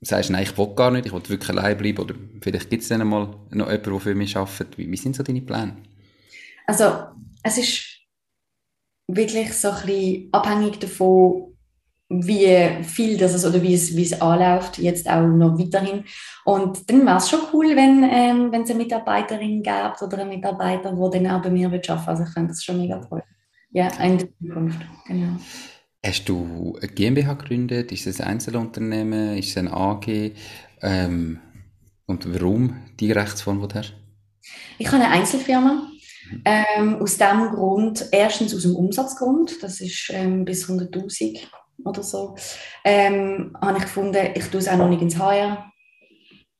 sagst, 0.00 0.30
nein, 0.30 0.44
ich 0.44 0.56
will 0.56 0.74
gar 0.74 0.90
nicht, 0.90 1.06
ich 1.06 1.12
will 1.12 1.28
wirklich 1.28 1.50
allein 1.50 1.76
bleiben 1.76 1.98
oder 1.98 2.14
vielleicht 2.40 2.70
gibt 2.70 2.82
es 2.82 2.88
dann 2.88 3.06
mal 3.06 3.34
noch 3.50 3.70
jemanden, 3.70 3.90
der 3.90 4.00
für 4.00 4.14
mich 4.14 4.36
arbeitet. 4.36 4.78
Wie, 4.78 4.90
wie 4.90 4.96
sind 4.96 5.16
so 5.16 5.22
deine 5.22 5.40
Pläne? 5.42 5.76
Also, 6.66 7.06
es 7.42 7.58
ist 7.58 8.00
wirklich 9.08 9.52
so 9.52 9.70
ein 9.70 9.86
bisschen 9.86 10.28
abhängig 10.32 10.78
davon, 10.78 11.53
wie 12.08 12.82
viel 12.82 13.16
das 13.16 13.34
ist 13.34 13.44
oder 13.44 13.62
wie 13.62 13.74
es, 13.74 13.96
wie 13.96 14.02
es 14.02 14.20
anläuft, 14.20 14.78
jetzt 14.78 15.08
auch 15.08 15.26
noch 15.26 15.58
weiterhin. 15.58 16.04
Und 16.44 16.88
dann 16.90 17.06
wäre 17.06 17.16
es 17.16 17.30
schon 17.30 17.40
cool, 17.52 17.74
wenn 17.74 18.02
ähm, 18.10 18.52
wenn 18.52 18.62
es 18.62 18.70
eine 18.70 18.80
Mitarbeiterin 18.80 19.62
gäbe 19.62 19.94
oder 20.02 20.18
einen 20.18 20.28
Mitarbeiter, 20.28 20.92
der 20.92 21.20
dann 21.20 21.30
auch 21.30 21.42
bei 21.42 21.50
mir 21.50 21.66
arbeiten 21.66 21.88
würde. 21.88 22.08
Also 22.08 22.22
ich 22.24 22.30
finde 22.30 22.48
das 22.48 22.62
schon 22.62 22.78
mega 22.78 22.98
toll. 22.98 23.22
Ja, 23.70 23.88
in 24.02 24.18
der 24.18 24.28
Zukunft, 24.38 24.80
genau. 25.06 25.36
Hast 26.04 26.28
du 26.28 26.76
eine 26.80 26.92
GmbH 26.92 27.32
gegründet? 27.32 27.90
Ist 27.90 28.06
es 28.06 28.20
ein 28.20 28.28
Einzelunternehmen? 28.28 29.38
Ist 29.38 29.50
es 29.50 29.56
ein 29.56 29.68
AG? 29.68 30.32
Ähm, 30.82 31.40
und 32.06 32.34
warum 32.34 32.76
die 33.00 33.10
Rechtsform, 33.10 33.62
die 33.62 33.68
du 33.68 33.74
hast? 33.76 33.94
Ich 34.78 34.86
habe 34.86 35.02
eine 35.02 35.08
Einzelfirma. 35.08 35.88
Ähm, 36.44 36.96
aus 36.96 37.16
dem 37.16 37.48
Grund, 37.50 38.06
erstens 38.12 38.54
aus 38.54 38.62
dem 38.62 38.76
Umsatzgrund, 38.76 39.62
das 39.62 39.80
ist 39.80 40.10
ähm, 40.12 40.44
bis 40.44 40.68
100.000 40.68 41.46
oder 41.84 42.02
so, 42.02 42.36
ähm, 42.84 43.56
habe 43.60 43.78
ich 43.78 43.84
gefunden, 43.84 44.30
ich 44.34 44.46
tue 44.46 44.60
es 44.60 44.68
auch 44.68 44.76
noch 44.76 44.88
nicht 44.88 45.02
ins 45.02 45.18
HR, 45.18 45.70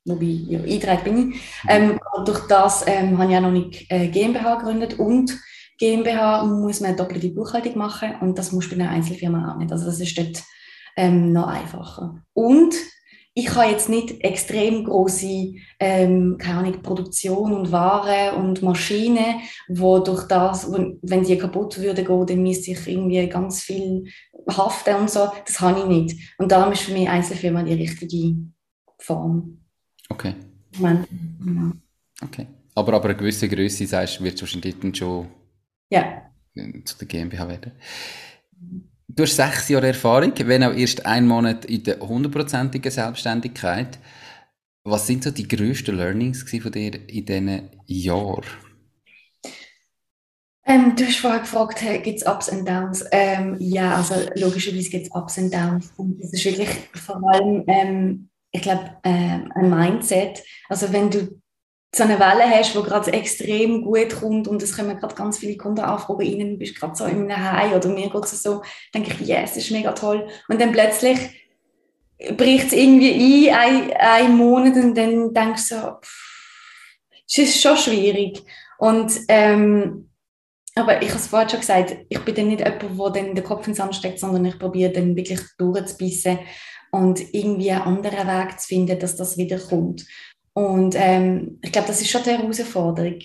wobei 0.05 0.25
ja, 0.25 0.59
eingetragen 0.59 1.03
bin 1.03 1.31
ich. 1.31 1.41
Ähm, 1.67 1.99
durch 2.25 2.47
das 2.47 2.85
ähm, 2.87 3.17
habe 3.17 3.31
ich 3.31 3.37
auch 3.37 3.41
noch 3.41 3.51
nicht 3.51 3.85
äh, 3.89 4.07
GmbH 4.07 4.55
gegründet 4.55 4.99
und 4.99 5.37
GmbH 5.77 6.43
muss 6.45 6.79
man 6.79 6.89
eine 6.89 6.97
doppelte 6.97 7.29
Buchhaltung 7.29 7.77
machen 7.77 8.15
und 8.21 8.37
das 8.37 8.51
muss 8.51 8.69
bei 8.69 8.75
einer 8.75 8.89
Einzelfirma 8.89 9.53
auch 9.53 9.57
nicht. 9.57 9.71
Also 9.71 9.85
das 9.85 9.99
ist 9.99 10.17
dort 10.17 10.43
ähm, 10.95 11.33
noch 11.33 11.47
einfacher. 11.47 12.23
Und 12.33 12.75
ich 13.37 13.53
habe 13.53 13.69
jetzt 13.69 13.89
nicht 13.89 14.23
extrem 14.23 14.85
große 14.85 15.55
ähm, 15.79 16.37
keine 16.39 16.59
Ahnung, 16.59 16.81
Produktion 16.81 17.51
und 17.51 17.71
Ware 17.71 18.37
und 18.37 18.61
Maschinen, 18.61 19.41
wo 19.67 19.99
durch 19.99 20.23
das, 20.27 20.71
wenn 20.71 21.23
die 21.23 21.37
kaputt 21.37 21.77
würde 21.77 22.05
gehen, 22.05 22.25
dann 22.25 22.41
müsste 22.41 22.71
ich 22.71 22.87
irgendwie 22.87 23.27
ganz 23.27 23.61
viel 23.61 24.05
haften 24.47 24.95
und 24.95 25.09
so. 25.09 25.29
Das 25.45 25.59
habe 25.59 25.81
ich 25.81 25.85
nicht. 25.85 26.33
Und 26.37 26.49
darum 26.49 26.71
ist 26.71 26.83
für 26.83 26.93
mich 26.93 27.09
Einzelfirma 27.09 27.63
die 27.63 27.73
richtige 27.73 28.37
Form. 28.99 29.59
Okay. 30.07 30.35
Moment. 30.77 31.07
Ja. 31.45 31.71
Okay. 32.23 32.47
Aber 32.73 32.93
aber 32.93 33.09
eine 33.09 33.17
gewisse 33.17 33.49
Größe, 33.49 33.85
sagst, 33.85 34.23
wird 34.23 34.39
wahrscheinlich 34.39 34.79
dann 34.79 34.95
schon 34.95 35.27
ja. 35.89 36.21
Zu 36.85 36.97
der 36.99 37.07
GmbH 37.07 37.47
werden. 37.49 37.73
Du 39.07 39.23
hast 39.23 39.35
sechs 39.35 39.69
Jahre 39.69 39.87
Erfahrung, 39.87 40.33
wenn 40.35 40.63
auch 40.63 40.73
erst 40.73 41.05
ein 41.05 41.27
Monat 41.27 41.65
in 41.65 41.83
der 41.83 41.99
hundertprozentigen 41.99 42.91
Selbstständigkeit. 42.91 43.99
Was 44.83 45.05
sind 45.05 45.23
so 45.23 45.31
die 45.31 45.47
grössten 45.47 45.97
Learnings 45.97 46.43
von 46.43 46.71
dir 46.71 47.07
in 47.07 47.25
diesen 47.25 47.69
Jahren? 47.85 48.45
Ähm, 50.65 50.95
du 50.95 51.05
hast 51.05 51.17
vorher 51.17 51.41
gefragt, 51.41 51.81
hey, 51.81 52.01
gibt 52.01 52.21
es 52.21 52.27
Ups 52.27 52.49
und 52.49 52.67
Downs? 52.67 53.05
Ähm, 53.11 53.55
ja, 53.59 53.95
also 53.95 54.15
logischerweise 54.35 54.89
gibt 54.89 55.07
es 55.07 55.15
Ups 55.15 55.37
und 55.37 55.53
Downs. 55.53 55.93
Und 55.97 56.19
das 56.21 56.33
ist 56.33 56.43
wirklich 56.45 56.69
vor 56.95 57.21
allem, 57.31 57.63
ähm, 57.67 58.29
ich 58.51 58.63
glaube, 58.63 58.97
ähm, 59.03 59.51
ein 59.53 59.69
Mindset. 59.69 60.43
Also 60.67 60.91
wenn 60.91 61.11
du 61.11 61.39
so 61.95 62.03
eine 62.03 62.19
Welle 62.19 62.49
hast, 62.49 62.75
die 62.75 62.81
gerade 62.83 63.13
extrem 63.13 63.81
gut 63.81 64.19
kommt 64.19 64.47
und 64.47 64.61
es 64.61 64.75
kommen 64.75 64.97
gerade 64.97 65.15
ganz 65.15 65.37
viele 65.37 65.57
Kunden 65.57 65.81
anfragen 65.81 66.39
du 66.39 66.57
bist 66.57 66.75
gerade 66.75 66.95
so 66.95 67.05
in 67.05 67.31
einem 67.31 67.51
Heim 67.51 67.73
oder 67.73 67.89
mir 67.89 68.09
geht 68.09 68.23
es 68.23 68.43
so, 68.43 68.61
denke 68.93 69.11
ich, 69.11 69.27
yes, 69.27 69.53
das 69.53 69.63
ist 69.63 69.71
mega 69.71 69.91
toll. 69.93 70.27
Und 70.49 70.59
dann 70.59 70.71
plötzlich 70.71 71.17
bricht 72.37 72.67
es 72.67 72.73
irgendwie 72.73 73.51
ein, 73.51 73.91
ein, 73.91 73.97
ein 73.97 74.37
Monat 74.37 74.75
und 74.75 74.95
dann 74.95 75.33
denkst 75.33 75.69
du 75.69 75.75
so, 75.75 75.91
es 77.27 77.37
ist 77.37 77.61
schon 77.61 77.77
schwierig. 77.77 78.43
Und, 78.77 79.11
ähm, 79.27 80.09
aber 80.75 81.01
ich 81.01 81.09
habe 81.09 81.19
es 81.19 81.27
vorhin 81.27 81.49
schon 81.49 81.59
gesagt, 81.61 81.95
ich 82.09 82.19
bin 82.19 82.35
dann 82.35 82.47
nicht 82.47 82.59
jemand, 82.59 83.15
der 83.15 83.23
dann 83.23 83.35
den 83.35 83.43
Kopf 83.43 83.67
ins 83.67 83.77
Sand 83.77 83.95
steckt, 83.95 84.19
sondern 84.19 84.45
ich 84.45 84.59
probiere 84.59 84.91
dann 84.91 85.15
wirklich 85.15 85.39
durchzubissen 85.57 86.39
und 86.91 87.33
irgendwie 87.33 87.71
einen 87.71 87.81
anderen 87.81 88.27
Weg 88.27 88.59
zu 88.59 88.67
finden, 88.67 88.99
dass 88.99 89.15
das 89.15 89.37
wieder 89.37 89.59
kommt. 89.59 90.05
Und 90.55 90.95
ähm, 90.97 91.59
ich 91.61 91.71
glaube, 91.71 91.89
das 91.89 92.01
ist 92.01 92.09
schon 92.09 92.23
die 92.23 92.29
Herausforderung. 92.29 93.19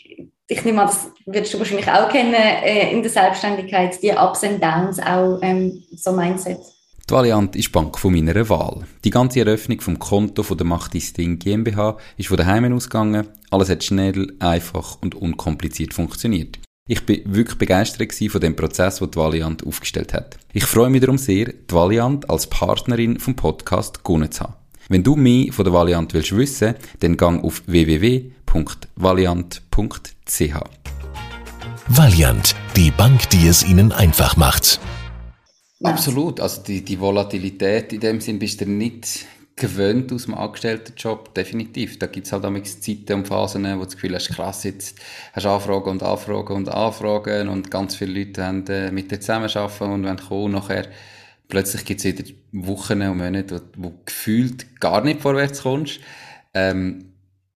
Ich 0.48 0.64
nehme 0.64 0.82
an, 0.82 0.88
das 0.88 1.06
wirst 1.26 1.54
du 1.54 1.58
wahrscheinlich 1.58 1.88
auch 1.88 2.08
kennen 2.08 2.34
äh, 2.34 2.90
in 2.90 3.02
der 3.02 3.10
Selbstständigkeit, 3.10 4.02
die 4.02 4.10
Ups 4.10 4.42
und 4.42 4.60
Downs, 4.60 4.98
auch 4.98 5.38
ähm, 5.40 5.80
so 5.94 6.10
Mindset. 6.10 6.58
Die 7.08 7.14
Valiant 7.14 7.54
ist 7.54 7.68
die 7.68 7.72
Bank 7.72 7.96
von 7.98 8.12
meiner 8.12 8.48
Wahl. 8.48 8.84
Die 9.04 9.10
ganze 9.10 9.40
Eröffnung 9.40 9.80
vom 9.80 9.98
Konto 10.00 10.42
von 10.42 10.58
der 10.58 10.66
Macht 10.66 10.92
Ding 10.92 11.38
GmbH 11.38 11.98
ist 12.16 12.28
von 12.28 12.36
daheim 12.36 12.72
ausgegangen. 12.72 13.28
Alles 13.50 13.68
hat 13.68 13.84
schnell, 13.84 14.32
einfach 14.40 14.98
und 15.00 15.14
unkompliziert 15.14 15.94
funktioniert. 15.94 16.58
Ich 16.88 17.06
bin 17.06 17.22
wirklich 17.26 17.58
begeistert 17.58 18.12
von 18.12 18.40
dem 18.40 18.56
Prozess, 18.56 18.98
den 18.98 19.12
die 19.12 19.18
Valiant 19.18 19.64
aufgestellt 19.64 20.12
hat. 20.14 20.36
Ich 20.52 20.64
freue 20.64 20.90
mich 20.90 21.00
darum 21.00 21.18
sehr, 21.18 21.46
die 21.46 21.74
Valiant 21.74 22.28
als 22.28 22.48
Partnerin 22.48 23.20
vom 23.20 23.36
Podcast 23.36 24.02
gewonnen 24.02 24.32
zu 24.32 24.42
haben. 24.42 24.59
Wenn 24.90 25.02
du 25.04 25.14
mehr 25.14 25.52
von 25.52 25.64
der 25.64 25.72
Valiant 25.72 26.12
willst 26.14 26.36
wissen, 26.36 26.74
dann 26.98 27.16
gang 27.16 27.44
auf 27.44 27.62
www.valiant.ch. 27.66 30.54
Valiant, 31.86 32.56
die 32.74 32.90
Bank, 32.90 33.30
die 33.30 33.46
es 33.46 33.64
Ihnen 33.64 33.92
einfach 33.92 34.36
macht. 34.36 34.80
Absolut. 35.84 36.40
Also 36.40 36.64
die, 36.64 36.84
die 36.84 36.98
Volatilität 36.98 37.92
in 37.92 38.00
dem 38.00 38.20
Sinn 38.20 38.40
bist 38.40 38.62
du 38.62 38.66
nicht 38.66 39.26
gewöhnt 39.54 40.12
aus 40.12 40.24
dem 40.24 40.34
Angestelltenjob, 40.34 41.34
definitiv. 41.34 42.00
Da 42.00 42.06
gibt 42.06 42.26
es 42.26 42.32
halt 42.32 42.44
auch 42.44 42.60
Zeiten 42.60 43.12
und 43.12 43.28
Phasen, 43.28 43.62
wo 43.62 43.78
du 43.78 43.84
das 43.84 43.94
Gefühl 43.94 44.16
hast, 44.16 44.30
krass, 44.30 44.64
jetzt 44.64 44.98
hast 45.32 45.44
du 45.44 45.50
Anfragen 45.50 45.88
und 45.88 46.02
Anfragen 46.02 46.56
und 46.56 46.68
Anfragen 46.68 47.48
und 47.48 47.70
ganz 47.70 47.94
viele 47.94 48.24
Leute 48.24 48.44
haben, 48.44 48.66
äh, 48.66 48.90
mit 48.90 49.12
dir 49.12 49.20
zusammenarbeiten 49.20 49.92
und 49.92 50.04
wenn 50.04 50.16
kommen 50.16 50.50
nachher 50.50 50.88
plötzlich 51.50 51.84
gibt 51.84 52.00
es 52.00 52.06
wieder 52.06 52.24
Wochen 52.52 53.02
und 53.02 53.18
Monate, 53.18 53.62
wo, 53.76 53.88
wo 53.88 53.94
gefühlt 54.04 54.80
gar 54.80 55.02
nicht 55.02 55.20
vorwärts 55.20 55.62
kommst. 55.62 56.00
Ähm, 56.54 57.12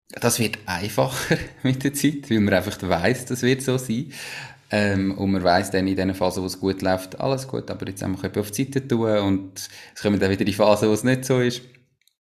das 0.10 0.40
wird 0.40 0.58
einfacher 0.66 1.38
mit 1.64 1.84
der 1.84 1.94
Zeit, 1.94 2.30
weil 2.30 2.40
man 2.40 2.54
einfach 2.54 2.78
weiss, 2.82 3.26
das 3.26 3.44
wird 3.44 3.62
so 3.62 3.78
sein. 3.78 4.12
Ähm, 4.74 5.18
und 5.18 5.32
man 5.32 5.44
weiss 5.44 5.70
dann 5.70 5.88
in 5.88 5.96
den 5.96 6.14
Phasen, 6.16 6.44
wo 6.44 6.48
es 6.48 6.60
gut 6.60 6.82
läuft, 6.82 7.20
alles 7.20 7.48
gut, 7.48 7.70
aber 7.70 7.88
jetzt 7.88 8.04
einfach 8.04 8.36
auf 8.38 8.52
die 8.52 8.64
Seite 8.64 8.88
tun 8.88 9.18
und 9.18 9.70
es 9.94 10.02
kommen 10.02 10.20
dann 10.20 10.32
wieder 10.32 10.46
die 10.46 10.54
Phasen, 10.54 10.88
wo 10.88 10.94
es 10.94 11.04
nicht 11.04 11.26
so 11.26 11.42
ist. 11.42 11.62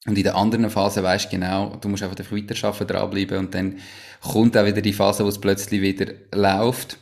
Und 0.05 0.17
in 0.17 0.23
der 0.23 0.35
anderen 0.35 0.69
Phase 0.69 1.01
weisst 1.01 1.25
du 1.25 1.29
genau, 1.29 1.77
du 1.77 1.87
musst 1.87 2.03
einfach 2.03 2.19
weiter 2.31 2.67
arbeiten, 2.67 2.87
dranbleiben 2.87 3.37
und 3.39 3.55
dann 3.55 3.79
kommt 4.21 4.55
auch 4.57 4.65
wieder 4.65 4.81
die 4.81 4.93
Phase, 4.93 5.23
wo 5.23 5.29
es 5.29 5.39
plötzlich 5.39 5.81
wieder 5.81 6.13
läuft. 6.33 6.97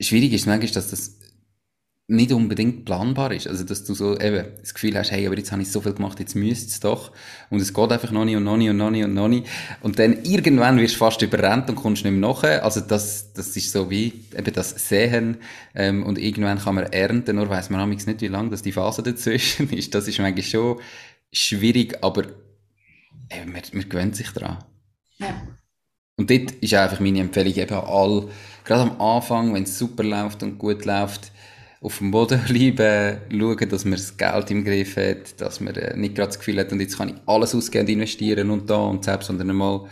Schwierig 0.00 0.32
ist 0.32 0.46
manchmal, 0.46 0.70
dass 0.70 0.90
das 0.90 1.17
nicht 2.10 2.32
unbedingt 2.32 2.86
planbar 2.86 3.32
ist. 3.32 3.46
Also, 3.46 3.64
dass 3.64 3.84
du 3.84 3.92
so 3.92 4.18
eben 4.18 4.46
das 4.60 4.72
Gefühl 4.72 4.96
hast, 4.96 5.10
hey, 5.10 5.26
aber 5.26 5.36
jetzt 5.36 5.52
habe 5.52 5.60
ich 5.60 5.70
so 5.70 5.82
viel 5.82 5.92
gemacht, 5.92 6.18
jetzt 6.18 6.34
müsste 6.34 6.68
es 6.68 6.80
doch. 6.80 7.12
Und 7.50 7.60
es 7.60 7.74
geht 7.74 7.92
einfach 7.92 8.10
noch 8.10 8.24
nicht 8.24 8.36
und 8.36 8.44
noch 8.44 8.56
nicht 8.56 8.70
und 8.70 8.78
noch 8.78 8.90
nicht 8.90 9.04
und 9.04 9.12
noch 9.12 9.28
nicht. 9.28 9.46
Und 9.82 9.98
dann 9.98 10.24
irgendwann 10.24 10.78
wirst 10.78 10.94
du 10.94 10.98
fast 10.98 11.20
überrennt 11.20 11.68
und 11.68 11.76
kommst 11.76 12.04
nicht 12.04 12.12
mehr 12.12 12.28
nach. 12.28 12.42
Also, 12.42 12.80
das, 12.80 13.34
das 13.34 13.54
ist 13.54 13.72
so 13.72 13.90
wie 13.90 14.24
eben 14.34 14.52
das 14.54 14.88
Sehen. 14.88 15.36
Ähm, 15.74 16.02
und 16.02 16.18
irgendwann 16.18 16.58
kann 16.58 16.76
man 16.76 16.84
ernten, 16.84 17.36
nur 17.36 17.50
weiss 17.50 17.68
man 17.68 17.86
nicht, 17.90 18.20
wie 18.22 18.28
lange 18.28 18.48
das 18.48 18.62
die 18.62 18.72
Phase 18.72 19.02
dazwischen 19.02 19.68
ist. 19.72 19.94
Das 19.94 20.08
ist 20.08 20.18
manchmal 20.18 20.44
schon 20.44 20.80
schwierig, 21.30 21.98
aber 22.02 22.22
eben, 23.30 23.52
man, 23.52 23.62
man 23.72 23.88
gewöhnt 23.88 24.16
sich 24.16 24.30
daran. 24.30 24.64
Ja. 25.18 25.42
Und 26.16 26.30
dort 26.30 26.52
ist 26.52 26.72
einfach 26.72 27.00
meine 27.00 27.20
Empfehlung 27.20 27.54
eben 27.54 27.74
all, 27.74 28.28
gerade 28.64 28.90
am 28.90 29.00
Anfang, 29.00 29.52
wenn 29.52 29.64
es 29.64 29.78
super 29.78 30.04
läuft 30.04 30.42
und 30.42 30.58
gut 30.58 30.86
läuft, 30.86 31.32
auf 31.80 31.98
dem 31.98 32.10
Boden 32.10 32.40
bleiben, 32.48 33.20
schauen, 33.30 33.68
dass 33.68 33.84
man 33.84 33.92
das 33.92 34.16
Geld 34.16 34.50
im 34.50 34.64
Griff 34.64 34.96
hat, 34.96 35.40
dass 35.40 35.60
man 35.60 35.74
äh, 35.76 35.96
nicht 35.96 36.14
gerade 36.14 36.28
das 36.28 36.38
Gefühl 36.38 36.58
hat, 36.58 36.72
und 36.72 36.80
jetzt 36.80 36.96
kann 36.96 37.10
ich 37.10 37.14
alles 37.26 37.54
ausgehen 37.54 37.86
und 37.86 37.92
investieren 37.92 38.50
und 38.50 38.68
da 38.68 38.76
und 38.76 39.04
selbst, 39.04 39.26
sondern 39.26 39.50
einmal 39.50 39.88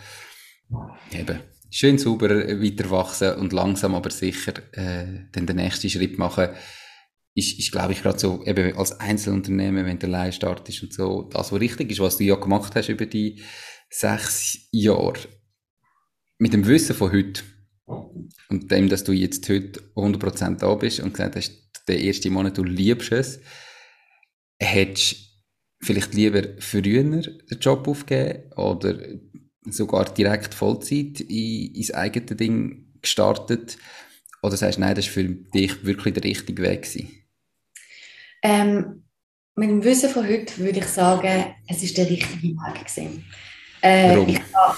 eben 1.11 1.39
schön 1.69 1.97
sauber 1.97 2.29
weiter 2.29 2.89
wachsen 2.91 3.35
und 3.35 3.53
langsam 3.53 3.95
aber 3.95 4.09
sicher 4.09 4.53
äh, 4.73 5.27
dann 5.31 5.45
den 5.45 5.57
nächsten 5.57 5.89
Schritt 5.89 6.17
machen. 6.17 6.49
Ist, 7.33 7.59
ist 7.59 7.71
glaube 7.71 7.93
ich, 7.93 8.01
gerade 8.01 8.17
so, 8.17 8.43
eben 8.45 8.75
als 8.77 8.99
Einzelunternehmen, 8.99 9.85
wenn 9.85 9.99
der 9.99 10.09
allein 10.09 10.33
startest 10.33 10.81
und 10.81 10.93
so, 10.93 11.29
das, 11.31 11.51
was 11.51 11.61
richtig 11.61 11.91
ist, 11.91 11.99
was 11.99 12.17
du 12.17 12.23
ja 12.23 12.35
gemacht 12.35 12.73
hast 12.75 12.89
über 12.89 13.05
die 13.05 13.43
sechs 13.89 14.67
Jahre. 14.71 15.19
Mit 16.39 16.53
dem 16.53 16.65
Wissen 16.65 16.95
von 16.95 17.11
heute 17.11 17.43
und 17.87 18.71
dem, 18.71 18.89
dass 18.89 19.03
du 19.03 19.13
jetzt 19.13 19.47
heute 19.49 19.81
100% 19.95 20.57
da 20.57 20.75
bist 20.75 20.99
und 20.99 21.13
gesagt 21.13 21.35
hast, 21.35 21.51
den 21.87 22.05
ersten 22.05 22.33
Monat, 22.33 22.57
du 22.57 22.63
liebst 22.63 23.11
es, 23.11 23.39
hättest 24.59 25.13
du 25.13 25.85
vielleicht 25.85 26.13
lieber 26.13 26.43
früher 26.59 27.03
den 27.03 27.59
Job 27.59 27.87
aufgeben 27.87 28.51
oder 28.55 28.97
sogar 29.65 30.05
direkt 30.13 30.53
Vollzeit 30.53 31.21
in, 31.21 31.73
ins 31.75 31.93
eigene 31.93 32.35
Ding 32.35 32.93
gestartet? 33.01 33.77
Oder 34.41 34.57
sagst 34.57 34.77
du, 34.77 34.81
nein, 34.81 34.95
das 34.95 35.05
war 35.07 35.13
für 35.13 35.23
dich 35.23 35.85
wirklich 35.85 36.13
der 36.13 36.23
richtige 36.23 36.61
Weg? 36.61 36.87
Ähm, 38.43 39.03
mit 39.55 39.69
dem 39.69 39.83
Wissen 39.83 40.09
von 40.09 40.27
heute 40.27 40.57
würde 40.57 40.79
ich 40.79 40.85
sagen, 40.85 41.55
es 41.67 41.83
ist 41.83 41.97
der 41.97 42.09
richtige 42.09 42.43
Weg 42.43 42.85
gewesen. 42.85 43.25
Äh, 43.81 44.09
Warum? 44.09 44.29
Ich 44.29 44.39
habe 44.53 44.77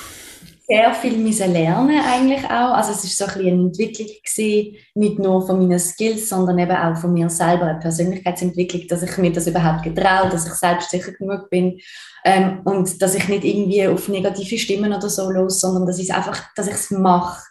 sehr 0.70 0.94
viel 0.94 1.18
müssen 1.18 1.52
lernen 1.52 2.00
eigentlich 2.00 2.46
auch. 2.46 2.76
Also 2.76 2.92
es 2.92 3.04
ist 3.04 3.18
so 3.18 3.26
ein 3.26 3.40
eine 3.40 3.50
Entwicklung 3.50 4.08
gewesen, 4.08 4.76
nicht 4.94 5.18
nur 5.18 5.46
von 5.46 5.58
meinen 5.58 5.80
Skills, 5.80 6.30
sondern 6.30 6.60
eben 6.60 6.76
auch 6.76 6.96
von 6.96 7.12
mir 7.12 7.28
selber, 7.30 7.66
eine 7.66 7.80
Persönlichkeitsentwicklung, 7.80 8.88
dass 8.88 9.02
ich 9.02 9.18
mir 9.18 9.32
das 9.32 9.48
überhaupt 9.48 9.84
getraue, 9.84 10.30
dass 10.30 10.46
ich 10.46 10.54
selbstsicher 10.54 11.14
genug 11.14 11.50
bin 11.50 11.80
ähm, 12.24 12.62
und 12.66 13.02
dass 13.02 13.16
ich 13.16 13.28
nicht 13.28 13.46
irgendwie 13.46 13.88
auf 13.88 14.08
negative 14.10 14.60
Stimmen 14.60 14.94
oder 14.94 15.10
so 15.10 15.32
los, 15.32 15.60
sondern 15.60 15.88
dass 15.88 15.98
ich 15.98 16.14
einfach, 16.14 16.54
dass 16.56 16.68
ich 16.68 16.76
es 16.76 16.92
mache. 16.92 17.42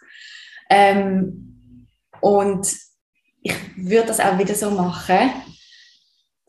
Ähm, 0.69 1.87
und 2.21 2.73
ich 3.41 3.55
würde 3.75 4.07
das 4.07 4.21
auch 4.21 4.37
wieder 4.37 4.55
so 4.55 4.71
machen. 4.71 5.31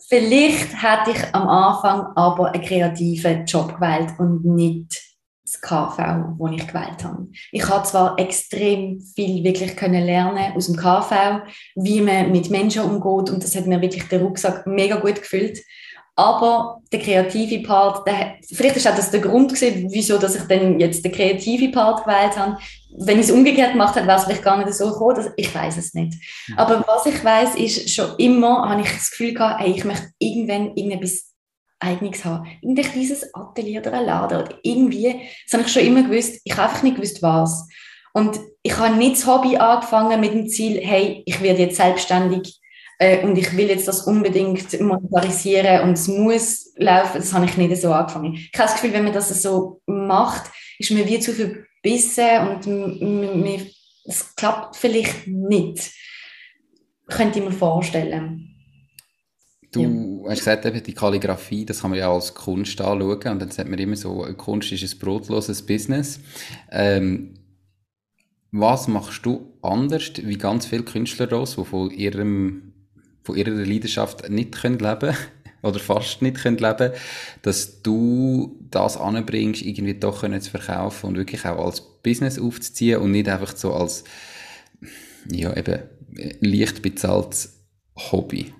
Vielleicht 0.08 0.82
hätte 0.82 1.10
ich 1.10 1.34
am 1.34 1.48
Anfang 1.48 2.16
aber 2.16 2.52
einen 2.52 2.64
kreativen 2.64 3.44
Job 3.44 3.74
gewählt 3.74 4.12
und 4.18 4.44
nicht 4.44 5.09
das 5.60 5.68
KV, 5.68 5.96
das 6.38 6.52
ich 6.56 6.66
gewählt 6.66 7.04
habe. 7.04 7.28
Ich 7.52 7.68
habe 7.68 7.86
zwar 7.86 8.18
extrem 8.18 9.00
viel 9.00 9.44
wirklich 9.44 9.76
können 9.76 10.04
lernen 10.04 10.52
aus 10.54 10.66
dem 10.66 10.76
KV, 10.76 11.42
wie 11.76 12.00
man 12.00 12.32
mit 12.32 12.50
Menschen 12.50 12.82
umgeht 12.82 13.32
und 13.32 13.42
das 13.42 13.54
hat 13.56 13.66
mir 13.66 13.80
wirklich 13.80 14.08
den 14.08 14.22
Rucksack 14.22 14.66
mega 14.66 14.96
gut 14.96 15.20
gefüllt. 15.20 15.58
Aber 16.16 16.82
der 16.92 17.00
kreative 17.00 17.66
Part, 17.66 18.06
der, 18.06 18.34
vielleicht 18.52 18.76
ist 18.76 18.86
auch 18.86 18.94
das 18.94 19.10
der 19.10 19.20
Grund 19.20 19.54
gewesen, 19.54 19.88
wieso 19.90 20.18
dass 20.18 20.36
ich 20.36 20.42
dann 20.42 20.78
jetzt 20.78 21.02
den 21.02 21.12
kreative 21.12 21.70
Part 21.70 22.04
gewählt 22.04 22.36
habe. 22.36 22.58
Wenn 22.98 23.18
ich 23.18 23.26
es 23.26 23.30
umgekehrt 23.30 23.72
gemacht 23.72 23.94
hätte, 23.94 24.06
wäre 24.06 24.18
es 24.18 24.24
vielleicht 24.24 24.42
gar 24.42 24.58
nicht 24.58 24.74
so 24.74 24.90
gekommen. 24.90 25.14
Dass, 25.14 25.30
ich 25.36 25.54
weiß 25.54 25.78
es 25.78 25.94
nicht. 25.94 26.12
Mhm. 26.48 26.58
Aber 26.58 26.84
was 26.86 27.06
ich 27.06 27.24
weiß, 27.24 27.54
ist 27.54 27.90
schon 27.90 28.16
immer, 28.18 28.68
habe 28.68 28.82
ich 28.82 28.92
das 28.92 29.10
Gefühl 29.10 29.32
gehabt, 29.32 29.60
hey, 29.60 29.70
ich 29.70 29.84
möchte 29.84 30.10
irgendwann 30.18 30.76
irgendetwas 30.76 31.29
Eigenes 31.80 32.24
haben. 32.24 32.46
Irgendwie 32.60 33.00
dieses 33.00 33.34
Atelier 33.34 33.80
oder 33.80 33.94
ein 33.94 34.06
Laden 34.06 34.42
oder 34.42 34.58
irgendwie, 34.62 35.20
das 35.44 35.54
habe 35.54 35.64
ich 35.66 35.72
schon 35.72 35.82
immer 35.82 36.02
gewusst, 36.02 36.40
ich 36.44 36.52
habe 36.52 36.68
einfach 36.68 36.82
nicht 36.82 36.96
gewusst, 36.96 37.22
was. 37.22 37.66
Und 38.12 38.38
ich 38.62 38.76
habe 38.76 38.96
nicht 38.96 39.16
das 39.16 39.26
Hobby 39.26 39.56
angefangen 39.56 40.20
mit 40.20 40.32
dem 40.32 40.48
Ziel, 40.48 40.80
hey, 40.82 41.22
ich 41.26 41.40
werde 41.40 41.62
jetzt 41.62 41.76
selbstständig 41.76 42.60
äh, 42.98 43.24
und 43.24 43.36
ich 43.38 43.56
will 43.56 43.68
jetzt 43.68 43.88
das 43.88 44.02
unbedingt 44.02 44.80
monetarisieren 44.80 45.82
und 45.82 45.94
es 45.94 46.08
muss 46.08 46.72
laufen. 46.76 47.18
Das 47.18 47.32
habe 47.32 47.46
ich 47.46 47.56
nicht 47.56 47.80
so 47.80 47.92
angefangen. 47.92 48.34
Ich 48.34 48.58
habe 48.58 48.68
das 48.68 48.74
Gefühl, 48.74 48.92
wenn 48.92 49.04
man 49.04 49.12
das 49.12 49.42
so 49.42 49.80
macht, 49.86 50.50
ist 50.78 50.90
mir 50.90 51.06
wie 51.06 51.20
zu 51.20 51.32
verbissen 51.32 52.48
und 52.48 53.70
es 54.06 54.34
klappt 54.34 54.76
vielleicht 54.76 55.26
nicht. 55.26 55.92
Könnte 57.08 57.38
ich 57.38 57.44
mir 57.44 57.52
vorstellen. 57.52 58.46
Du 59.72 59.80
ja. 59.80 59.88
Hast 60.28 60.38
gesagt, 60.38 60.66
eben 60.66 60.82
die 60.82 60.94
Kalligrafie, 60.94 61.64
das 61.64 61.80
kann 61.80 61.90
man 61.90 61.98
ja 61.98 62.12
als 62.12 62.34
Kunst 62.34 62.80
anschauen 62.80 63.12
und 63.12 63.38
dann 63.40 63.50
sagt 63.50 63.68
man 63.68 63.78
immer 63.78 63.96
so, 63.96 64.22
Kunst 64.36 64.72
ist 64.72 64.94
ein 64.94 64.98
brotloses 64.98 65.62
Business. 65.62 66.20
Ähm, 66.70 67.34
was 68.52 68.88
machst 68.88 69.24
du 69.24 69.54
anders 69.62 70.12
wie 70.22 70.36
ganz 70.36 70.66
viele 70.66 70.82
Künstler 70.82 71.26
die 71.26 71.46
von, 71.46 71.90
ihrem, 71.90 72.72
von 73.22 73.36
ihrer 73.36 73.50
Leidenschaft 73.50 74.28
nicht 74.28 74.52
können 74.52 74.78
leben 74.78 75.16
oder 75.62 75.78
fast 75.78 76.22
nicht 76.22 76.38
können 76.38 76.58
leben 76.58 76.92
dass 77.42 77.82
du 77.82 78.58
das 78.70 78.96
anbringst, 78.96 79.62
irgendwie 79.62 79.94
doch 79.94 80.22
können 80.22 80.40
zu 80.40 80.50
verkaufen 80.50 81.06
und 81.06 81.16
wirklich 81.16 81.44
auch 81.44 81.64
als 81.64 81.80
Business 82.02 82.38
aufzuziehen 82.38 83.00
und 83.00 83.12
nicht 83.12 83.28
einfach 83.28 83.56
so 83.56 83.72
als 83.72 84.04
ja, 85.30 85.56
eben 85.56 85.82
leicht 86.40 86.82
bezahltes 86.82 87.60
Hobby? 87.96 88.52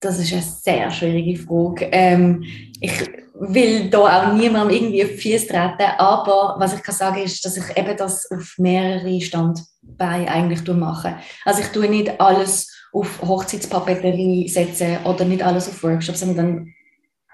Das 0.00 0.18
ist 0.18 0.32
eine 0.32 0.42
sehr 0.42 0.90
schwierige 0.90 1.38
Frage. 1.38 1.88
Ähm, 1.92 2.42
ich 2.80 3.10
will 3.34 3.88
da 3.90 3.98
auch 3.98 4.34
niemandem 4.34 4.76
irgendwie 4.76 5.04
auf 5.04 5.10
die 5.10 5.16
Füße 5.16 5.46
treten, 5.46 5.90
aber 5.98 6.56
was 6.58 6.74
ich 6.74 6.82
kann 6.82 6.94
sagen 6.94 7.22
ist, 7.22 7.44
dass 7.44 7.56
ich 7.56 7.76
eben 7.76 7.96
das 7.96 8.30
auf 8.30 8.54
mehrere 8.58 9.20
Standbeine 9.20 10.28
eigentlich 10.30 10.66
mache. 10.66 11.16
Also 11.44 11.60
ich 11.60 11.68
tue 11.68 11.88
nicht 11.88 12.20
alles 12.20 12.70
auf 12.92 13.20
Hochzeitspapeterie 13.22 14.48
setzen 14.48 14.98
oder 15.04 15.24
nicht 15.24 15.42
alles 15.42 15.68
auf 15.68 15.82
Workshops, 15.82 16.20
sondern 16.20 16.72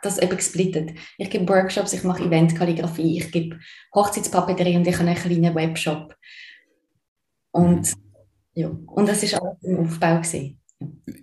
das 0.03 0.19
eben 0.19 0.37
gesplittet. 0.37 0.91
Ich 1.19 1.31
gebe 1.31 1.49
Workshops, 1.49 1.93
ich 1.93 2.05
mache 2.05 2.25
Eventkalligrafie, 2.25 3.19
ich 3.19 3.33
gebe 3.33 3.59
Hochzeitspapeterie 3.95 4.77
und 4.77 4.87
ich 4.87 4.99
habe 4.99 5.09
einen 5.09 5.17
kleinen 5.17 5.55
Webshop. 5.55 6.15
Und 7.51 7.95
ja, 8.55 8.69
und 8.69 9.09
das 9.09 9.23
ist 9.23 9.35
alles 9.35 9.63
im 9.63 9.79
Aufbau 9.79 10.17
gewesen. 10.17 10.61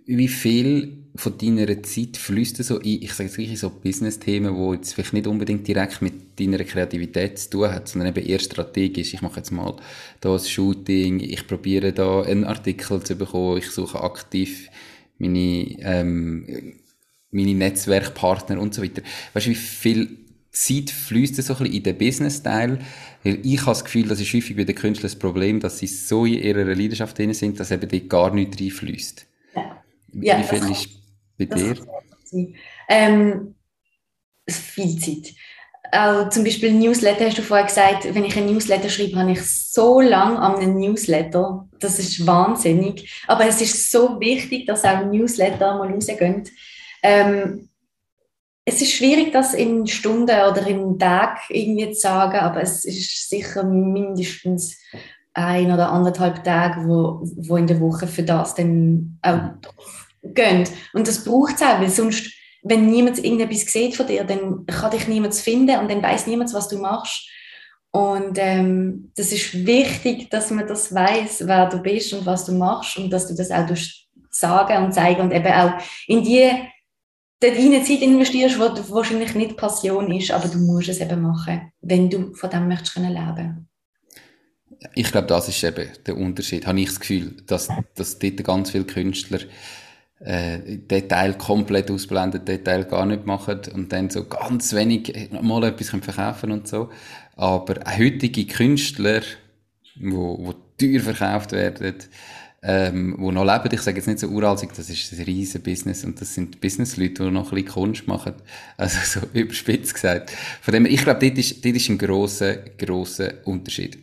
Wie 0.06 0.28
viel 0.28 1.03
von 1.16 1.38
deiner 1.38 1.84
Zeit 1.84 2.18
fließt 2.18 2.64
so 2.64 2.80
in, 2.80 3.04
ich 3.04 3.14
sage 3.14 3.30
jetzt 3.30 3.38
wirklich 3.38 3.60
so 3.60 3.70
Business-Themen, 3.70 4.56
die 4.56 4.76
jetzt 4.76 4.94
vielleicht 4.94 5.14
nicht 5.14 5.28
unbedingt 5.28 5.68
direkt 5.68 6.02
mit 6.02 6.40
deiner 6.40 6.64
Kreativität 6.64 7.38
zu 7.38 7.50
tun 7.52 7.72
hat, 7.72 7.88
sondern 7.88 8.16
eben 8.16 8.26
eher 8.26 8.40
strategisch. 8.40 9.14
Ich 9.14 9.22
mache 9.22 9.38
jetzt 9.38 9.52
mal 9.52 9.76
da 10.22 10.34
ein 10.34 10.40
Shooting, 10.40 11.20
ich 11.20 11.46
probiere 11.46 11.94
da 11.94 12.24
einen 12.24 12.46
Artikel 12.46 13.04
zu 13.04 13.16
bekommen, 13.16 13.60
ich 13.60 13.70
suche 13.70 14.02
aktiv 14.02 14.70
meine, 15.20 15.78
ähm, 15.82 16.80
meine 17.30 17.54
Netzwerkpartner 17.54 18.60
und 18.60 18.74
so 18.74 18.82
weiter. 18.82 19.04
Weißt 19.34 19.46
du, 19.46 19.52
wie 19.52 19.56
viel 19.56 20.18
Zeit 20.52 20.90
fließt 20.90 21.36
so 21.36 21.54
ein 21.54 21.60
bisschen 21.60 21.76
in 21.76 21.84
den 21.84 21.98
Business-Teil? 21.98 22.80
Weil 23.24 23.40
ich 23.44 23.62
habe 23.62 23.72
das 23.72 23.86
Gefühl, 23.86 24.08
das 24.08 24.20
ist 24.20 24.34
häufig 24.34 24.56
bei 24.56 24.64
den 24.64 24.76
Künstlern 24.76 25.12
das 25.12 25.20
Problem, 25.20 25.60
dass 25.60 25.78
sie 25.78 25.88
so 25.88 26.26
in 26.26 26.42
ihrer 26.42 26.66
Leidenschaft 26.66 27.20
drin 27.20 27.36
sind, 27.36 27.60
dass 27.60 27.70
eben 27.70 27.88
dort 27.88 28.10
gar 28.10 28.34
nichts 28.34 28.60
reinfließt. 28.60 29.28
Ja. 29.56 29.84
Ja, 30.14 30.40
wie 30.40 30.44
viel 30.44 30.72
ist 30.72 31.03
bei 31.38 31.46
dir? 31.46 31.76
Ähm, 32.90 33.56
viel 34.50 35.00
Zeit. 35.00 35.34
Auch 35.92 36.30
zum 36.30 36.44
Beispiel 36.44 36.74
Newsletter, 36.74 37.26
hast 37.26 37.38
du 37.38 37.44
vorher 37.44 37.68
gesagt, 37.68 38.14
wenn 38.16 38.26
ich 38.26 38.36
ein 38.36 38.48
Newsletter 38.48 38.90
schreibe, 38.90 39.20
habe 39.20 39.32
ich 39.32 39.42
so 39.44 40.02
lange 40.02 40.40
an 40.40 40.56
einem 40.56 40.80
Newsletter. 40.80 41.68
Das 41.80 42.00
ist 42.00 42.26
wahnsinnig. 42.26 43.24
Aber 43.28 43.46
es 43.46 43.62
ist 43.62 43.92
so 43.92 44.20
wichtig, 44.20 44.66
dass 44.66 44.84
auch 44.86 45.06
Newsletter 45.06 45.78
mal 45.78 45.92
rausgehen. 45.92 46.44
Ähm, 47.04 47.70
es 48.66 48.82
ist 48.82 48.94
schwierig, 48.94 49.34
das 49.34 49.54
in 49.54 49.86
Stunden 49.88 50.24
oder 50.24 50.66
in 50.66 50.98
Tag 50.98 51.42
irgendwie 51.50 51.92
zu 51.92 52.00
sagen, 52.00 52.40
aber 52.40 52.62
es 52.62 52.86
ist 52.86 53.30
sicher 53.30 53.64
mindestens 53.64 54.80
ein 55.34 55.72
oder 55.72 55.92
anderthalb 55.92 56.44
Tage, 56.44 56.88
wo, 56.88 57.20
wo 57.36 57.58
in 57.58 57.68
der 57.68 57.80
Woche 57.82 58.08
für 58.08 58.24
das 58.24 58.56
dann 58.56 59.20
auch 59.22 59.52
gehen. 60.24 60.68
Und 60.94 61.08
das 61.08 61.24
braucht 61.24 61.56
es 61.56 61.62
auch, 61.62 61.80
weil 61.80 61.90
sonst, 61.90 62.32
wenn 62.64 62.90
niemand 62.90 63.24
irgendetwas 63.24 63.72
sieht 63.72 63.96
von 63.96 64.08
dir, 64.08 64.24
dann 64.24 64.66
kann 64.66 64.92
dich 64.92 65.08
niemand 65.08 65.36
finden 65.36 65.80
und 65.80 65.92
dann 65.92 66.02
weiß 66.02 66.28
niemand, 66.28 66.54
was 66.54 66.70
du 66.70 66.78
machst. 66.78 67.30
Und 67.92 68.38
ähm, 68.40 69.12
das 69.16 69.32
ist 69.32 69.66
wichtig, 69.66 70.30
dass 70.32 70.50
man 70.50 70.68
das 70.68 70.94
weiß, 70.94 71.46
wer 71.46 71.70
du 71.70 71.78
bist 71.78 72.14
und 72.14 72.26
was 72.26 72.46
du 72.46 72.54
machst 72.54 72.98
und 72.98 73.12
dass 73.12 73.28
du 73.28 73.36
das 73.36 73.52
auch 73.52 73.68
sagen 74.32 74.86
und 74.86 74.94
zeigen 74.94 75.22
und 75.22 75.32
eben 75.32 75.54
auch 75.54 75.74
in 76.08 76.24
die 76.24 76.50
dort 77.40 77.56
Zeit 77.86 78.02
investierst, 78.02 78.58
wo 78.58 78.96
wahrscheinlich 78.96 79.36
nicht 79.36 79.58
Passion 79.58 80.12
ist, 80.12 80.32
aber 80.32 80.48
du 80.48 80.58
musst 80.58 80.90
es 80.90 81.02
eben 81.02 81.22
machen, 81.22 81.72
wenn 81.82 82.10
du 82.10 82.34
von 82.34 82.50
dem 82.50 82.68
möchtest 82.68 82.96
können 82.96 83.12
leben. 83.14 83.70
Ich 84.96 85.12
glaube, 85.12 85.28
das 85.28 85.48
ist 85.48 85.64
eben 85.64 85.90
der 86.06 86.18
Unterschied. 86.18 86.66
Habe 86.66 86.80
ich 86.80 86.88
das 86.88 87.00
Gefühl, 87.00 87.38
dass, 87.46 87.70
dass 87.96 88.20
dort 88.20 88.44
ganz 88.44 88.72
viele 88.72 88.86
Künstler 88.86 89.40
äh, 90.24 90.78
Detail 90.78 91.34
komplett 91.34 91.92
ausblenden, 91.92 92.46
Detail 92.46 92.86
gar 92.86 93.06
nicht 93.06 93.26
machen 93.26 93.62
und 93.74 93.92
dann 93.92 94.10
so 94.10 94.26
ganz 94.26 94.74
wenig 94.74 95.30
mal 95.42 95.64
etwas 95.64 95.90
verkaufen 95.90 96.52
und 96.52 96.68
so. 96.68 96.90
Aber 97.36 97.76
heutige 97.98 98.46
Künstler, 98.46 99.22
wo, 100.00 100.38
wo 100.40 100.54
teuer 100.78 101.02
verkauft 101.02 101.52
werden, 101.52 101.96
ähm, 102.66 103.16
wo 103.18 103.32
noch 103.32 103.44
leben, 103.44 103.76
ich 103.76 103.82
sage 103.82 103.98
jetzt 103.98 104.08
nicht 104.08 104.20
so 104.20 104.28
uralt, 104.28 104.66
das 104.78 104.90
ist 104.90 105.12
ein 105.12 105.24
riesen 105.26 105.62
Business 105.62 106.06
und 106.06 106.22
das 106.22 106.34
sind 106.34 106.62
Businessleute, 106.62 107.26
die 107.26 107.30
noch 107.30 107.52
ein 107.52 107.56
bisschen 107.56 107.74
Kunst 107.74 108.08
machen, 108.08 108.36
also 108.78 109.00
so 109.04 109.28
überspitzt 109.34 109.94
gesagt. 109.94 110.32
Von 110.62 110.74
dem, 110.74 110.86
ich 110.86 111.04
glaube, 111.04 111.20
dort 111.20 111.38
ist, 111.38 111.64
dort 111.66 111.76
ist 111.76 111.90
ein 111.90 111.98
grosser, 111.98 112.56
grosser 112.78 113.34
Unterschied. 113.44 113.98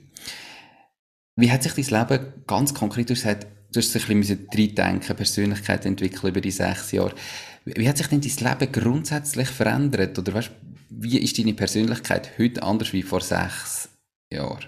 Wie 1.36 1.50
hat 1.50 1.62
sich 1.62 1.72
dein 1.72 2.08
Leben 2.08 2.26
ganz 2.46 2.74
konkret, 2.74 3.08
du 3.08 3.14
hast 3.14 3.22
gesagt, 3.22 3.46
du 3.72 3.80
hast 3.80 3.94
ein 3.96 4.20
bisschen 4.20 4.48
reindenken, 4.52 5.16
Persönlichkeit 5.16 5.86
entwickeln 5.86 6.30
über 6.30 6.40
die 6.40 6.50
sechs 6.50 6.92
Jahre. 6.92 7.14
Wie 7.64 7.88
hat 7.88 7.98
sich 7.98 8.06
denn 8.06 8.20
dein 8.20 8.58
Leben 8.58 8.72
grundsätzlich 8.72 9.48
verändert? 9.48 10.18
Oder 10.18 10.34
weißt, 10.34 10.50
wie 10.90 11.18
ist 11.18 11.38
deine 11.38 11.54
Persönlichkeit 11.54 12.30
heute 12.38 12.62
anders 12.62 12.92
wie 12.92 13.02
vor 13.02 13.20
sechs 13.20 13.88
Jahren? 14.32 14.66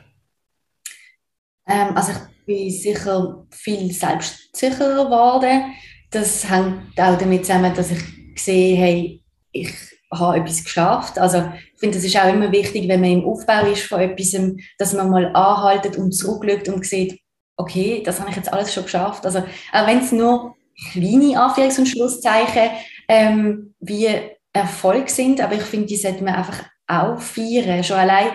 Ähm, 1.67 1.97
also 1.97 2.13
ich 2.13 2.47
bin 2.47 2.71
sicher 2.71 3.47
viel 3.51 3.91
selbstsicherer 3.93 5.05
geworden. 5.05 5.73
Das 6.11 6.49
hängt 6.49 6.99
auch 6.99 7.19
damit 7.19 7.47
zusammen, 7.47 7.75
dass 7.75 7.91
ich 7.91 8.03
sehe, 8.37 8.77
hey, 8.77 9.25
ich 9.53 9.73
habe 10.13 10.39
etwas 10.39 10.63
geschafft. 10.63 11.19
Also 11.19 11.51
ich 11.73 11.81
finde, 11.81 11.99
es 11.99 12.05
ist 12.05 12.17
auch 12.17 12.33
immer 12.33 12.53
wichtig, 12.53 12.87
wenn 12.89 13.01
man 13.01 13.11
im 13.11 13.25
Aufbau 13.25 13.67
ist 13.71 13.85
von 13.85 14.01
etwas, 14.01 14.37
dass 14.79 14.93
man 14.93 15.11
mal 15.11 15.27
anhaltet 15.35 15.97
und 15.97 16.13
zurückschaut 16.13 16.69
und 16.69 16.85
sieht, 16.85 17.21
okay, 17.57 18.03
das 18.05 18.21
habe 18.21 18.31
ich 18.31 18.37
jetzt 18.37 18.53
alles 18.53 18.73
schon 18.73 18.85
geschafft. 18.85 19.25
Also 19.25 19.41
auch 19.73 19.87
wenn 19.87 19.99
es 19.99 20.13
nur 20.13 20.57
kleine 20.93 21.39
Anführungs- 21.39 21.79
und 21.79 21.87
Schlusszeichen 21.87 22.71
ähm, 23.09 23.75
wie 23.81 24.09
Erfolg 24.53 25.09
sind, 25.11 25.41
aber 25.41 25.55
ich 25.55 25.63
finde, 25.63 25.87
die 25.87 25.97
sollte 25.97 26.25
man 26.25 26.35
einfach 26.35 26.65
auch 26.87 27.21
feiern. 27.21 27.85
Schon 27.85 27.97
allein 27.97 28.29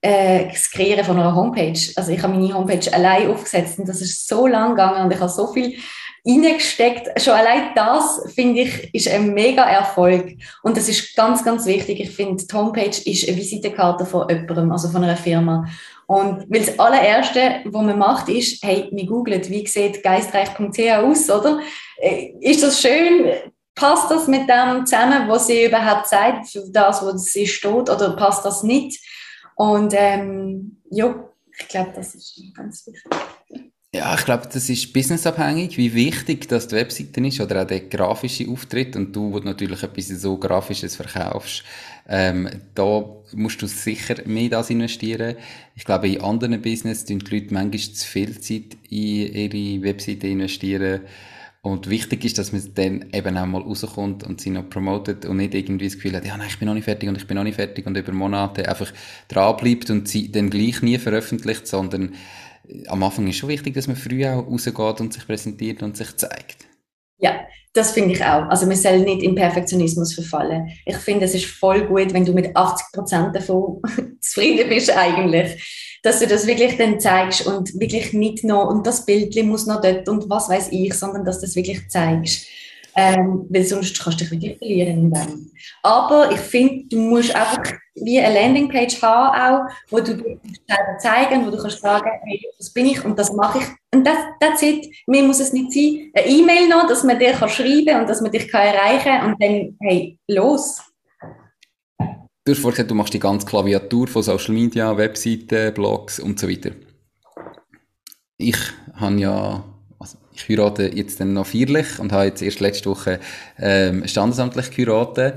äh, 0.00 0.48
das 0.48 0.70
Kreieren 0.70 1.04
von 1.04 1.18
einer 1.18 1.34
Homepage. 1.34 1.80
Also 1.96 2.12
ich 2.12 2.22
habe 2.22 2.34
meine 2.34 2.52
Homepage 2.52 2.92
allein 2.92 3.30
aufgesetzt 3.30 3.78
und 3.78 3.88
das 3.88 4.00
ist 4.00 4.28
so 4.28 4.46
lang 4.46 4.70
gegangen 4.70 5.04
und 5.04 5.12
ich 5.12 5.20
habe 5.20 5.30
so 5.30 5.52
viel 5.52 5.78
reingesteckt. 6.26 7.20
Schon 7.20 7.34
allein 7.34 7.70
das, 7.74 8.22
finde 8.34 8.62
ich, 8.62 8.94
ist 8.94 9.08
ein 9.08 9.34
mega 9.34 9.64
Erfolg. 9.64 10.36
Und 10.62 10.76
das 10.76 10.88
ist 10.88 11.14
ganz, 11.14 11.44
ganz 11.44 11.66
wichtig. 11.66 12.00
Ich 12.00 12.10
finde, 12.10 12.44
die 12.44 12.54
Homepage 12.54 12.88
ist 12.88 13.28
eine 13.28 13.36
Visitenkarte 13.36 14.06
von 14.06 14.28
jemandem, 14.28 14.72
also 14.72 14.88
von 14.88 15.04
einer 15.04 15.16
Firma. 15.16 15.66
Und 16.06 16.50
weil 16.50 16.64
das 16.64 16.78
allererste, 16.78 17.62
was 17.64 17.82
man 17.82 17.98
macht, 17.98 18.28
ist, 18.28 18.62
hey, 18.62 18.88
wir 18.90 19.06
googelt, 19.06 19.48
wie 19.50 19.66
sieht 19.66 20.02
geistreich.ch 20.02 20.92
aus, 20.92 21.30
oder? 21.30 21.60
Äh, 21.98 22.32
ist 22.40 22.62
das 22.62 22.80
schön? 22.80 23.32
Passt 23.74 24.10
das 24.10 24.28
mit 24.28 24.48
dem 24.48 24.86
zusammen, 24.86 25.28
was 25.28 25.48
sie 25.48 25.64
überhaupt 25.64 26.06
sagt, 26.06 26.48
für 26.48 26.64
das, 26.70 27.02
wo 27.02 27.16
sie 27.16 27.46
steht, 27.46 27.90
oder 27.90 28.14
passt 28.16 28.44
das 28.44 28.62
nicht? 28.62 29.00
Und 29.56 29.94
ähm, 29.96 30.80
ja, 30.90 31.28
ich 31.58 31.68
glaube, 31.68 31.92
das 31.94 32.14
ist 32.14 32.40
ganz 32.54 32.86
wichtig. 32.86 33.12
Ja, 33.94 34.12
ich 34.18 34.24
glaube, 34.24 34.48
das 34.52 34.68
ist 34.68 34.92
businessabhängig, 34.92 35.78
wie 35.78 35.94
wichtig 35.94 36.48
das 36.48 36.66
die 36.66 36.74
Webseite 36.74 37.24
ist 37.24 37.40
oder 37.40 37.62
auch 37.62 37.66
der 37.68 37.78
grafische 37.78 38.48
Auftritt 38.50 38.96
und 38.96 39.14
du, 39.14 39.32
wo 39.32 39.38
natürlich 39.38 39.84
etwas 39.84 40.08
so 40.08 40.36
Grafisches 40.36 40.96
verkaufst, 40.96 41.62
ähm, 42.08 42.48
da 42.74 43.04
musst 43.36 43.62
du 43.62 43.68
sicher 43.68 44.16
mehr 44.26 44.48
das 44.48 44.70
investieren. 44.70 45.36
Ich 45.76 45.84
glaube, 45.84 46.08
in 46.08 46.22
anderen 46.22 46.60
Business 46.60 47.04
tun 47.04 47.20
die 47.20 47.38
Leute 47.38 47.54
manchmal 47.54 47.94
zu 47.94 48.04
viel 48.04 48.40
Zeit 48.40 48.76
in 48.90 49.32
ihre 49.32 49.82
Webseite 49.84 50.26
investieren. 50.26 51.02
Und 51.62 51.88
wichtig 51.88 52.24
ist, 52.24 52.36
dass 52.36 52.52
man 52.52 52.62
dann 52.74 53.06
eben 53.12 53.38
auch 53.38 53.46
mal 53.46 53.62
rauskommt 53.62 54.24
und 54.24 54.40
sie 54.40 54.50
noch 54.50 54.68
promotet 54.68 55.24
und 55.24 55.36
nicht 55.36 55.54
irgendwie 55.54 55.86
das 55.86 55.94
Gefühl 55.94 56.16
hat, 56.16 56.26
ja, 56.26 56.36
nein, 56.36 56.48
ich 56.50 56.58
bin 56.58 56.66
noch 56.66 56.74
nicht 56.74 56.84
fertig 56.84 57.08
und 57.08 57.16
ich 57.16 57.28
bin 57.28 57.36
noch 57.36 57.44
nicht 57.44 57.54
fertig 57.54 57.86
und 57.86 57.96
über 57.96 58.12
Monate 58.12 58.68
einfach 58.68 58.92
dranbleibt 59.28 59.88
und 59.88 60.08
sie 60.08 60.32
dann 60.32 60.50
gleich 60.50 60.82
nie 60.82 60.98
veröffentlicht, 60.98 61.68
sondern 61.68 62.12
am 62.88 63.02
Anfang 63.02 63.26
ist 63.28 63.36
schon 63.36 63.48
wichtig, 63.48 63.74
dass 63.74 63.86
man 63.86 63.96
früh 63.96 64.26
auch 64.26 64.46
rausgeht 64.46 65.00
und 65.00 65.12
sich 65.12 65.26
präsentiert 65.26 65.82
und 65.82 65.96
sich 65.96 66.16
zeigt. 66.16 66.66
Ja, 67.18 67.46
das 67.72 67.92
finde 67.92 68.14
ich 68.14 68.24
auch. 68.24 68.48
Also 68.48 68.66
man 68.66 68.76
soll 68.76 69.00
nicht 69.00 69.22
in 69.22 69.34
Perfektionismus 69.34 70.14
verfallen. 70.14 70.68
Ich 70.86 70.96
finde, 70.96 71.24
es 71.24 71.34
ist 71.34 71.46
voll 71.46 71.86
gut, 71.86 72.12
wenn 72.12 72.24
du 72.24 72.32
mit 72.32 72.56
80 72.56 72.86
Prozent 72.92 73.34
davon 73.34 73.80
zufrieden 74.20 74.68
bist 74.68 74.96
eigentlich, 74.96 75.98
dass 76.02 76.20
du 76.20 76.26
das 76.26 76.46
wirklich 76.46 76.76
dann 76.76 77.00
zeigst 77.00 77.46
und 77.46 77.78
wirklich 77.80 78.12
nicht 78.12 78.44
noch 78.44 78.68
und 78.68 78.86
das 78.86 79.04
Bild 79.04 79.34
muss 79.44 79.66
noch 79.66 79.80
dort 79.80 80.08
und 80.08 80.28
was 80.28 80.48
weiß 80.48 80.68
ich, 80.70 80.94
sondern 80.94 81.24
dass 81.24 81.40
du 81.40 81.46
das 81.46 81.56
wirklich 81.56 81.88
zeigst. 81.88 82.46
Ähm, 82.96 83.46
weil 83.48 83.64
sonst 83.64 83.98
kannst 84.00 84.20
du 84.20 84.24
dich 84.24 84.30
wirklich 84.30 84.58
verlieren. 84.58 85.12
Aber 85.82 86.30
ich 86.30 86.38
finde, 86.38 86.84
du 86.88 86.98
musst 87.00 87.34
einfach 87.34 87.72
wie 87.94 88.20
eine 88.20 88.34
Landingpage 88.34 89.00
haben, 89.02 89.68
auch, 89.68 89.72
wo 89.90 89.98
du 90.00 90.16
selber 90.16 90.98
zeigen, 90.98 91.46
wo 91.46 91.50
du 91.50 91.56
kannst 91.56 91.80
sagen, 91.80 92.10
hey, 92.24 92.40
das 92.58 92.72
bin 92.72 92.86
ich 92.86 93.04
und 93.04 93.18
das 93.18 93.32
mache 93.32 93.58
ich. 93.58 93.64
Und 93.92 94.04
das, 94.04 94.16
that's 94.40 94.62
it. 94.62 94.86
Mir 95.06 95.22
muss 95.22 95.40
es 95.40 95.52
nicht 95.52 95.72
sein. 95.72 96.10
Eine 96.14 96.26
E-Mail 96.26 96.68
noch, 96.68 96.88
dass 96.88 97.04
man 97.04 97.18
dir 97.18 97.32
kann 97.32 97.48
schreiben 97.48 98.00
und 98.00 98.08
dass 98.08 98.20
man 98.20 98.32
dich 98.32 98.48
kann 98.48 98.66
erreichen 98.66 99.26
und 99.26 99.42
dann, 99.42 99.76
hey, 99.80 100.18
los. 100.28 100.82
Du 102.44 102.52
hast 102.52 102.60
vorhin 102.60 102.86
du 102.86 102.94
machst 102.94 103.14
die 103.14 103.20
ganze 103.20 103.46
Klaviatur 103.46 104.06
von 104.06 104.22
Social 104.22 104.54
Media, 104.54 104.96
Webseiten, 104.96 105.72
Blogs 105.72 106.20
und 106.20 106.38
so 106.38 106.48
weiter. 106.48 106.72
Ich 108.36 108.58
habe 108.96 109.18
ja 109.18 109.64
ich 110.34 110.48
heirate 110.48 110.88
jetzt 110.94 111.20
dann 111.20 111.32
noch 111.32 111.46
feierlich 111.46 111.98
und 111.98 112.12
habe 112.12 112.26
jetzt 112.26 112.42
erst 112.42 112.60
letzte 112.60 112.90
Woche 112.90 113.20
ähm, 113.58 114.06
standesamtlich 114.06 114.70
geheiratet. 114.70 115.34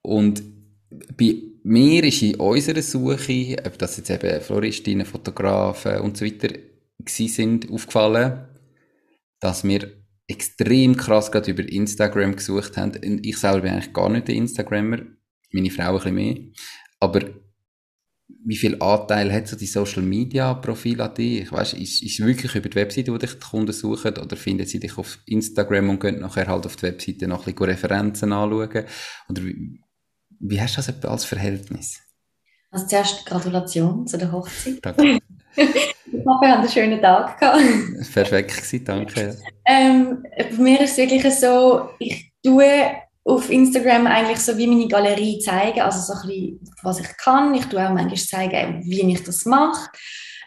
Und 0.00 0.42
bei 1.16 1.36
mir 1.64 2.04
ist 2.04 2.22
in 2.22 2.36
unserer 2.36 2.82
Suche, 2.82 3.56
ob 3.64 3.78
das 3.78 3.96
jetzt 3.96 4.10
eben 4.10 4.40
Floristinnen, 4.40 5.06
Fotografen 5.06 6.00
und 6.00 6.16
so 6.16 6.24
weiter 6.24 6.48
sind, 7.06 7.70
aufgefallen, 7.70 8.46
dass 9.40 9.64
wir 9.64 9.90
extrem 10.26 10.96
krass 10.96 11.30
gerade 11.30 11.50
über 11.50 11.68
Instagram 11.68 12.36
gesucht 12.36 12.76
haben. 12.76 13.20
Ich 13.22 13.38
selber 13.38 13.60
bin 13.60 13.72
eigentlich 13.72 13.92
gar 13.92 14.08
nicht 14.08 14.28
der 14.28 14.36
Instagrammer, 14.36 15.02
meine 15.52 15.70
Frau 15.70 15.90
ein 15.90 15.94
bisschen 15.94 16.14
mehr. 16.14 16.36
Aber 17.00 17.20
wie 18.44 18.56
viel 18.56 18.80
Anteil 18.80 19.32
hat 19.32 19.46
so 19.46 19.56
die 19.56 19.66
Social 19.66 20.02
Media 20.02 20.54
Profil 20.54 21.00
an 21.00 21.14
dich? 21.14 21.42
Ich 21.42 21.52
weiss, 21.52 21.74
ist, 21.74 22.02
ist 22.02 22.24
wirklich 22.24 22.54
über 22.54 22.68
die 22.68 22.76
Webseite, 22.76 23.12
wo 23.12 23.18
dich 23.18 23.34
die 23.34 23.40
Kunden 23.40 23.72
suchen, 23.72 24.16
oder 24.16 24.36
finden 24.36 24.66
sie 24.66 24.80
dich 24.80 24.96
auf 24.98 25.18
Instagram 25.26 25.90
und 25.90 25.98
können 25.98 26.20
nachher 26.20 26.46
halt 26.46 26.66
auf 26.66 26.76
die 26.76 26.82
Webseite 26.82 27.28
noch 27.28 27.46
ein 27.46 27.54
bisschen 27.54 27.66
Referenzen 27.66 28.32
anschauen? 28.32 28.84
Oder 29.28 29.44
wie, 29.44 29.80
wie 30.42 30.60
hast 30.60 30.76
du 30.76 30.82
das 30.82 31.04
als 31.10 31.24
Verhältnis? 31.24 32.00
Also 32.70 32.86
zuerst 32.86 33.26
Gratulation 33.26 34.06
zu 34.06 34.18
der 34.18 34.32
Hochzeit. 34.32 34.78
Danke. 34.82 35.18
ich 35.56 36.26
haben 36.26 36.42
einen 36.42 36.68
schönen 36.68 37.00
Tag 37.00 37.38
gehabt. 37.38 37.60
Perfekt 38.12 38.56
gewesen, 38.56 38.84
danke. 38.84 39.38
Ähm, 39.66 40.24
bei 40.36 40.56
mir 40.56 40.80
ist 40.80 40.92
es 40.92 40.96
wirklich 40.98 41.34
so, 41.34 41.90
ich 41.98 42.32
tue 42.42 42.92
auf 43.24 43.50
Instagram 43.50 44.06
eigentlich 44.06 44.40
so 44.40 44.56
wie 44.56 44.66
meine 44.66 44.88
Galerie 44.88 45.38
zeigen, 45.38 45.80
also 45.80 46.00
so 46.00 46.20
ein 46.20 46.28
bisschen, 46.28 46.60
was 46.82 47.00
ich 47.00 47.16
kann. 47.18 47.54
Ich 47.54 47.66
tue 47.66 47.86
auch 47.86 47.92
manchmal 47.92 48.16
zeigen, 48.16 48.82
wie 48.84 49.12
ich 49.12 49.22
das 49.22 49.44
mache. 49.44 49.90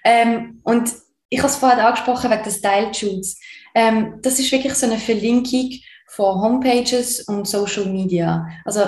Ähm, 0.03 0.59
und 0.63 0.91
ich 1.29 1.39
habe 1.39 1.49
es 1.49 1.55
vorhin 1.55 1.79
angesprochen 1.79 2.31
wegen 2.31 2.43
des 2.43 2.57
Style-Shoots. 2.57 3.39
Ähm, 3.75 4.19
das 4.21 4.39
ist 4.39 4.51
wirklich 4.51 4.73
so 4.73 4.87
eine 4.87 4.97
Verlinkung 4.97 5.71
von 6.07 6.41
Homepages 6.41 7.21
und 7.21 7.47
Social 7.47 7.85
Media. 7.85 8.47
Also 8.63 8.81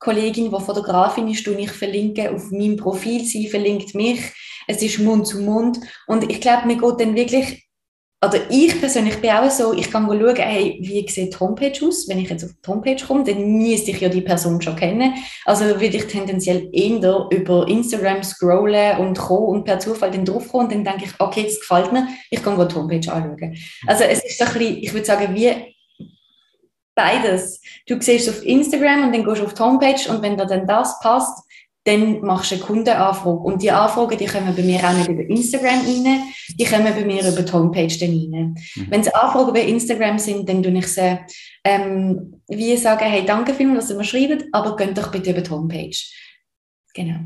Kollegin, 0.00 0.50
die 0.50 0.64
Fotografin 0.64 1.28
ist, 1.28 1.46
und 1.48 1.58
ich 1.58 1.70
verlinke 1.70 2.30
auf 2.30 2.50
meinem 2.50 2.76
Profil, 2.76 3.24
sie 3.24 3.48
verlinkt 3.48 3.94
mich. 3.94 4.20
Es 4.66 4.82
ist 4.82 4.98
Mund 4.98 5.26
zu 5.26 5.40
Mund. 5.40 5.78
Und 6.06 6.30
ich 6.30 6.40
glaube, 6.40 6.66
mir 6.66 6.76
geht 6.76 7.00
dann 7.00 7.14
wirklich 7.14 7.64
oder 8.24 8.40
ich 8.48 8.80
persönlich 8.80 9.20
bin 9.20 9.30
auch 9.30 9.50
so, 9.50 9.74
ich 9.74 9.90
kann 9.90 10.06
schauen, 10.06 10.36
hey, 10.38 10.78
wie 10.80 11.06
sieht 11.08 11.34
die 11.34 11.38
Homepage 11.38 11.78
aus? 11.86 12.08
Wenn 12.08 12.20
ich 12.20 12.30
jetzt 12.30 12.44
auf 12.44 12.52
die 12.52 12.70
Homepage 12.70 13.04
komme, 13.04 13.24
dann 13.24 13.44
müsste 13.58 13.90
ich 13.90 14.00
ja 14.00 14.08
die 14.08 14.22
Person 14.22 14.62
schon 14.62 14.76
kennen. 14.76 15.14
Also 15.44 15.64
würde 15.64 15.96
ich 15.96 16.06
tendenziell 16.06 16.68
eher 16.72 17.28
über 17.30 17.68
Instagram 17.68 18.22
scrollen 18.22 18.98
und 18.98 19.18
kommen 19.18 19.46
und 19.48 19.64
per 19.64 19.78
Zufall 19.78 20.10
dann 20.10 20.24
draufkommen 20.24 20.68
und 20.68 20.74
dann 20.74 20.84
denke 20.84 21.04
ich, 21.04 21.20
okay, 21.20 21.44
das 21.44 21.60
gefällt 21.60 21.92
mir, 21.92 22.08
ich 22.30 22.42
kann 22.42 22.56
die 22.56 22.74
Homepage 22.74 23.12
anschauen. 23.12 23.56
Also 23.86 24.04
es 24.04 24.24
ist 24.24 24.38
so 24.38 24.44
ein 24.44 24.52
bisschen, 24.54 24.78
ich 24.78 24.92
würde 24.94 25.06
sagen, 25.06 25.34
wie 25.34 25.73
beides. 26.94 27.60
Du 27.86 28.00
siehst 28.00 28.28
auf 28.28 28.44
Instagram 28.44 29.04
und 29.04 29.14
dann 29.14 29.24
gehst 29.24 29.40
du 29.40 29.44
auf 29.44 29.54
die 29.54 29.62
Homepage 29.62 30.10
und 30.10 30.22
wenn 30.22 30.36
dir 30.36 30.46
dann 30.46 30.66
das 30.66 30.98
passt, 31.00 31.44
dann 31.84 32.22
machst 32.22 32.50
du 32.50 32.54
eine 32.54 32.64
Kundenanfrage. 32.64 33.38
Und 33.38 33.62
die 33.62 33.70
Anfragen, 33.70 34.16
die 34.16 34.24
kommen 34.24 34.54
bei 34.56 34.62
mir 34.62 34.82
auch 34.82 34.94
nicht 34.94 35.08
über 35.08 35.22
Instagram 35.22 35.80
rein, 35.80 36.22
die 36.58 36.64
kommen 36.64 36.94
bei 36.94 37.04
mir 37.04 37.28
über 37.28 37.42
die 37.42 37.52
Homepage 37.52 37.98
dann 38.00 38.10
rein. 38.10 38.54
Mhm. 38.74 38.86
Wenn 38.88 39.00
es 39.02 39.14
Anfragen 39.14 39.52
bei 39.52 39.62
Instagram 39.62 40.18
sind, 40.18 40.48
dann 40.48 40.62
tue 40.62 40.78
ich 40.78 40.86
sie, 40.86 41.18
ähm, 41.62 42.40
wie 42.48 42.76
sagen, 42.76 43.04
hey, 43.04 43.24
danke 43.26 43.52
vielmals, 43.52 43.88
dass 43.88 43.90
ihr 43.90 43.98
mir 43.98 44.04
schreibt, 44.04 44.46
aber 44.52 44.76
geht 44.76 44.96
doch 44.96 45.12
bitte 45.12 45.30
über 45.30 45.42
die 45.42 45.50
Homepage. 45.50 45.96
Genau. 46.94 47.18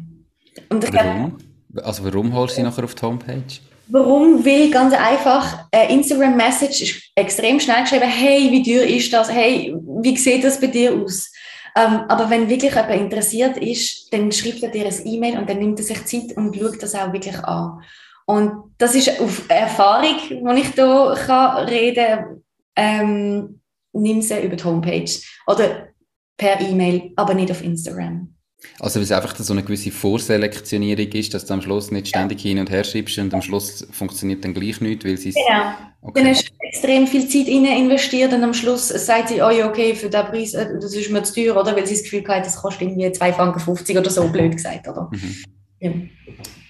Und 0.70 0.82
ich 0.82 0.92
warum? 0.92 1.38
also 1.76 2.04
warum 2.04 2.34
holst 2.34 2.56
du 2.56 2.60
sie 2.60 2.62
nachher 2.64 2.84
auf 2.84 2.96
die 2.96 3.02
Homepage? 3.02 3.44
Warum? 3.90 4.44
Weil 4.44 4.70
ganz 4.70 4.94
einfach, 4.94 5.66
eine 5.72 5.90
Instagram-Message 5.90 6.82
ist 6.82 7.12
extrem 7.14 7.58
schnell 7.58 7.82
geschrieben, 7.82 8.08
hey, 8.08 8.50
wie 8.50 8.62
teuer 8.62 8.86
ist 8.86 9.12
das? 9.12 9.32
Hey, 9.32 9.74
wie 10.02 10.16
sieht 10.16 10.44
das 10.44 10.60
bei 10.60 10.66
dir 10.66 10.94
aus? 10.94 11.32
Ähm, 11.74 12.00
aber 12.08 12.28
wenn 12.28 12.48
wirklich 12.48 12.74
jemand 12.74 13.00
interessiert 13.00 13.56
ist, 13.56 14.12
dann 14.12 14.30
schreibt 14.32 14.62
er 14.62 14.70
dir 14.70 14.86
ein 14.86 15.06
E-Mail 15.06 15.38
und 15.38 15.48
dann 15.48 15.58
nimmt 15.58 15.78
er 15.78 15.84
sich 15.84 16.04
Zeit 16.04 16.36
und 16.36 16.54
schaut 16.56 16.82
das 16.82 16.94
auch 16.94 17.12
wirklich 17.12 17.38
an. 17.44 17.82
Und 18.26 18.74
das 18.76 18.94
ist 18.94 19.20
auf 19.20 19.48
Erfahrung, 19.48 20.16
die 20.28 20.60
ich 20.60 20.74
hier 20.74 21.66
reden 21.66 21.94
kann, 21.96 22.42
ähm, 22.76 23.60
nimm 23.92 24.20
sie 24.20 24.42
über 24.42 24.56
die 24.56 24.64
Homepage 24.64 25.10
oder 25.46 25.88
per 26.36 26.60
E-Mail, 26.60 27.12
aber 27.16 27.34
nicht 27.34 27.50
auf 27.50 27.62
Instagram. 27.62 28.34
Also 28.80 28.96
weil 28.96 29.04
es 29.04 29.12
einfach 29.12 29.36
so 29.36 29.52
eine 29.52 29.62
gewisse 29.62 29.90
Vorselektionierung 29.90 31.06
ist, 31.12 31.32
dass 31.32 31.46
du 31.46 31.54
am 31.54 31.62
Schluss 31.62 31.90
nicht 31.90 32.08
ständig 32.08 32.40
hin 32.40 32.58
und 32.58 32.70
her 32.70 32.84
schreibst 32.84 33.18
und 33.18 33.32
am 33.32 33.42
Schluss 33.42 33.86
funktioniert 33.92 34.44
dann 34.44 34.54
gleich 34.54 34.80
nicht, 34.80 35.04
weil 35.04 35.16
sie 35.16 35.30
Genau. 35.30 35.72
Okay. 36.00 36.22
Dann 36.22 36.30
hast 36.30 36.48
du 36.48 36.52
extrem 36.60 37.06
viel 37.06 37.28
Zeit 37.28 37.48
rein 37.48 37.64
investiert 37.64 38.32
und 38.32 38.42
am 38.44 38.54
Schluss 38.54 38.88
sagt 38.88 39.30
sie, 39.30 39.42
oh 39.42 39.50
ja, 39.50 39.68
okay, 39.68 39.94
für 39.94 40.08
den 40.08 40.26
Preis, 40.26 40.54
äh, 40.54 40.78
das 40.80 40.94
ist 40.94 41.10
mir 41.10 41.22
zu 41.24 41.34
teuer, 41.34 41.56
oder? 41.56 41.74
Weil 41.74 41.86
sie 41.86 41.94
das 41.94 42.04
Gefühl 42.04 42.26
hat, 42.28 42.46
das 42.46 42.56
kostet 42.56 42.82
irgendwie 42.82 43.06
2,50 43.06 43.32
Franken 43.32 43.98
oder 43.98 44.10
so, 44.10 44.28
blöd 44.28 44.52
gesagt, 44.52 44.86
oder? 44.86 45.10
Mhm. 45.10 45.36
Ja. 45.80 45.92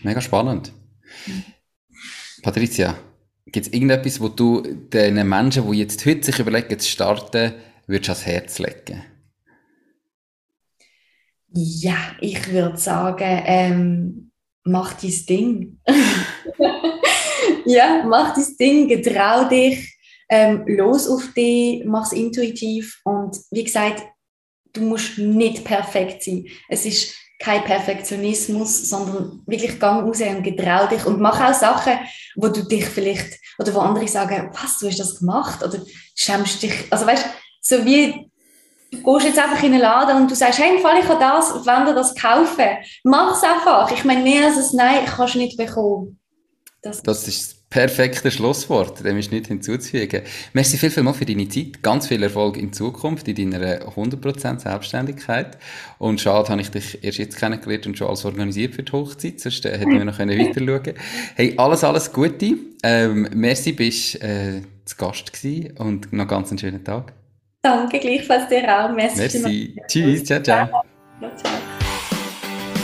Mega 0.02 0.20
spannend. 0.20 0.72
Patricia, 2.42 2.96
gibt 3.46 3.66
es 3.66 3.72
irgendetwas, 3.72 4.20
wo 4.20 4.28
du 4.28 4.62
den 4.62 5.28
Menschen, 5.28 5.70
die 5.70 5.78
jetzt 5.78 6.04
heute 6.06 6.24
sich 6.24 6.38
überlegen 6.38 6.78
zu 6.78 6.88
starten, 6.88 7.52
würdest 7.86 8.10
ans 8.10 8.26
Herz 8.26 8.58
legen? 8.58 9.04
Ja, 11.54 11.96
ich 12.20 12.50
würde 12.52 12.76
sagen, 12.76 13.42
ähm, 13.46 14.30
mach 14.64 14.94
dein 14.94 15.26
Ding. 15.28 15.80
ja, 17.64 18.04
mach 18.06 18.34
dein 18.34 18.56
Ding, 18.58 18.88
getrau 18.88 19.48
dich, 19.48 19.98
ähm, 20.28 20.64
los 20.66 21.08
auf 21.08 21.32
dich, 21.34 21.84
mach 21.86 22.06
es 22.06 22.12
intuitiv 22.12 23.00
und 23.04 23.36
wie 23.50 23.64
gesagt, 23.64 24.04
du 24.74 24.82
musst 24.82 25.18
nicht 25.18 25.64
perfekt 25.64 26.22
sein. 26.22 26.46
Es 26.68 26.84
ist 26.84 27.14
kein 27.38 27.64
Perfektionismus, 27.64 28.88
sondern 28.90 29.42
wirklich 29.46 29.78
gang 29.78 30.06
raus 30.06 30.20
und 30.20 30.42
getrau 30.42 30.86
dich 30.86 31.06
und 31.06 31.20
mach 31.20 31.40
auch 31.40 31.54
Sachen, 31.54 31.98
wo 32.36 32.48
du 32.48 32.62
dich 32.62 32.84
vielleicht, 32.84 33.38
oder 33.58 33.74
wo 33.74 33.80
andere 33.80 34.08
sagen, 34.08 34.50
was, 34.52 34.78
du 34.78 34.88
hast 34.88 34.98
das 34.98 35.20
gemacht, 35.20 35.62
oder 35.62 35.80
schämst 36.14 36.62
dich, 36.62 36.74
also 36.90 37.06
weißt, 37.06 37.26
so 37.60 37.84
wie 37.84 38.27
du 38.90 39.02
gehst 39.02 39.26
jetzt 39.26 39.38
einfach 39.38 39.62
in 39.62 39.72
den 39.72 39.80
Laden 39.80 40.16
und 40.16 40.30
du 40.30 40.34
sagst, 40.34 40.58
hey, 40.58 40.78
Fall, 40.80 40.98
ich 40.98 41.08
habe 41.08 41.20
das, 41.20 41.66
wenn 41.66 41.86
du 41.86 41.94
das 41.94 42.14
kaufen, 42.14 42.66
mach 43.04 43.36
es 43.36 43.42
einfach. 43.42 43.90
Ich 43.92 44.04
meine, 44.04 44.22
mehr 44.22 44.46
als 44.46 44.72
ein 44.72 44.76
Nein 44.76 45.04
kannst 45.06 45.34
du 45.34 45.38
nicht 45.38 45.56
bekommen. 45.56 46.18
Das, 46.82 47.02
das 47.02 47.26
ist 47.26 47.52
das 47.52 47.58
perfekte 47.70 48.30
Schlusswort, 48.30 49.04
dem 49.04 49.18
ist 49.18 49.32
nicht 49.32 49.48
hinzuzufügen. 49.48 50.22
Merci 50.52 50.78
viel, 50.78 50.90
viel 50.90 51.02
mal 51.02 51.12
für 51.12 51.26
deine 51.26 51.48
Zeit, 51.48 51.82
ganz 51.82 52.06
viel 52.06 52.22
Erfolg 52.22 52.56
in 52.56 52.72
Zukunft, 52.72 53.26
in 53.28 53.50
deiner 53.50 53.90
100% 53.90 54.60
Selbstständigkeit. 54.60 55.58
Und 55.98 56.20
schade, 56.20 56.48
habe 56.48 56.60
ich 56.60 56.70
dich 56.70 57.02
erst 57.02 57.18
jetzt 57.18 57.36
kennengelernt 57.36 57.86
und 57.86 57.98
schon 57.98 58.08
alles 58.08 58.24
organisiert 58.24 58.74
für 58.74 58.84
die 58.84 58.92
Hochzeit, 58.92 59.40
sonst 59.40 59.66
äh, 59.66 59.76
hätten 59.76 59.98
wir 59.98 60.04
noch 60.04 60.18
weiter 60.18 60.64
schauen 60.64 60.94
Hey, 61.34 61.54
alles, 61.56 61.84
alles 61.84 62.12
Gute. 62.12 62.54
Ähm, 62.84 63.28
merci, 63.34 63.72
bist 63.72 64.22
äh, 64.22 64.62
zu 64.84 64.96
Gast 64.96 65.32
gewesen 65.32 65.76
und 65.78 66.12
noch 66.12 66.28
ganz 66.28 66.50
einen 66.50 66.58
schönen 66.58 66.84
Tag. 66.84 67.12
Danke, 67.62 67.98
gleichfalls 67.98 68.48
dir 68.48 68.62
auch. 68.68 68.90
Merci. 68.92 69.18
Merci. 69.18 69.74
Tschüss, 69.88 70.22
ciao, 70.24 70.40
ciao. 70.40 70.68